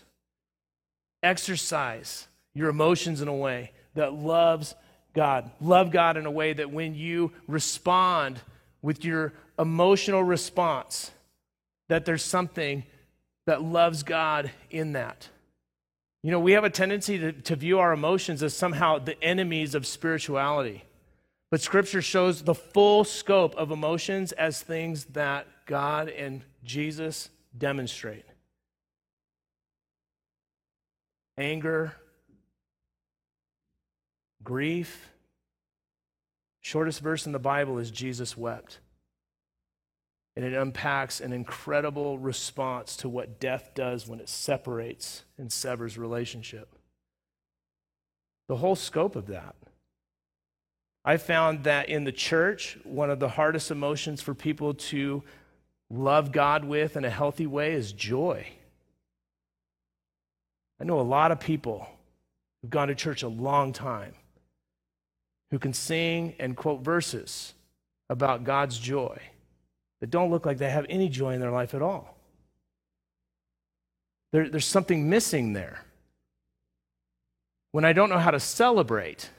Exercise 1.22 2.26
your 2.54 2.68
emotions 2.68 3.20
in 3.20 3.28
a 3.28 3.34
way 3.34 3.72
that 3.94 4.14
loves 4.14 4.74
God. 5.14 5.50
Love 5.60 5.90
God 5.90 6.16
in 6.16 6.26
a 6.26 6.30
way 6.30 6.52
that 6.52 6.70
when 6.70 6.94
you 6.94 7.32
respond 7.48 8.38
with 8.82 9.04
your 9.04 9.32
emotional 9.58 10.22
response 10.22 11.10
that 11.88 12.04
there's 12.04 12.22
something 12.22 12.84
that 13.46 13.62
loves 13.62 14.02
God 14.02 14.50
in 14.70 14.92
that. 14.92 15.28
You 16.22 16.30
know, 16.32 16.40
we 16.40 16.52
have 16.52 16.64
a 16.64 16.70
tendency 16.70 17.18
to, 17.18 17.32
to 17.32 17.56
view 17.56 17.78
our 17.78 17.92
emotions 17.92 18.42
as 18.42 18.54
somehow 18.54 18.98
the 18.98 19.22
enemies 19.22 19.74
of 19.74 19.86
spirituality. 19.86 20.84
But 21.50 21.60
Scripture 21.60 22.02
shows 22.02 22.42
the 22.42 22.54
full 22.54 23.04
scope 23.04 23.54
of 23.54 23.70
emotions 23.70 24.32
as 24.32 24.60
things 24.60 25.04
that 25.12 25.46
God 25.66 26.08
and 26.08 26.42
Jesus 26.64 27.30
demonstrate 27.56 28.25
anger, 31.38 31.94
grief. 34.42 35.10
Shortest 36.60 37.00
verse 37.00 37.26
in 37.26 37.32
the 37.32 37.38
Bible 37.38 37.78
is 37.78 37.90
Jesus 37.90 38.36
wept. 38.36 38.80
And 40.34 40.44
it 40.44 40.52
unpacks 40.52 41.20
an 41.20 41.32
incredible 41.32 42.18
response 42.18 42.96
to 42.96 43.08
what 43.08 43.40
death 43.40 43.70
does 43.74 44.06
when 44.06 44.20
it 44.20 44.28
separates 44.28 45.24
and 45.38 45.50
severs 45.50 45.96
relationship. 45.96 46.74
The 48.48 48.56
whole 48.56 48.76
scope 48.76 49.16
of 49.16 49.26
that. 49.28 49.54
I 51.04 51.16
found 51.16 51.64
that 51.64 51.88
in 51.88 52.04
the 52.04 52.12
church, 52.12 52.78
one 52.82 53.10
of 53.10 53.20
the 53.20 53.28
hardest 53.28 53.70
emotions 53.70 54.20
for 54.20 54.34
people 54.34 54.74
to 54.74 55.22
love 55.88 56.32
God 56.32 56.64
with 56.64 56.96
in 56.96 57.04
a 57.04 57.10
healthy 57.10 57.46
way 57.46 57.72
is 57.72 57.92
joy. 57.92 58.48
I 60.80 60.84
know 60.84 61.00
a 61.00 61.02
lot 61.02 61.32
of 61.32 61.40
people 61.40 61.88
who've 62.60 62.70
gone 62.70 62.88
to 62.88 62.94
church 62.94 63.22
a 63.22 63.28
long 63.28 63.72
time 63.72 64.14
who 65.50 65.58
can 65.58 65.72
sing 65.72 66.34
and 66.38 66.56
quote 66.56 66.82
verses 66.82 67.54
about 68.10 68.44
God's 68.44 68.78
joy 68.78 69.18
that 70.00 70.10
don't 70.10 70.30
look 70.30 70.44
like 70.44 70.58
they 70.58 70.70
have 70.70 70.86
any 70.88 71.08
joy 71.08 71.32
in 71.32 71.40
their 71.40 71.50
life 71.50 71.74
at 71.74 71.82
all. 71.82 72.16
There, 74.32 74.48
there's 74.48 74.66
something 74.66 75.08
missing 75.08 75.52
there. 75.52 75.84
When 77.72 77.84
I 77.84 77.92
don't 77.92 78.10
know 78.10 78.18
how 78.18 78.30
to 78.30 78.40
celebrate, 78.40 79.30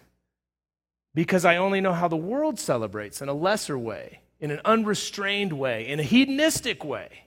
because 1.14 1.46
I 1.46 1.58
only 1.58 1.82
know 1.82 1.94
how 1.94 2.08
the 2.08 2.16
world 2.16 2.60
celebrates 2.60 3.22
in 3.22 3.30
a 3.30 3.34
lesser 3.34 3.78
way, 3.78 4.22
in 4.40 4.52
an 4.52 4.62
unrestrained 4.66 5.54
way, 5.54 5.88
in 5.88 6.00
a 6.00 6.04
hedonistic 6.04 6.84
way. 6.84 7.26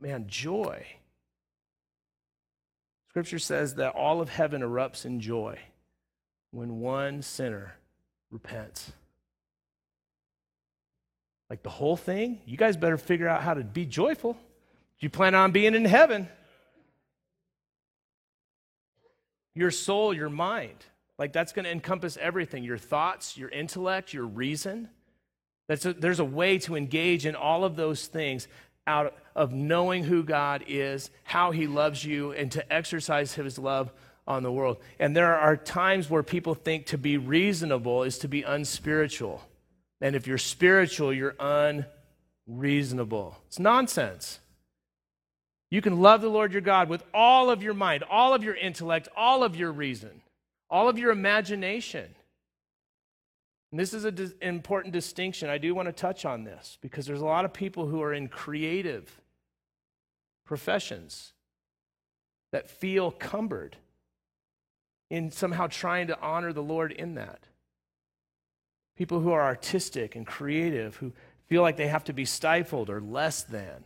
Man, 0.00 0.26
joy. 0.28 0.86
Scripture 3.10 3.38
says 3.38 3.76
that 3.76 3.94
all 3.94 4.20
of 4.20 4.28
heaven 4.28 4.60
erupts 4.60 5.06
in 5.06 5.20
joy 5.20 5.58
when 6.50 6.80
one 6.80 7.22
sinner 7.22 7.74
repents. 8.30 8.92
Like 11.48 11.62
the 11.62 11.70
whole 11.70 11.96
thing? 11.96 12.40
You 12.44 12.56
guys 12.56 12.76
better 12.76 12.98
figure 12.98 13.28
out 13.28 13.42
how 13.42 13.54
to 13.54 13.62
be 13.62 13.86
joyful. 13.86 14.34
Do 14.34 14.38
You 15.00 15.10
plan 15.10 15.34
on 15.34 15.52
being 15.52 15.74
in 15.74 15.84
heaven. 15.84 16.28
Your 19.54 19.70
soul, 19.70 20.12
your 20.12 20.28
mind. 20.28 20.84
Like 21.18 21.32
that's 21.32 21.52
going 21.52 21.64
to 21.64 21.70
encompass 21.70 22.18
everything 22.20 22.64
your 22.64 22.78
thoughts, 22.78 23.36
your 23.36 23.48
intellect, 23.48 24.12
your 24.12 24.26
reason. 24.26 24.90
That's 25.68 25.86
a, 25.86 25.92
there's 25.94 26.20
a 26.20 26.24
way 26.24 26.58
to 26.60 26.76
engage 26.76 27.26
in 27.26 27.34
all 27.34 27.64
of 27.64 27.76
those 27.76 28.06
things 28.06 28.48
out 28.86 29.14
of 29.36 29.52
knowing 29.52 30.02
who 30.02 30.24
God 30.24 30.64
is, 30.66 31.10
how 31.22 31.50
He 31.52 31.66
loves 31.66 32.04
you, 32.04 32.32
and 32.32 32.50
to 32.52 32.72
exercise 32.72 33.34
His 33.34 33.58
love 33.58 33.92
on 34.26 34.42
the 34.42 34.50
world. 34.50 34.78
And 34.98 35.14
there 35.14 35.36
are 35.36 35.56
times 35.56 36.10
where 36.10 36.22
people 36.22 36.54
think 36.54 36.86
to 36.86 36.98
be 36.98 37.18
reasonable 37.18 38.02
is 38.02 38.18
to 38.18 38.28
be 38.28 38.42
unspiritual. 38.42 39.42
And 40.00 40.16
if 40.16 40.26
you're 40.26 40.38
spiritual, 40.38 41.12
you're 41.12 41.36
unreasonable. 42.48 43.36
It's 43.46 43.58
nonsense. 43.58 44.40
You 45.70 45.82
can 45.82 46.00
love 46.00 46.22
the 46.22 46.28
Lord 46.30 46.52
your 46.52 46.62
God 46.62 46.88
with 46.88 47.04
all 47.12 47.50
of 47.50 47.62
your 47.62 47.74
mind, 47.74 48.04
all 48.10 48.32
of 48.32 48.42
your 48.42 48.54
intellect, 48.54 49.08
all 49.14 49.44
of 49.44 49.54
your 49.54 49.70
reason, 49.70 50.22
all 50.70 50.88
of 50.88 50.98
your 50.98 51.10
imagination. 51.10 52.14
And 53.70 53.80
this 53.80 53.92
is 53.92 54.04
an 54.04 54.32
important 54.40 54.94
distinction. 54.94 55.50
I 55.50 55.58
do 55.58 55.74
want 55.74 55.88
to 55.88 55.92
touch 55.92 56.24
on 56.24 56.44
this 56.44 56.78
because 56.80 57.04
there's 57.04 57.20
a 57.20 57.26
lot 57.26 57.44
of 57.44 57.52
people 57.52 57.86
who 57.86 58.00
are 58.00 58.14
in 58.14 58.28
creative 58.28 59.20
professions 60.46 61.32
that 62.52 62.70
feel 62.70 63.10
cumbered 63.10 63.76
in 65.10 65.30
somehow 65.30 65.66
trying 65.66 66.06
to 66.06 66.20
honor 66.20 66.52
the 66.52 66.62
Lord 66.62 66.92
in 66.92 67.14
that 67.16 67.46
people 68.96 69.20
who 69.20 69.30
are 69.30 69.42
artistic 69.42 70.16
and 70.16 70.26
creative, 70.26 70.96
who 70.96 71.12
feel 71.46 71.62
like 71.62 71.76
they 71.76 71.88
have 71.88 72.04
to 72.04 72.12
be 72.12 72.24
stifled 72.24 72.90
or 72.90 73.00
less 73.00 73.42
than. 73.42 73.84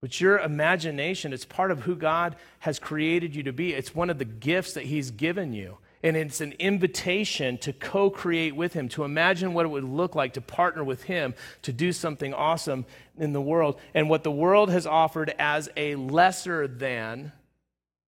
But 0.00 0.20
your 0.20 0.38
imagination, 0.38 1.32
it's 1.32 1.46
part 1.46 1.70
of 1.70 1.80
who 1.80 1.96
God 1.96 2.36
has 2.60 2.78
created 2.78 3.34
you 3.34 3.42
to 3.44 3.52
be. 3.52 3.72
It's 3.72 3.94
one 3.94 4.10
of 4.10 4.18
the 4.18 4.26
gifts 4.26 4.74
that 4.74 4.84
He's 4.84 5.10
given 5.10 5.54
you. 5.54 5.78
And 6.04 6.18
it's 6.18 6.42
an 6.42 6.52
invitation 6.58 7.56
to 7.58 7.72
co 7.72 8.10
create 8.10 8.54
with 8.54 8.74
Him, 8.74 8.90
to 8.90 9.04
imagine 9.04 9.54
what 9.54 9.64
it 9.64 9.70
would 9.70 9.84
look 9.84 10.14
like 10.14 10.34
to 10.34 10.42
partner 10.42 10.84
with 10.84 11.04
Him 11.04 11.34
to 11.62 11.72
do 11.72 11.92
something 11.92 12.34
awesome 12.34 12.84
in 13.16 13.32
the 13.32 13.40
world. 13.40 13.80
And 13.94 14.10
what 14.10 14.22
the 14.22 14.30
world 14.30 14.70
has 14.70 14.86
offered 14.86 15.34
as 15.38 15.70
a 15.78 15.94
lesser 15.96 16.68
than 16.68 17.32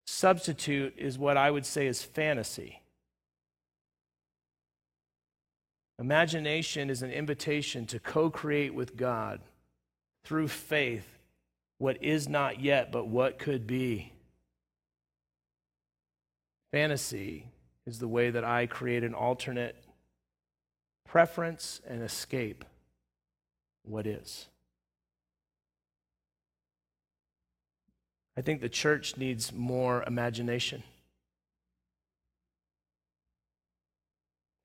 substitute 0.05 0.93
is 0.95 1.17
what 1.17 1.37
I 1.37 1.49
would 1.49 1.65
say 1.65 1.87
is 1.87 2.03
fantasy. 2.03 2.83
Imagination 5.97 6.91
is 6.91 7.01
an 7.01 7.09
invitation 7.09 7.87
to 7.87 7.99
co 7.99 8.29
create 8.29 8.75
with 8.75 8.95
God 8.95 9.41
through 10.23 10.49
faith 10.49 11.17
what 11.79 12.03
is 12.03 12.29
not 12.29 12.61
yet, 12.61 12.91
but 12.91 13.07
what 13.07 13.39
could 13.39 13.65
be. 13.65 14.13
Fantasy 16.71 17.47
is 17.87 17.99
the 17.99 18.07
way 18.07 18.29
that 18.29 18.43
I 18.43 18.65
create 18.65 19.03
an 19.05 19.13
alternate 19.13 19.75
preference 21.07 21.79
and 21.87 22.03
escape 22.03 22.65
what 23.83 24.05
is. 24.05 24.49
I 28.35 28.41
think 28.41 28.59
the 28.59 28.69
church 28.69 29.15
needs 29.15 29.53
more 29.53 30.03
imagination. 30.05 30.83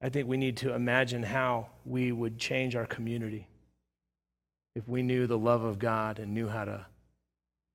I 0.03 0.09
think 0.09 0.27
we 0.27 0.37
need 0.37 0.57
to 0.59 0.75
imagine 0.75 1.23
how 1.23 1.69
we 1.87 2.11
would 2.11 2.39
change 2.39 2.75
our 2.75 2.87
community 2.87 3.47
if 4.75 4.89
we 4.89 5.05
knew 5.05 5.29
the 5.29 5.39
love 5.39 5.63
of 5.63 5.79
God 5.79 6.19
and 6.19 6.35
knew 6.35 6.49
how 6.49 6.65
to 6.65 6.87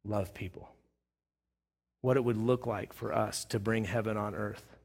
love 0.03 0.33
people. 0.33 0.69
What 2.01 2.17
it 2.17 2.25
would 2.25 2.37
look 2.37 2.67
like 2.67 2.91
for 2.91 3.13
us 3.13 3.45
to 3.45 3.59
bring 3.59 3.85
heaven 3.85 4.17
on 4.17 4.35
earth. 4.35 4.76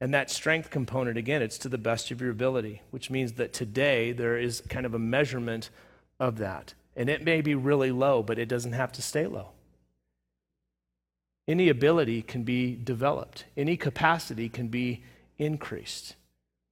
And 0.00 0.12
that 0.12 0.30
strength 0.30 0.70
component, 0.70 1.16
again, 1.16 1.42
it's 1.42 1.58
to 1.58 1.68
the 1.68 1.78
best 1.78 2.10
of 2.10 2.20
your 2.20 2.30
ability, 2.30 2.82
which 2.90 3.10
means 3.10 3.34
that 3.34 3.52
today 3.52 4.12
there 4.12 4.36
is 4.36 4.62
kind 4.68 4.84
of 4.84 4.94
a 4.94 4.98
measurement 4.98 5.70
of 6.20 6.38
that. 6.38 6.74
And 6.96 7.08
it 7.08 7.24
may 7.24 7.40
be 7.40 7.54
really 7.54 7.90
low, 7.90 8.22
but 8.22 8.38
it 8.38 8.48
doesn't 8.48 8.72
have 8.72 8.92
to 8.92 9.02
stay 9.02 9.26
low. 9.26 9.50
Any 11.46 11.68
ability 11.68 12.22
can 12.22 12.42
be 12.42 12.74
developed, 12.74 13.44
any 13.56 13.76
capacity 13.76 14.48
can 14.48 14.68
be 14.68 15.02
increased. 15.38 16.16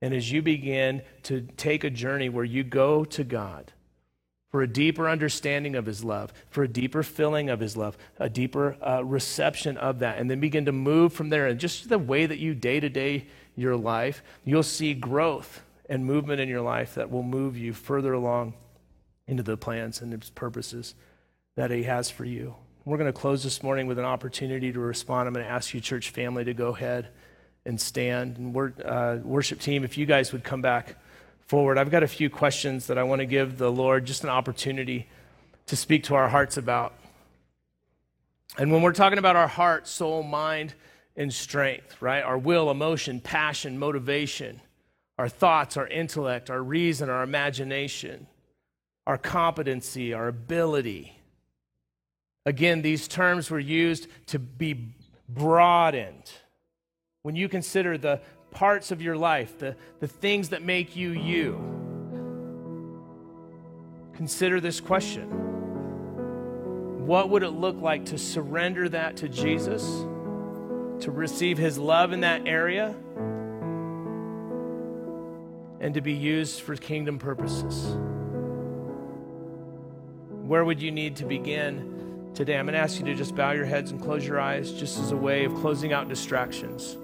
And 0.01 0.12
as 0.14 0.33
you 0.33 0.43
begin 0.43 1.03
to 1.25 1.43
take 1.57 1.85
a 1.85 1.91
journey 1.91 2.29
where 2.29 2.45
you 2.45 2.64
go 2.64 3.05
to 3.05 3.23
God 3.23 3.73
for 4.53 4.61
a 4.61 4.68
deeper 4.68 5.09
understanding 5.09 5.74
of 5.74 5.86
His 5.86 6.05
love, 6.05 6.30
for 6.50 6.62
a 6.62 6.68
deeper 6.68 7.03
filling 7.03 7.48
of 7.48 7.59
His 7.59 7.74
love, 7.74 7.96
a 8.18 8.28
deeper 8.28 8.76
uh, 8.86 9.03
reception 9.03 9.78
of 9.78 10.00
that, 10.00 10.18
and 10.18 10.30
then 10.30 10.40
begin 10.40 10.66
to 10.66 10.72
move 10.72 11.14
from 11.14 11.30
there. 11.30 11.46
And 11.46 11.59
just 11.59 11.88
the 11.88 11.98
way 11.98 12.26
that 12.26 12.38
you 12.38 12.55
day 12.55 12.78
to 12.78 12.90
day 12.90 13.26
your 13.57 13.76
life, 13.76 14.22
you'll 14.44 14.62
see 14.62 14.92
growth 14.92 15.62
and 15.88 16.05
movement 16.05 16.38
in 16.38 16.50
your 16.50 16.61
life 16.61 16.94
that 16.94 17.11
will 17.11 17.22
move 17.22 17.57
you 17.57 17.72
further 17.72 18.12
along 18.12 18.53
into 19.26 19.42
the 19.42 19.57
plans 19.57 20.03
and 20.03 20.12
His 20.12 20.28
purposes 20.28 20.94
that 21.57 21.70
He 21.70 21.84
has 21.84 22.11
for 22.11 22.26
you. 22.26 22.55
We're 22.84 22.98
going 22.98 23.12
to 23.12 23.18
close 23.18 23.42
this 23.42 23.62
morning 23.62 23.86
with 23.86 23.98
an 23.98 24.05
opportunity 24.05 24.70
to 24.70 24.80
respond. 24.80 25.28
I'm 25.28 25.34
going 25.34 25.46
to 25.46 25.50
ask 25.50 25.72
you, 25.72 25.80
church 25.80 26.11
family, 26.11 26.44
to 26.44 26.53
go 26.53 26.74
ahead 26.74 27.09
and 27.64 27.80
stand. 27.80 28.36
And 28.36 28.55
uh, 28.84 29.18
worship 29.22 29.61
team, 29.61 29.82
if 29.82 29.96
you 29.96 30.05
guys 30.05 30.32
would 30.32 30.44
come 30.44 30.61
back 30.61 30.96
forward. 31.53 31.76
I've 31.76 31.90
got 31.90 32.03
a 32.03 32.09
few 32.09 32.30
questions 32.30 32.86
that 32.86 32.96
I 32.96 33.03
want 33.03 33.18
to 33.18 33.26
give 33.26 33.59
the 33.59 33.70
Lord 33.70 34.07
just 34.07 34.24
an 34.24 34.30
opportunity 34.30 35.07
to 35.66 35.76
speak 35.76 36.05
to 36.05 36.14
our 36.14 36.26
hearts 36.26 36.57
about. 36.57 36.94
And 38.57 38.72
when 38.72 38.80
we're 38.80 38.94
talking 38.94 39.18
about 39.18 39.36
our 39.36 39.48
heart, 39.48 39.86
soul, 39.86 40.22
mind, 40.22 40.72
and 41.14 41.30
strength, 41.30 42.00
right? 42.00 42.24
Our 42.24 42.38
will, 42.38 42.70
emotion, 42.70 43.20
passion, 43.20 43.78
motivation, 43.78 44.62
our 45.18 45.28
thoughts, 45.28 45.76
our 45.76 45.86
intellect, 45.86 46.48
our 46.48 46.62
reason, 46.62 47.11
our 47.11 47.22
imagination, 47.22 48.28
our 49.07 49.18
competency, 49.18 50.14
our 50.14 50.28
ability. 50.28 51.18
Again, 52.46 52.80
these 52.80 53.07
terms 53.07 53.50
were 53.50 53.61
used 53.61 54.07
to 54.28 54.38
be 54.38 54.94
broadened. 55.28 56.32
When 57.24 57.36
you 57.36 57.50
consider 57.50 57.98
the 57.98 58.22
parts 58.53 58.92
of 58.92 59.03
your 59.03 59.16
life, 59.16 59.59
the, 59.59 59.74
the 59.98 60.07
things 60.07 60.50
that 60.50 60.62
make 60.62 60.94
you 60.94 61.11
you, 61.11 61.72
consider 64.14 64.61
this 64.61 64.80
question 64.80 65.28
What 67.07 67.30
would 67.30 67.42
it 67.42 67.50
look 67.50 67.80
like 67.80 68.07
to 68.07 68.18
surrender 68.18 68.88
that 68.90 69.16
to 69.18 69.28
Jesus, 69.28 69.82
to 71.05 71.11
receive 71.11 71.59
his 71.59 71.78
love 71.78 72.12
in 72.12 72.20
that 72.20 72.46
area, 72.46 72.94
and 75.80 75.94
to 75.94 76.00
be 76.00 76.12
used 76.12 76.61
for 76.61 76.76
kingdom 76.76 77.18
purposes? 77.18 77.96
Where 80.46 80.64
would 80.64 80.80
you 80.80 80.92
need 80.92 81.16
to 81.16 81.24
begin 81.24 82.30
today? 82.34 82.59
I'm 82.59 82.66
going 82.66 82.74
to 82.74 82.78
ask 82.78 82.98
you 83.00 83.07
to 83.07 83.14
just 83.14 83.34
bow 83.34 83.53
your 83.53 83.64
heads 83.64 83.90
and 83.90 84.00
close 84.00 84.24
your 84.26 84.38
eyes 84.38 84.70
just 84.72 84.98
as 84.98 85.11
a 85.11 85.16
way 85.16 85.44
of 85.44 85.55
closing 85.57 85.92
out 85.92 86.09
distractions. 86.09 86.96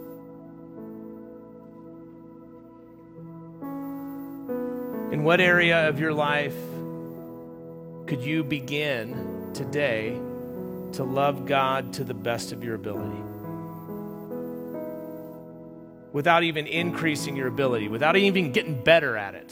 In 5.18 5.24
what 5.24 5.40
area 5.40 5.88
of 5.88 5.98
your 5.98 6.14
life 6.14 6.54
could 8.06 8.20
you 8.20 8.44
begin 8.44 9.50
today 9.52 10.10
to 10.92 11.02
love 11.02 11.44
God 11.44 11.92
to 11.94 12.04
the 12.04 12.14
best 12.14 12.52
of 12.52 12.62
your 12.62 12.76
ability? 12.76 13.20
Without 16.12 16.44
even 16.44 16.68
increasing 16.68 17.34
your 17.34 17.48
ability, 17.48 17.88
without 17.88 18.16
even 18.16 18.52
getting 18.52 18.80
better 18.80 19.16
at 19.16 19.34
it. 19.34 19.50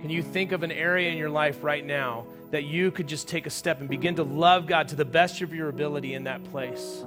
Can 0.00 0.10
you 0.10 0.24
think 0.24 0.50
of 0.50 0.64
an 0.64 0.72
area 0.72 1.08
in 1.08 1.16
your 1.16 1.30
life 1.30 1.62
right 1.62 1.86
now 1.86 2.26
that 2.50 2.64
you 2.64 2.90
could 2.90 3.06
just 3.06 3.28
take 3.28 3.46
a 3.46 3.50
step 3.50 3.78
and 3.78 3.88
begin 3.88 4.16
to 4.16 4.24
love 4.24 4.66
God 4.66 4.88
to 4.88 4.96
the 4.96 5.04
best 5.04 5.40
of 5.40 5.54
your 5.54 5.68
ability 5.68 6.14
in 6.14 6.24
that 6.24 6.42
place? 6.50 7.04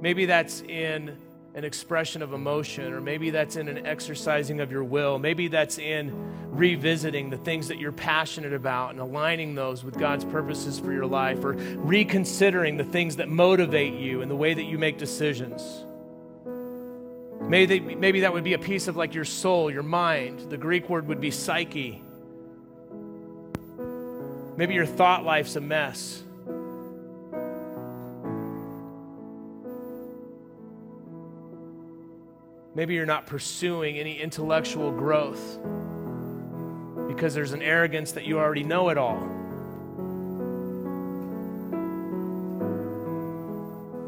Maybe 0.00 0.26
that's 0.26 0.60
in 0.60 1.18
an 1.54 1.64
expression 1.64 2.20
of 2.20 2.32
emotion, 2.32 2.92
or 2.92 3.00
maybe 3.00 3.30
that's 3.30 3.54
in 3.54 3.68
an 3.68 3.86
exercising 3.86 4.60
of 4.60 4.72
your 4.72 4.82
will. 4.82 5.20
Maybe 5.20 5.46
that's 5.46 5.78
in 5.78 6.12
revisiting 6.50 7.30
the 7.30 7.36
things 7.36 7.68
that 7.68 7.78
you're 7.78 7.92
passionate 7.92 8.52
about 8.52 8.90
and 8.90 8.98
aligning 8.98 9.54
those 9.54 9.84
with 9.84 9.96
God's 9.96 10.24
purposes 10.24 10.80
for 10.80 10.92
your 10.92 11.06
life, 11.06 11.44
or 11.44 11.52
reconsidering 11.52 12.76
the 12.76 12.84
things 12.84 13.16
that 13.16 13.28
motivate 13.28 13.94
you 13.94 14.20
and 14.20 14.28
the 14.28 14.36
way 14.36 14.52
that 14.52 14.64
you 14.64 14.78
make 14.78 14.98
decisions. 14.98 15.84
Maybe, 17.40 17.78
maybe 17.78 18.20
that 18.20 18.32
would 18.32 18.44
be 18.44 18.54
a 18.54 18.58
piece 18.58 18.88
of 18.88 18.96
like 18.96 19.14
your 19.14 19.24
soul, 19.24 19.70
your 19.70 19.82
mind. 19.84 20.50
The 20.50 20.56
Greek 20.56 20.88
word 20.88 21.06
would 21.06 21.20
be 21.20 21.30
psyche. 21.30 22.02
Maybe 24.56 24.74
your 24.74 24.86
thought 24.86 25.24
life's 25.24 25.54
a 25.54 25.60
mess. 25.60 26.23
Maybe 32.74 32.94
you're 32.94 33.06
not 33.06 33.26
pursuing 33.26 33.98
any 33.98 34.18
intellectual 34.20 34.90
growth 34.90 35.58
because 37.06 37.32
there's 37.32 37.52
an 37.52 37.62
arrogance 37.62 38.12
that 38.12 38.24
you 38.24 38.38
already 38.40 38.64
know 38.64 38.88
it 38.88 38.98
all. 38.98 39.20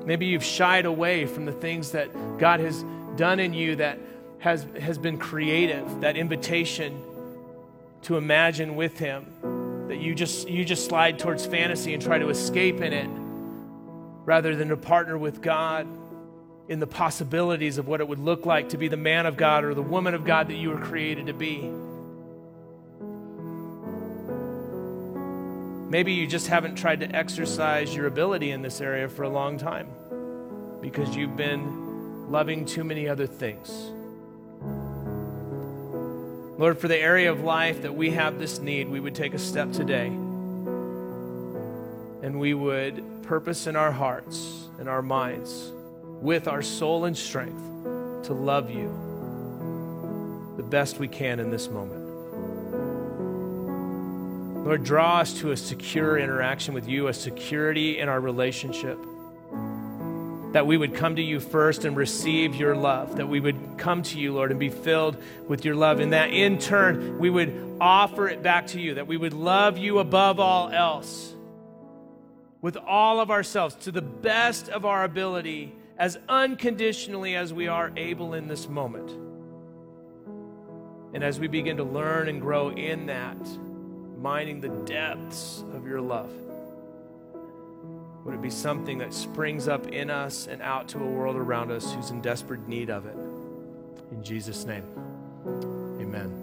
Maybe 0.05 0.27
you've 0.27 0.45
shied 0.45 0.85
away 0.85 1.27
from 1.27 1.47
the 1.47 1.53
things 1.53 1.93
that 1.93 2.11
God 2.39 2.59
has 2.61 2.85
done 3.17 3.39
in 3.39 3.55
you 3.55 3.77
that 3.77 3.99
has, 4.41 4.67
has 4.81 4.99
been 4.99 5.19
creative, 5.19 6.01
that 6.01 6.17
invitation 6.17 7.01
to 8.03 8.17
imagine 8.17 8.75
with 8.75 8.99
Him, 8.99 9.87
that 9.89 9.99
you 9.99 10.14
just, 10.14 10.49
you 10.49 10.64
just 10.64 10.87
slide 10.87 11.19
towards 11.21 11.47
fantasy 11.47 11.95
and 11.95 12.03
try 12.03 12.19
to 12.19 12.31
escape 12.31 12.81
in 12.81 12.93
it 12.93 13.09
rather 14.25 14.57
than 14.57 14.69
to 14.69 14.77
partner 14.77 15.17
with 15.17 15.41
God 15.41 15.87
in 16.69 16.81
the 16.81 16.87
possibilities 16.87 17.79
of 17.79 17.87
what 17.87 18.01
it 18.01 18.09
would 18.09 18.19
look 18.19 18.45
like 18.45 18.71
to 18.71 18.77
be 18.77 18.89
the 18.89 18.97
man 18.97 19.27
of 19.27 19.37
God 19.37 19.64
or 19.64 19.75
the 19.75 19.83
woman 19.83 20.14
of 20.14 20.25
God 20.25 20.49
that 20.49 20.57
you 20.57 20.71
were 20.71 20.81
created 20.81 21.27
to 21.27 21.33
be. 21.33 21.71
Maybe 25.89 26.12
you 26.12 26.27
just 26.27 26.49
haven't 26.49 26.75
tried 26.75 27.01
to 27.01 27.14
exercise 27.14 27.95
your 27.95 28.07
ability 28.07 28.51
in 28.51 28.62
this 28.62 28.81
area 28.81 29.09
for 29.09 29.23
a 29.23 29.29
long 29.29 29.57
time 29.57 29.89
because 30.81 31.14
you've 31.14 31.37
been 31.37 32.31
loving 32.31 32.64
too 32.64 32.83
many 32.83 33.09
other 33.09 33.29
things. 33.29 33.71
Lord, 36.59 36.79
for 36.79 36.89
the 36.89 36.99
area 36.99 37.31
of 37.31 37.43
life 37.43 37.83
that 37.83 37.95
we 37.95 38.11
have 38.11 38.41
this 38.41 38.59
need, 38.59 38.89
we 38.89 38.99
would 38.99 39.14
take 39.14 39.35
a 39.35 39.39
step 39.39 39.71
today 39.73 40.07
and 42.23 42.41
we 42.41 42.55
would 42.55 43.23
purpose 43.23 43.69
in 43.69 43.77
our 43.77 43.93
hearts 43.93 44.69
and 44.81 44.89
our 44.89 45.03
minds 45.03 45.71
with 46.21 46.49
our 46.49 46.62
soul 46.62 47.05
and 47.05 47.17
strength 47.17 47.62
to 48.27 48.33
love 48.33 48.71
you 48.71 49.07
the 50.57 50.62
best 50.62 50.99
we 50.99 51.09
can 51.09 51.39
in 51.39 51.51
this 51.51 51.69
moment. 51.69 52.07
Lord, 54.64 54.83
draw 54.83 55.21
us 55.21 55.35
to 55.41 55.53
a 55.53 55.57
secure 55.57 56.19
interaction 56.19 56.75
with 56.75 56.89
you, 56.89 57.07
a 57.07 57.14
security 57.14 57.99
in 57.99 58.09
our 58.09 58.21
relationship. 58.21 58.99
That 60.53 60.67
we 60.67 60.77
would 60.77 60.95
come 60.95 61.17
to 61.17 61.23
you 61.23 61.39
first 61.39 61.85
and 61.85 61.97
receive 61.97 62.57
your 62.57 62.75
love. 62.75 63.17
That 63.17 63.29
we 63.29 63.39
would 63.39 63.79
come 63.79 64.03
to 64.05 64.19
you, 64.19 64.33
Lord, 64.33 64.51
and 64.51 64.59
be 64.59 64.71
filled 64.71 65.23
with 65.47 65.64
your 65.64 65.77
love. 65.77 66.01
And 66.01 66.12
that 66.12 66.31
in 66.31 66.59
turn, 66.59 67.19
we 67.19 67.31
would 67.31 67.77
offer 67.81 68.29
it 68.29 68.43
back 68.43 68.69
to 68.69 68.81
you. 68.81 68.95
That 68.95 69.07
we 69.07 69.17
would 69.17 69.35
love 69.35 69.79
you 69.79 69.99
above 69.99 70.41
all 70.41 70.71
else 70.71 71.35
with 72.61 72.77
all 72.77 73.21
of 73.21 73.31
ourselves 73.31 73.77
to 73.77 73.93
the 73.93 74.03
best 74.03 74.69
of 74.69 74.85
our 74.85 75.05
ability 75.05 75.73
as 75.99 76.19
unconditionally 76.29 77.37
as 77.37 77.53
we 77.53 77.69
are 77.69 77.93
able 77.97 78.35
in 78.35 78.49
this 78.49 78.69
moment. 78.69 79.11
And 81.15 81.25
as 81.25 81.41
we 81.41 81.49
begin 81.49 81.79
to 81.79 81.85
learn 81.85 82.29
and 82.29 82.41
grow 82.41 82.71
in 82.71 83.07
that, 83.07 83.39
mining 84.21 84.61
the 84.61 84.69
depths 84.69 85.65
of 85.73 85.87
your 85.87 86.01
love, 86.01 86.31
would 88.25 88.35
it 88.35 88.43
be 88.43 88.51
something 88.51 88.99
that 88.99 89.15
springs 89.15 89.69
up 89.69 89.87
in 89.89 90.11
us 90.11 90.49
and 90.49 90.61
out 90.61 90.89
to 90.89 90.99
a 90.99 91.07
world 91.07 91.37
around 91.37 91.71
us 91.71 91.93
who's 91.93 92.11
in 92.11 92.21
desperate 92.21 92.67
need 92.67 92.91
of 92.91 93.07
it? 93.07 93.17
In 94.11 94.23
Jesus' 94.23 94.65
name, 94.65 94.85
amen. 96.01 96.43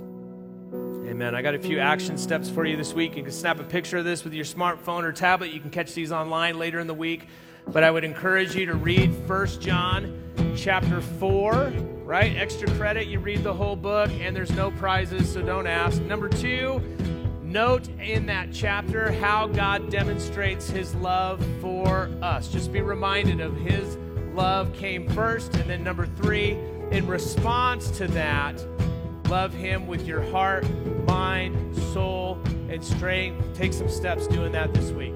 Amen. 1.08 1.36
I 1.36 1.42
got 1.42 1.54
a 1.54 1.60
few 1.60 1.80
action 1.80 2.18
steps 2.18 2.50
for 2.50 2.66
you 2.66 2.78
this 2.78 2.94
week. 2.94 3.16
You 3.16 3.24
can 3.24 3.32
snap 3.32 3.60
a 3.60 3.64
picture 3.64 3.98
of 3.98 4.06
this 4.06 4.24
with 4.24 4.34
your 4.34 4.46
smartphone 4.46 5.04
or 5.04 5.12
tablet. 5.12 5.52
You 5.52 5.60
can 5.60 5.70
catch 5.70 5.94
these 5.94 6.12
online 6.12 6.58
later 6.58 6.80
in 6.80 6.88
the 6.88 6.94
week. 6.94 7.28
But 7.68 7.84
I 7.84 7.92
would 7.92 8.04
encourage 8.04 8.56
you 8.56 8.66
to 8.68 8.76
read 8.76 9.14
First 9.28 9.62
John 9.62 10.20
chapter 10.56 11.02
4, 11.02 11.74
right? 12.04 12.36
Extra 12.36 12.70
credit, 12.76 13.08
you 13.08 13.20
read 13.20 13.44
the 13.44 13.54
whole 13.54 13.76
book, 13.76 14.12
and 14.20 14.36
there's 14.36 14.52
no 14.52 14.72
prizes, 14.72 15.32
so 15.32 15.42
don't 15.42 15.68
ask. 15.68 16.02
Number 16.02 16.30
two, 16.30 16.80
note 17.42 17.88
in 18.00 18.26
that 18.28 18.50
chapter 18.52 19.12
how 19.12 19.48
God 19.48 19.90
demonstrates 19.90 20.70
his 20.70 20.94
love 20.96 21.46
for 21.62 22.10
us. 22.22 22.48
Just 22.48 22.72
be 22.72 22.82
reminded 22.82 23.42
of 23.42 23.56
his 23.58 23.98
love 24.34 24.74
came 24.74 25.08
first. 25.10 25.56
And 25.56 25.70
then 25.70 25.84
number 25.84 26.06
three, 26.06 26.52
in 26.92 27.08
response 27.08 27.90
to 27.98 28.08
that, 28.10 28.64
love 29.30 29.54
him 29.54 29.88
with 29.88 30.06
your 30.06 30.22
heart, 30.22 30.66
mind, 31.08 31.76
soul, 31.94 32.40
and 32.70 32.84
strength. 32.84 33.56
Take 33.56 33.74
some 33.74 33.90
steps 33.90 34.28
doing 34.28 34.52
that 34.52 34.74
this 34.74 34.92
week. 34.92 35.14